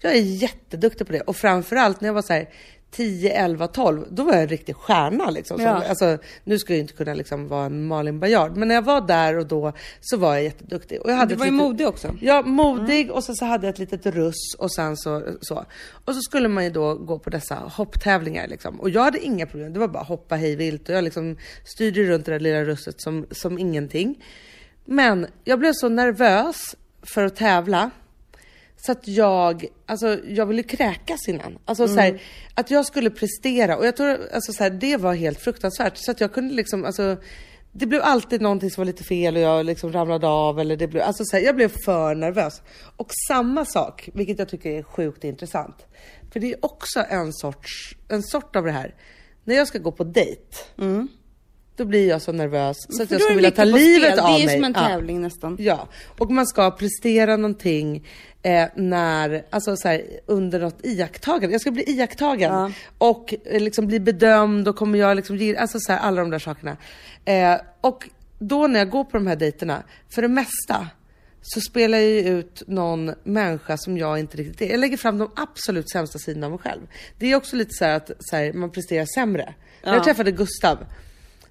Jag 0.00 0.12
är 0.12 0.20
jätteduktig 0.20 1.06
på 1.06 1.12
det 1.12 1.20
och 1.20 1.36
framförallt 1.36 2.00
när 2.00 2.08
jag 2.08 2.14
var 2.14 2.22
så 2.22 2.32
här 2.32 2.48
10, 2.90 3.30
11, 3.32 3.66
12, 3.68 4.06
då 4.10 4.22
var 4.24 4.32
jag 4.32 4.42
en 4.42 4.48
riktig 4.48 4.76
stjärna 4.76 5.30
liksom. 5.30 5.56
Som, 5.58 5.66
Ja. 5.66 5.84
alltså, 5.88 6.18
nu 6.44 6.58
skulle 6.58 6.78
jag 6.78 6.84
inte 6.84 6.94
kunna 6.94 7.14
liksom 7.14 7.48
vara 7.48 7.66
en 7.66 7.86
Malin 7.86 8.20
Baryard, 8.20 8.56
men 8.56 8.68
när 8.68 8.74
jag 8.74 8.82
var 8.82 9.00
där 9.06 9.38
och 9.38 9.46
då 9.46 9.72
så 10.00 10.16
var 10.16 10.34
jag 10.34 10.44
jätteduktig. 10.44 11.00
Och 11.00 11.10
jag 11.10 11.16
hade 11.16 11.34
Du 11.34 11.38
var 11.38 11.46
ju 11.46 11.52
litet- 11.52 11.66
modig 11.66 11.88
också. 11.88 12.16
Ja, 12.20 12.42
modig 12.42 13.10
och 13.10 13.24
sen 13.24 13.34
så 13.36 13.44
hade 13.44 13.66
jag 13.66 13.72
ett 13.72 13.78
litet 13.78 14.06
russ 14.06 14.54
och 14.58 14.72
sen 14.72 14.96
så, 14.96 15.22
så. 15.40 15.64
Och 16.04 16.14
så 16.14 16.20
skulle 16.20 16.48
man 16.48 16.64
ju 16.64 16.70
då 16.70 16.94
gå 16.94 17.18
på 17.18 17.30
dessa 17.30 17.54
hopptävlingar 17.54 18.46
liksom. 18.48 18.80
Och 18.80 18.90
jag 18.90 19.02
hade 19.02 19.18
inga 19.18 19.46
problem, 19.46 19.72
det 19.72 19.78
var 19.78 19.88
bara 19.88 20.00
att 20.02 20.08
hoppa 20.08 20.36
hej 20.36 20.56
vilt 20.56 20.88
och 20.88 20.94
jag 20.94 21.04
liksom 21.04 21.36
styrde 21.64 22.02
runt 22.02 22.26
det 22.26 22.32
där 22.32 22.40
lilla 22.40 22.64
russet 22.64 23.00
som, 23.02 23.26
som 23.30 23.58
ingenting. 23.58 24.24
Men 24.84 25.26
jag 25.44 25.58
blev 25.58 25.72
så 25.72 25.88
nervös 25.88 26.76
för 27.02 27.24
att 27.24 27.36
tävla 27.36 27.90
så 28.76 28.92
att 28.92 29.08
jag, 29.08 29.66
alltså 29.86 30.18
jag 30.28 30.46
ville 30.46 30.62
kräkas 30.62 31.28
innan. 31.28 31.58
Alltså 31.64 31.88
så 31.88 32.00
här, 32.00 32.22
att 32.54 32.70
jag 32.70 32.86
skulle 32.86 33.10
prestera 33.10 33.76
och 33.76 33.86
jag 33.86 33.96
tror, 33.96 34.18
alltså 34.32 34.52
så 34.52 34.62
här, 34.62 34.70
det 34.70 34.96
var 34.96 35.14
helt 35.14 35.40
fruktansvärt. 35.40 35.96
Så 35.96 36.10
att 36.10 36.20
jag 36.20 36.32
kunde 36.32 36.54
liksom, 36.54 36.84
alltså 36.84 37.16
det 37.72 37.86
blev 37.86 38.02
alltid 38.02 38.40
någonting 38.40 38.70
som 38.70 38.80
var 38.80 38.86
lite 38.86 39.04
fel 39.04 39.36
och 39.36 39.42
jag 39.42 39.66
liksom 39.66 39.92
ramlade 39.92 40.26
av 40.26 40.60
eller 40.60 40.76
det 40.76 40.88
blev, 40.88 41.02
alltså 41.02 41.24
så 41.24 41.36
här, 41.36 41.44
jag 41.44 41.56
blev 41.56 41.68
för 41.84 42.14
nervös. 42.14 42.62
Och 42.96 43.10
samma 43.28 43.64
sak, 43.64 44.08
vilket 44.14 44.38
jag 44.38 44.48
tycker 44.48 44.70
är 44.70 44.82
sjukt 44.82 45.24
intressant. 45.24 45.86
För 46.32 46.40
det 46.40 46.52
är 46.52 46.64
också 46.64 47.04
en 47.08 47.32
sorts, 47.32 47.96
en 48.08 48.22
sort 48.22 48.56
av 48.56 48.64
det 48.64 48.72
här. 48.72 48.94
När 49.44 49.54
jag 49.54 49.68
ska 49.68 49.78
gå 49.78 49.92
på 49.92 50.04
dejt, 50.04 50.56
då 51.82 51.86
blir 51.88 52.08
jag 52.08 52.22
så 52.22 52.32
nervös 52.32 52.76
så 52.88 53.02
att 53.02 53.10
jag 53.10 53.20
skulle 53.20 53.36
vilja 53.36 53.50
ta 53.50 53.64
livet 53.64 54.18
av 54.18 54.30
mig. 54.30 54.46
Det 54.46 54.52
är 54.52 54.54
som 54.56 54.64
en 54.64 54.72
Ja. 54.76 54.88
tävling 54.88 55.20
nästan. 55.20 55.56
Ja, 55.60 55.88
och 56.18 56.30
man 56.30 56.46
ska 56.46 56.70
prestera 56.70 57.36
någonting 57.36 58.06
eh, 58.42 58.64
när, 58.76 59.44
alltså 59.50 59.76
så 59.76 59.88
här, 59.88 60.02
under 60.26 60.60
något 60.60 60.86
iakttagande. 60.86 61.54
Jag 61.54 61.60
ska 61.60 61.70
bli 61.70 61.90
iakttagen 61.90 62.74
och 62.98 63.34
eh, 63.44 63.60
liksom 63.60 63.86
bli 63.86 64.00
bedömd 64.00 64.68
och 64.68 64.76
kommer 64.76 64.98
jag 64.98 65.16
liksom 65.16 65.36
ge, 65.36 65.56
alltså 65.56 65.78
så 65.80 65.92
här, 65.92 65.98
alla 65.98 66.20
de 66.20 66.30
där 66.30 66.38
sakerna. 66.38 66.76
Eh, 67.24 67.56
och 67.80 68.08
då 68.38 68.66
när 68.66 68.78
jag 68.78 68.90
går 68.90 69.04
på 69.04 69.16
de 69.16 69.26
här 69.26 69.36
dejterna, 69.36 69.82
för 70.14 70.22
det 70.22 70.28
mesta 70.28 70.86
så 71.42 71.60
spelar 71.60 71.98
jag 71.98 72.10
ju 72.10 72.28
ut 72.38 72.62
någon 72.66 73.14
människa 73.24 73.76
som 73.76 73.98
jag 73.98 74.18
inte 74.18 74.36
riktigt 74.36 74.62
är. 74.62 74.70
Jag 74.70 74.80
lägger 74.80 74.96
fram 74.96 75.18
de 75.18 75.30
absolut 75.36 75.90
sämsta 75.90 76.18
sidorna 76.18 76.46
av 76.46 76.50
mig 76.52 76.60
själv. 76.60 76.80
Det 77.18 77.32
är 77.32 77.36
också 77.36 77.56
lite 77.56 77.70
så 77.72 77.84
att 77.84 78.10
så 78.20 78.36
här, 78.36 78.52
man 78.52 78.70
presterar 78.70 79.06
sämre. 79.14 79.54
När 79.84 79.94
jag 79.94 80.04
träffade 80.04 80.30
Gustav, 80.32 80.78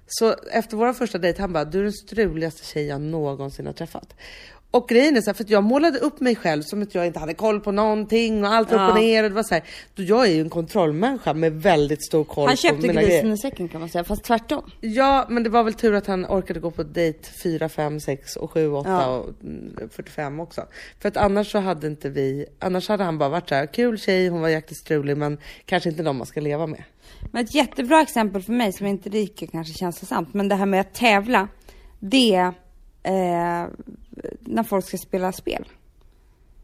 så 0.06 0.34
efter 0.52 0.76
vår 0.76 0.92
första 0.92 1.18
dejt, 1.18 1.40
han 1.40 1.52
bara, 1.52 1.64
du 1.64 1.78
är 1.78 1.82
den 1.82 1.92
struligaste 1.92 2.66
tjej 2.66 2.86
jag 2.86 3.00
någonsin 3.00 3.66
har 3.66 3.72
träffat. 3.72 4.14
Och 4.70 4.88
grejen 4.88 5.16
är 5.16 5.20
så 5.20 5.26
här, 5.26 5.34
för 5.34 5.44
jag 5.48 5.62
målade 5.64 5.98
upp 5.98 6.20
mig 6.20 6.36
själv 6.36 6.62
som 6.62 6.82
att 6.82 6.94
jag 6.94 7.06
inte 7.06 7.18
hade 7.18 7.34
koll 7.34 7.60
på 7.60 7.72
någonting 7.72 8.44
och 8.44 8.52
allt 8.52 8.72
var 8.72 8.84
upp 8.84 8.94
och 8.94 9.00
ner. 9.00 9.24
Och 9.24 9.30
det 9.30 9.34
var 9.36 9.42
så 9.42 9.54
här, 9.54 9.64
då 9.94 10.02
jag 10.02 10.26
är 10.26 10.32
ju 10.32 10.40
en 10.40 10.50
kontrollmänniska 10.50 11.34
med 11.34 11.52
väldigt 11.62 12.06
stor 12.06 12.24
koll 12.24 12.46
Han 12.46 12.56
på 12.56 12.60
köpte 12.62 12.86
mina 12.86 13.02
grisen 13.02 13.20
grejer. 13.20 13.34
i 13.34 13.38
säcken 13.38 13.68
kan 13.68 13.80
man 13.80 13.88
säga, 13.88 14.04
fast 14.04 14.24
tvärtom. 14.24 14.70
Ja, 14.80 15.26
men 15.28 15.42
det 15.42 15.50
var 15.50 15.62
väl 15.62 15.74
tur 15.74 15.94
att 15.94 16.06
han 16.06 16.26
orkade 16.26 16.60
gå 16.60 16.70
på 16.70 16.82
dejt 16.82 17.28
4, 17.42 17.68
5, 17.68 18.00
6 18.00 18.36
och 18.36 18.50
7, 18.50 18.70
8 18.72 18.90
Ja. 18.90 19.06
och 19.06 19.30
mm, 19.42 19.88
45 19.90 20.40
också. 20.40 20.66
För 21.00 21.08
att 21.08 21.16
annars 21.16 21.52
så 21.52 21.58
hade 21.58 21.86
inte 21.86 22.08
vi, 22.08 22.46
annars 22.58 22.88
hade 22.88 23.04
han 23.04 23.18
bara 23.18 23.28
varit 23.28 23.48
så 23.48 23.54
här, 23.54 23.66
kul 23.66 23.98
tjej, 23.98 24.28
hon 24.28 24.40
var 24.40 24.48
jäkligt 24.48 24.78
strulig 24.78 25.16
men 25.16 25.38
kanske 25.64 25.88
inte 25.88 26.02
någon 26.02 26.16
man 26.16 26.26
ska 26.26 26.40
leva 26.40 26.66
med. 26.66 26.82
Men 27.32 27.44
ett 27.44 27.54
jättebra 27.54 28.00
exempel 28.00 28.42
för 28.42 28.52
mig 28.52 28.72
som 28.72 28.86
inte 28.86 29.10
lika 29.10 29.46
kanske 29.46 29.74
känslosamt, 29.74 30.34
men 30.34 30.48
det 30.48 30.54
här 30.54 30.66
med 30.66 30.80
att 30.80 30.94
tävla, 30.94 31.48
det 32.00 32.34
är 32.34 32.46
eh, 33.02 33.68
när 34.40 34.62
folk 34.62 34.86
ska 34.86 34.96
spela 34.96 35.32
spel. 35.32 35.64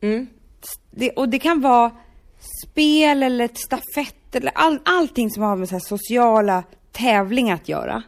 Mm. 0.00 0.26
Det, 0.90 1.10
och 1.10 1.28
det 1.28 1.38
kan 1.38 1.60
vara 1.60 1.90
spel 2.66 3.22
eller 3.22 3.44
ett 3.44 3.58
stafett 3.58 4.34
eller 4.34 4.52
all, 4.54 4.78
allting 4.84 5.30
som 5.30 5.42
har 5.42 5.56
med 5.56 5.68
så 5.68 5.80
sociala 5.80 6.64
tävlingar 6.92 7.54
att 7.54 7.68
göra. 7.68 8.02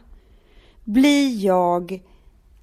Blir 0.83 1.45
jag, 1.45 2.01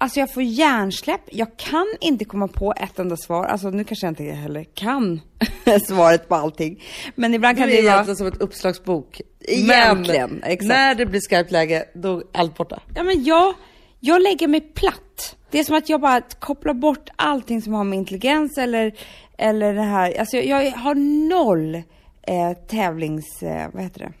alltså 0.01 0.19
jag 0.19 0.33
får 0.33 0.43
hjärnsläpp, 0.43 1.21
jag 1.31 1.57
kan 1.57 1.87
inte 2.01 2.25
komma 2.25 2.47
på 2.47 2.73
ett 2.77 2.99
enda 2.99 3.17
svar, 3.17 3.45
alltså 3.45 3.69
nu 3.69 3.83
kanske 3.83 4.05
jag 4.05 4.11
inte 4.11 4.23
heller 4.23 4.63
kan 4.63 5.21
svaret 5.87 6.27
på 6.29 6.35
allting. 6.35 6.83
Men 7.15 7.33
ibland 7.33 7.57
Du 7.57 7.61
kan 7.61 7.69
är 7.69 7.73
det 7.75 7.81
vara... 7.81 7.93
egentligen 7.93 8.17
som 8.17 8.27
ett 8.27 8.41
uppslagsbok. 8.41 9.21
Egentligen, 9.39 10.29
men 10.29 10.43
exakt. 10.43 10.67
när 10.67 10.95
det 10.95 11.05
blir 11.05 11.19
skarpt 11.19 11.51
läge, 11.51 11.85
då 11.93 12.17
är 12.17 12.23
allt 12.33 12.57
borta. 12.57 12.79
Ja 12.95 13.03
men 13.03 13.23
jag, 13.23 13.53
jag 13.99 14.21
lägger 14.21 14.47
mig 14.47 14.61
platt. 14.61 15.35
Det 15.51 15.59
är 15.59 15.63
som 15.63 15.75
att 15.75 15.89
jag 15.89 16.01
bara 16.01 16.21
kopplar 16.21 16.73
bort 16.73 17.09
allting 17.15 17.61
som 17.61 17.73
har 17.73 17.83
med 17.83 17.97
intelligens 17.99 18.57
eller, 18.57 18.93
eller 19.37 19.73
det 19.73 19.81
här, 19.81 20.19
alltså 20.19 20.37
jag, 20.37 20.65
jag 20.65 20.71
har 20.71 20.95
noll 21.29 21.75
eh, 22.21 22.53
tävlings, 22.67 23.43
eh, 23.43 23.67
vad 23.73 23.83
heter 23.83 23.99
det? 23.99 24.13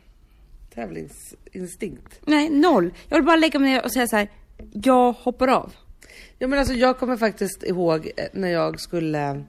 Tävlingsinstinkt. 0.75 2.19
Nej, 2.25 2.49
noll. 2.49 2.93
Jag 3.09 3.17
vill 3.17 3.25
bara 3.25 3.35
lägga 3.35 3.59
mig 3.59 3.71
ner 3.73 3.83
och 3.83 3.91
säga 3.93 4.07
så 4.07 4.15
här, 4.15 4.27
jag 4.71 5.11
hoppar 5.11 5.47
av. 5.47 5.73
Ja 6.37 6.47
men 6.47 6.59
alltså 6.59 6.73
jag 6.73 6.97
kommer 6.97 7.17
faktiskt 7.17 7.63
ihåg 7.63 8.11
eh, 8.17 8.25
när 8.33 8.49
jag 8.49 8.79
skulle, 8.79 9.43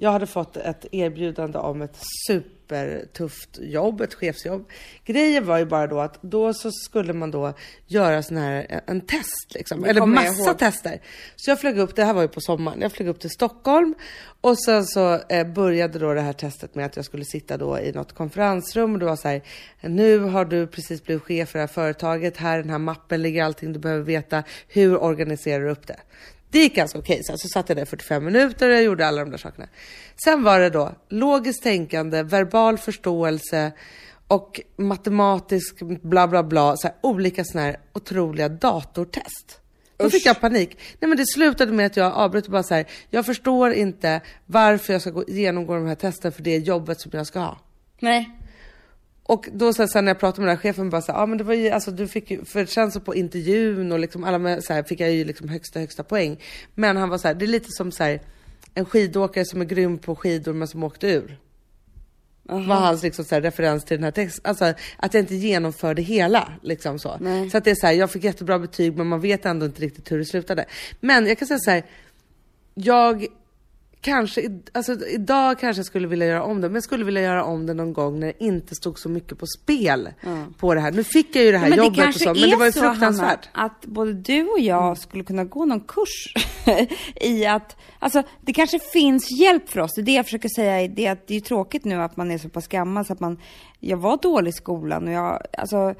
jag 0.00 0.12
hade 0.12 0.26
fått 0.26 0.56
ett 0.56 0.86
erbjudande 0.92 1.58
om 1.58 1.82
ett 1.82 1.96
supertufft 2.26 3.58
jobb, 3.60 4.00
ett 4.00 4.14
chefsjobb. 4.14 4.68
Grejen 5.04 5.46
var 5.46 5.58
ju 5.58 5.64
bara 5.64 5.86
då 5.86 6.00
att 6.00 6.22
då 6.22 6.54
så 6.54 6.70
skulle 6.70 7.12
man 7.12 7.30
då 7.30 7.52
göra 7.86 8.22
sån 8.22 8.36
här, 8.36 8.80
en 8.86 9.00
test 9.00 9.54
liksom, 9.54 9.84
eller 9.84 10.06
massa 10.06 10.54
tester. 10.54 11.00
Så 11.36 11.50
jag 11.50 11.60
flög 11.60 11.78
upp, 11.78 11.96
det 11.96 12.04
här 12.04 12.14
var 12.14 12.22
ju 12.22 12.28
på 12.28 12.40
sommaren, 12.40 12.80
jag 12.80 12.92
flög 12.92 13.08
upp 13.08 13.20
till 13.20 13.30
Stockholm 13.30 13.94
och 14.40 14.58
sen 14.58 14.86
så 14.86 15.20
eh, 15.28 15.46
började 15.46 15.98
då 15.98 16.14
det 16.14 16.20
här 16.20 16.32
testet 16.32 16.74
med 16.74 16.86
att 16.86 16.96
jag 16.96 17.04
skulle 17.04 17.24
sitta 17.24 17.56
då 17.56 17.78
i 17.78 17.92
något 17.92 18.12
konferensrum 18.12 18.92
och 18.92 18.98
det 18.98 19.06
var 19.06 19.16
så 19.16 19.28
här, 19.28 19.42
nu 19.80 20.18
har 20.18 20.44
du 20.44 20.66
precis 20.66 21.04
blivit 21.04 21.22
chef 21.22 21.48
för 21.48 21.58
det 21.58 21.62
här 21.62 21.66
företaget, 21.74 22.36
här 22.36 22.58
den 22.58 22.70
här 22.70 22.78
mappen 22.78 23.22
ligger 23.22 23.44
allting 23.44 23.72
du 23.72 23.78
behöver 23.78 24.04
veta, 24.04 24.42
hur 24.68 25.02
organiserar 25.02 25.64
du 25.64 25.70
upp 25.70 25.86
det? 25.86 26.00
Det 26.50 26.58
gick 26.58 26.74
ganska 26.74 26.98
okej, 26.98 27.24
så, 27.24 27.38
så 27.38 27.48
satt 27.48 27.68
jag 27.68 27.78
där 27.78 27.84
45 27.84 28.24
minuter 28.24 28.68
och 28.68 28.74
jag 28.74 28.82
gjorde 28.82 29.06
alla 29.06 29.24
de 29.24 29.30
där 29.30 29.38
sakerna. 29.38 29.68
Sen 30.24 30.42
var 30.42 30.60
det 30.60 30.70
då 30.70 30.92
logiskt 31.08 31.62
tänkande, 31.62 32.22
verbal 32.22 32.78
förståelse 32.78 33.72
och 34.28 34.60
matematisk 34.76 35.80
bla 36.02 36.28
bla 36.28 36.42
bla, 36.42 36.76
så 36.76 36.86
här, 36.86 36.96
olika 37.00 37.44
såna 37.44 37.64
här 37.64 37.76
otroliga 37.92 38.48
datortest. 38.48 39.60
Då 39.96 40.10
fick 40.10 40.26
jag 40.26 40.40
panik. 40.40 40.78
Nej 41.00 41.08
men 41.08 41.18
det 41.18 41.26
slutade 41.26 41.72
med 41.72 41.86
att 41.86 41.96
jag 41.96 42.12
avbröt 42.12 42.44
och 42.44 42.52
bara 42.52 42.62
så 42.62 42.74
här, 42.74 42.86
jag 43.10 43.26
förstår 43.26 43.72
inte 43.72 44.20
varför 44.46 44.92
jag 44.92 45.02
ska 45.02 45.10
gå, 45.10 45.24
genomgå 45.28 45.74
de 45.74 45.86
här 45.86 45.94
testen 45.94 46.32
för 46.32 46.42
det 46.42 46.56
jobbet 46.56 47.00
som 47.00 47.10
jag 47.14 47.26
ska 47.26 47.40
ha. 47.40 47.58
Nej. 48.00 48.39
Och 49.30 49.48
då 49.52 49.72
så 49.72 49.82
här, 49.82 49.88
sen 49.88 50.04
när 50.04 50.10
jag 50.10 50.20
pratade 50.20 50.40
med 50.40 50.48
den 50.48 50.56
här 50.56 50.62
chefen 50.62 50.90
bara 50.90 51.02
så 51.02 51.12
här, 51.12 51.18
ja 51.18 51.26
men 51.26 51.38
det 51.38 51.44
var 51.44 51.54
ju, 51.54 51.68
alltså 51.70 51.90
du 51.90 52.08
fick 52.08 52.30
ju, 52.30 52.44
för 52.44 52.64
sen 52.64 52.92
så 52.92 53.00
på 53.00 53.14
intervjun 53.14 53.92
och 53.92 53.98
liksom 53.98 54.24
alla 54.24 54.38
med, 54.38 54.64
så 54.64 54.72
här, 54.72 54.82
fick 54.82 55.00
jag 55.00 55.12
ju 55.12 55.24
liksom 55.24 55.48
högsta 55.48 55.80
högsta 55.80 56.02
poäng. 56.02 56.40
Men 56.74 56.96
han 56.96 57.08
var 57.08 57.18
så 57.18 57.28
här, 57.28 57.34
det 57.34 57.44
är 57.44 57.46
lite 57.46 57.70
som 57.70 57.92
så 57.92 58.04
här, 58.04 58.20
en 58.74 58.84
skidåkare 58.84 59.44
som 59.44 59.60
är 59.60 59.64
grym 59.64 59.98
på 59.98 60.16
skidor 60.16 60.52
men 60.52 60.68
som 60.68 60.84
åkte 60.84 61.08
ur. 61.08 61.38
Var 62.42 62.76
hans 62.76 63.02
liksom 63.02 63.24
så 63.24 63.40
referens 63.40 63.84
till 63.84 63.96
den 63.96 64.04
här 64.04 64.10
texten. 64.10 64.42
Alltså 64.44 64.64
att 64.96 65.14
jag 65.14 65.22
inte 65.22 65.34
genomförde 65.34 66.02
hela 66.02 66.52
liksom 66.62 66.98
så. 66.98 67.18
Så 67.50 67.58
att 67.58 67.64
det 67.64 67.70
är 67.70 67.74
så 67.74 67.98
jag 67.98 68.10
fick 68.10 68.24
jättebra 68.24 68.58
betyg 68.58 68.96
men 68.96 69.06
man 69.06 69.20
vet 69.20 69.46
ändå 69.46 69.66
inte 69.66 69.82
riktigt 69.82 70.12
hur 70.12 70.18
det 70.18 70.24
slutade. 70.24 70.64
Men 71.00 71.26
jag 71.26 71.38
kan 71.38 71.48
säga 71.48 71.58
så 71.58 71.70
här, 71.70 71.82
jag 72.74 73.26
kanske, 74.00 74.60
alltså 74.72 75.06
idag 75.06 75.58
kanske 75.58 75.78
jag 75.78 75.86
skulle 75.86 76.08
vilja 76.08 76.26
göra 76.26 76.42
om 76.42 76.60
det, 76.60 76.68
men 76.68 76.74
jag 76.74 76.82
skulle 76.82 77.04
vilja 77.04 77.22
göra 77.22 77.44
om 77.44 77.66
det 77.66 77.74
någon 77.74 77.92
gång 77.92 78.20
när 78.20 78.26
det 78.26 78.44
inte 78.44 78.74
stod 78.74 78.98
så 78.98 79.08
mycket 79.08 79.38
på 79.38 79.46
spel 79.46 80.08
på 80.58 80.74
det 80.74 80.80
här. 80.80 80.92
Nu 80.92 81.04
fick 81.04 81.36
jag 81.36 81.44
ju 81.44 81.52
det 81.52 81.58
här 81.58 81.68
Men 81.68 81.78
det 81.78 81.84
jobbet 81.84 81.98
och 81.98 82.04
kanske 82.04 82.24
så, 82.24 82.34
men 82.34 82.50
det 82.50 82.56
var 82.56 82.66
ju 82.66 82.72
så, 82.72 82.80
fruktansvärt. 82.80 83.48
Hanna, 83.52 83.66
att 83.66 83.86
både 83.86 84.12
du 84.12 84.42
och 84.42 84.60
jag 84.60 84.98
skulle 84.98 85.24
kunna 85.24 85.44
gå 85.44 85.64
någon 85.64 85.80
kurs 85.80 86.34
i 87.20 87.46
att, 87.46 87.76
alltså 87.98 88.22
det 88.40 88.52
kanske 88.52 88.78
finns 88.78 89.40
hjälp 89.40 89.68
för 89.68 89.80
oss. 89.80 89.90
Det 89.94 90.00
är 90.00 90.04
det 90.04 90.12
jag 90.12 90.24
försöker 90.24 90.48
säga, 90.48 90.88
det 90.88 91.06
är 91.06 91.12
att 91.12 91.26
det 91.26 91.36
är 91.36 91.40
tråkigt 91.40 91.84
nu 91.84 92.02
att 92.02 92.16
man 92.16 92.30
är 92.30 92.38
så 92.38 92.48
pass 92.48 92.68
gammal 92.68 93.04
så 93.04 93.12
att 93.12 93.20
man, 93.20 93.38
jag 93.80 93.96
var 93.96 94.18
dålig 94.22 94.48
i 94.48 94.52
skolan 94.52 95.08
och 95.08 95.12
jag, 95.12 95.42
alltså 95.58 95.94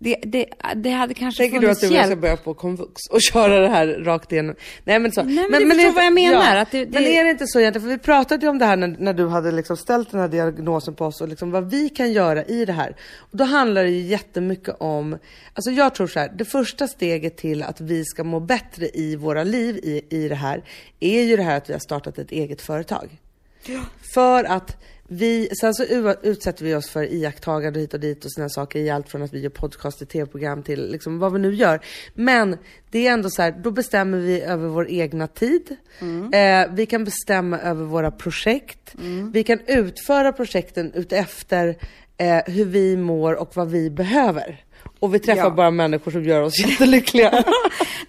det, 0.00 0.16
det, 0.22 0.46
det 0.76 0.90
hade 0.90 1.14
kanske 1.14 1.42
Tänker 1.42 1.60
du 1.60 1.66
funnits 1.66 1.82
att 1.82 1.88
du 1.90 1.94
och 1.94 1.98
jag 1.98 2.04
ska 2.04 2.10
hjälp. 2.10 2.20
börja 2.20 2.36
på 2.36 2.54
komvux 2.54 3.02
och 3.10 3.20
köra 3.32 3.58
det 3.60 3.68
här 3.68 3.86
rakt 3.86 4.32
igenom? 4.32 4.54
Nej 4.84 4.98
men 4.98 5.12
så. 5.12 5.22
Nej, 5.22 5.46
men 5.50 5.62
du 5.62 5.70
förstår 5.74 5.92
vad 5.92 6.04
jag 6.04 6.12
menar, 6.14 6.56
att 6.56 6.70
det- 6.70 6.84
det- 6.84 6.90
Men 7.00 7.02
är 7.04 7.24
det 7.24 7.30
inte 7.30 7.46
så 7.46 7.60
egentligen? 7.60 7.82
För 7.88 7.92
vi 7.92 7.98
pratade 7.98 8.46
ju 8.46 8.50
om 8.50 8.58
det 8.58 8.64
här 8.64 8.76
när, 8.76 8.96
när 8.98 9.14
du 9.14 9.28
hade 9.28 9.52
liksom 9.52 9.76
ställt 9.76 10.10
den 10.10 10.20
här 10.20 10.28
diagnosen 10.28 10.94
på 10.94 11.04
oss 11.06 11.20
och 11.20 11.28
liksom 11.28 11.50
vad 11.50 11.70
vi 11.70 11.88
kan 11.88 12.12
göra 12.12 12.44
i 12.44 12.64
det 12.64 12.72
här. 12.72 12.96
Och 13.18 13.36
då 13.38 13.44
handlar 13.44 13.82
det 13.84 13.90
ju 13.90 14.00
jättemycket 14.00 14.76
om, 14.80 15.18
alltså 15.54 15.70
jag 15.70 15.94
tror 15.94 16.06
så 16.06 16.18
här, 16.20 16.32
det 16.38 16.44
första 16.44 16.88
steget 16.88 17.36
till 17.36 17.62
att 17.62 17.80
vi 17.80 18.04
ska 18.04 18.24
må 18.24 18.40
bättre 18.40 18.88
i 18.94 19.16
våra 19.16 19.44
liv 19.44 19.76
i, 19.76 20.02
i 20.10 20.28
det 20.28 20.34
här, 20.34 20.64
är 21.00 21.22
ju 21.22 21.36
det 21.36 21.42
här 21.42 21.56
att 21.56 21.68
vi 21.68 21.72
har 21.72 21.80
startat 21.80 22.18
ett 22.18 22.30
eget 22.30 22.62
företag. 22.62 23.08
För 24.14 24.44
att 24.44 24.76
vi, 25.08 25.48
sen 25.60 25.74
så 25.74 25.84
utsätter 26.22 26.64
vi 26.64 26.74
oss 26.74 26.90
för 26.90 27.12
iakttagande 27.12 27.80
hit 27.80 27.94
och 27.94 28.00
dit 28.00 28.24
och 28.24 28.32
sådana 28.32 28.48
saker 28.48 28.78
i 28.78 28.90
allt 28.90 29.08
från 29.08 29.22
att 29.22 29.32
vi 29.32 29.40
gör 29.40 29.50
podcast 29.50 29.98
till 29.98 30.06
tv-program 30.06 30.62
till 30.62 30.90
liksom 30.90 31.18
vad 31.18 31.32
vi 31.32 31.38
nu 31.38 31.54
gör. 31.54 31.80
Men 32.14 32.58
det 32.90 33.06
är 33.06 33.12
ändå 33.12 33.30
så 33.30 33.42
här, 33.42 33.60
då 33.62 33.70
bestämmer 33.70 34.18
vi 34.18 34.42
över 34.42 34.68
vår 34.68 34.90
egna 34.90 35.26
tid. 35.26 35.76
Eh, 36.32 36.74
vi 36.74 36.86
kan 36.86 37.04
bestämma 37.04 37.58
över 37.58 37.84
våra 37.84 38.10
projekt. 38.10 38.94
Vi 39.32 39.44
kan 39.44 39.60
utföra 39.66 40.32
projekten 40.32 40.92
utefter 40.92 41.76
eh, 42.16 42.42
hur 42.46 42.64
vi 42.64 42.96
mår 42.96 43.34
och 43.34 43.56
vad 43.56 43.70
vi 43.70 43.90
behöver. 43.90 44.65
Och 45.06 45.14
vi 45.14 45.18
träffar 45.18 45.42
Ja. 45.42 45.50
bara 45.50 45.70
människor 45.70 46.10
som 46.10 46.24
gör 46.24 46.42
oss 46.42 46.58
jättelyckliga. 46.66 47.30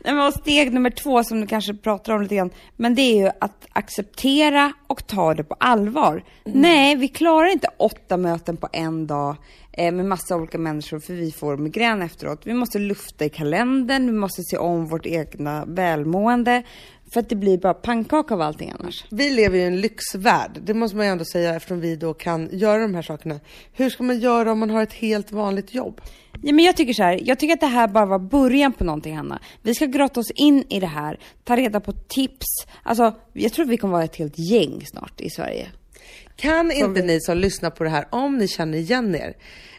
Nej, 0.03 0.13
men 0.13 0.31
steg 0.31 0.73
nummer 0.73 0.89
två 0.89 1.23
som 1.23 1.41
du 1.41 1.47
kanske 1.47 1.73
pratar 1.73 2.13
om 2.13 2.21
lite 2.21 2.35
grann, 2.35 2.49
men 2.75 2.95
det 2.95 3.01
är 3.01 3.15
ju 3.15 3.31
att 3.41 3.67
acceptera 3.73 4.73
och 4.87 5.07
ta 5.07 5.33
det 5.33 5.43
på 5.43 5.55
allvar. 5.59 6.23
Nej, 6.45 6.95
vi 6.95 7.07
klarar 7.07 7.51
inte 7.51 7.67
åtta 7.77 8.17
möten 8.17 8.57
på 8.57 8.69
en 8.73 9.07
dag 9.07 9.35
eh, 9.77 9.91
med 9.91 10.05
massa 10.05 10.35
olika 10.35 10.57
människor 10.57 10.99
för 10.99 11.13
vi 11.13 11.31
får 11.31 11.57
migrän 11.57 12.01
efteråt. 12.01 12.41
Vi 12.43 12.53
måste 12.53 12.79
lufta 12.79 13.25
i 13.25 13.29
kalendern, 13.29 14.05
vi 14.05 14.11
måste 14.11 14.43
se 14.43 14.57
om 14.57 14.85
vårt 14.85 15.05
egna 15.05 15.65
välmående. 15.65 16.63
För 17.13 17.19
att 17.19 17.29
det 17.29 17.35
blir 17.35 17.57
bara 17.57 17.73
pannkaka 17.73 18.33
av 18.33 18.41
allting 18.41 18.73
annars. 18.79 19.05
Vi 19.09 19.29
lever 19.29 19.57
i 19.57 19.63
en 19.63 19.81
lyxvärld, 19.81 20.59
det 20.63 20.73
måste 20.73 20.97
man 20.97 21.05
ju 21.05 21.11
ändå 21.11 21.25
säga 21.25 21.55
eftersom 21.55 21.79
vi 21.79 21.95
då 21.95 22.13
kan 22.13 22.49
göra 22.51 22.81
de 22.81 22.95
här 22.95 23.01
sakerna. 23.01 23.39
Hur 23.73 23.89
ska 23.89 24.03
man 24.03 24.19
göra 24.19 24.51
om 24.51 24.59
man 24.59 24.69
har 24.69 24.83
ett 24.83 24.93
helt 24.93 25.31
vanligt 25.31 25.73
jobb? 25.73 26.01
Ja, 26.41 26.53
men 26.53 26.65
jag 26.65 26.77
tycker 26.77 26.93
så 26.93 27.03
här, 27.03 27.19
jag 27.23 27.39
tycker 27.39 27.53
att 27.53 27.59
det 27.59 27.67
här 27.67 27.87
bara 27.87 28.05
var 28.05 28.19
början 28.19 28.73
på 28.73 28.83
någonting 28.83 29.17
Hanna. 29.17 29.39
Vi 29.61 29.75
ska 29.75 29.85
grotta 29.85 30.19
oss 30.19 30.31
in 30.31 30.63
i 30.69 30.79
det 30.79 30.87
här, 30.87 31.19
ta 31.43 31.57
reda 31.57 31.79
på 31.79 31.91
tips. 31.91 32.47
Alltså, 32.83 33.15
jag 33.33 33.53
tror 33.53 33.65
att 33.65 33.71
vi 33.71 33.77
kommer 33.77 33.93
vara 33.93 34.03
ett 34.03 34.15
helt 34.15 34.39
gäng 34.39 34.85
snart 34.85 35.21
i 35.21 35.29
Sverige. 35.29 35.67
Kan 36.35 36.71
inte 36.71 37.01
ni 37.01 37.21
som 37.21 37.37
lyssnar 37.37 37.69
på 37.69 37.83
det 37.83 37.89
här, 37.89 38.05
om 38.09 38.37
ni 38.37 38.47
känner 38.47 38.77
igen 38.77 39.15
er, 39.15 39.33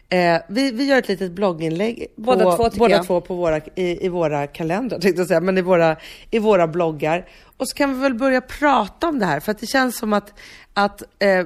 eh, 0.09 0.41
vi, 0.47 0.71
vi 0.71 0.83
gör 0.83 0.97
ett 0.97 1.07
litet 1.07 1.31
blogginlägg. 1.31 2.07
Båda 2.15 2.43
på, 2.43 2.69
två, 2.69 2.77
båda 2.79 2.95
jag. 2.95 3.05
två 3.05 3.21
på 3.21 3.35
våra, 3.35 3.57
i, 3.57 4.05
i 4.05 4.09
våra 4.09 4.47
kalendrar 4.47 4.99
tänkte 5.01 5.21
jag 5.21 5.27
säga, 5.27 5.41
men 5.41 5.57
i 5.57 5.61
våra, 5.61 5.95
i 6.31 6.39
våra 6.39 6.67
bloggar. 6.67 7.27
Och 7.57 7.69
så 7.69 7.75
kan 7.75 7.93
vi 7.93 7.99
väl 7.99 8.13
börja 8.13 8.41
prata 8.41 9.07
om 9.07 9.19
det 9.19 9.25
här, 9.25 9.39
för 9.39 9.51
att 9.51 9.59
det 9.59 9.67
känns 9.67 9.97
som 9.97 10.13
att, 10.13 10.33
att 10.73 11.03
eh, 11.19 11.45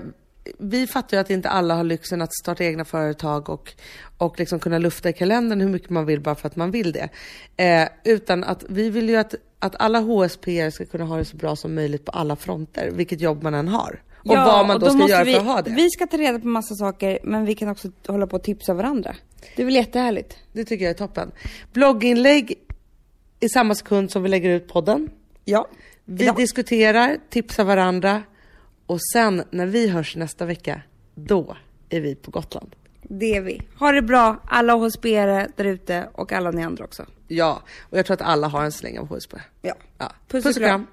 vi 0.59 0.87
fattar 0.87 1.17
ju 1.17 1.21
att 1.21 1.29
inte 1.29 1.49
alla 1.49 1.75
har 1.75 1.83
lyxen 1.83 2.21
att 2.21 2.33
starta 2.33 2.63
egna 2.63 2.85
företag 2.85 3.49
och, 3.49 3.73
och 4.17 4.39
liksom 4.39 4.59
kunna 4.59 4.77
lufta 4.77 5.09
i 5.09 5.13
kalendern 5.13 5.61
hur 5.61 5.69
mycket 5.69 5.89
man 5.89 6.05
vill 6.05 6.21
bara 6.21 6.35
för 6.35 6.47
att 6.47 6.55
man 6.55 6.71
vill 6.71 6.91
det. 6.91 7.09
Eh, 7.57 7.87
utan 8.03 8.43
att 8.43 8.65
vi 8.69 8.89
vill 8.89 9.09
ju 9.09 9.15
att, 9.15 9.35
att 9.59 9.75
alla 9.79 9.99
HSP 9.99 10.71
ska 10.71 10.85
kunna 10.85 11.05
ha 11.05 11.17
det 11.17 11.25
så 11.25 11.37
bra 11.37 11.55
som 11.55 11.75
möjligt 11.75 12.05
på 12.05 12.11
alla 12.11 12.35
fronter, 12.35 12.91
vilket 12.91 13.21
jobb 13.21 13.43
man 13.43 13.53
än 13.53 13.67
har. 13.67 14.01
Och 14.23 14.35
vad 14.35 14.67
man 14.67 14.75
och 14.75 14.79
då, 14.79 14.89
ska 14.89 15.07
göra 15.07 15.23
vi, 15.23 15.33
för 15.33 15.39
att 15.39 15.45
ha 15.45 15.61
det. 15.61 15.71
Vi 15.71 15.89
ska 15.89 16.07
ta 16.07 16.17
reda 16.17 16.39
på 16.39 16.47
massa 16.47 16.75
saker, 16.75 17.19
men 17.23 17.45
vi 17.45 17.55
kan 17.55 17.69
också 17.69 17.91
hålla 18.07 18.27
på 18.27 18.35
och 18.35 18.43
tipsa 18.43 18.73
varandra. 18.73 19.15
Det 19.55 19.61
är 19.61 19.65
väl 19.65 19.75
jättehärligt? 19.75 20.37
Det 20.53 20.65
tycker 20.65 20.85
jag 20.85 20.89
är 20.89 20.97
toppen. 20.97 21.31
Blogginlägg 21.73 22.55
i 23.39 23.49
samma 23.49 23.75
sekund 23.75 24.11
som 24.11 24.23
vi 24.23 24.29
lägger 24.29 24.49
ut 24.49 24.67
podden. 24.67 25.09
Ja. 25.45 25.67
Vi 26.05 26.23
Idag. 26.23 26.35
diskuterar, 26.35 27.17
tipsar 27.29 27.63
varandra 27.63 28.23
och 28.85 28.99
sen 29.13 29.43
när 29.51 29.65
vi 29.65 29.87
hörs 29.87 30.15
nästa 30.15 30.45
vecka, 30.45 30.81
då 31.15 31.57
är 31.89 32.01
vi 32.01 32.15
på 32.15 32.31
Gotland. 32.31 32.75
Det 33.01 33.35
är 33.35 33.41
vi. 33.41 33.61
Ha 33.79 33.91
det 33.91 34.01
bra, 34.01 34.37
alla 34.45 34.73
HSB-are 34.73 35.51
där 35.55 35.65
ute 35.65 36.07
och 36.13 36.31
alla 36.31 36.51
ni 36.51 36.63
andra 36.63 36.85
också. 36.85 37.05
Ja, 37.27 37.61
och 37.89 37.97
jag 37.97 38.05
tror 38.05 38.13
att 38.13 38.21
alla 38.21 38.47
har 38.47 38.63
en 38.63 38.71
släng 38.71 38.99
av 38.99 39.07
HSB. 39.07 39.37
Ja. 39.61 39.75
Ja. 39.97 40.11
Puss 40.27 40.45
och 40.45 40.55
kram. 40.55 40.87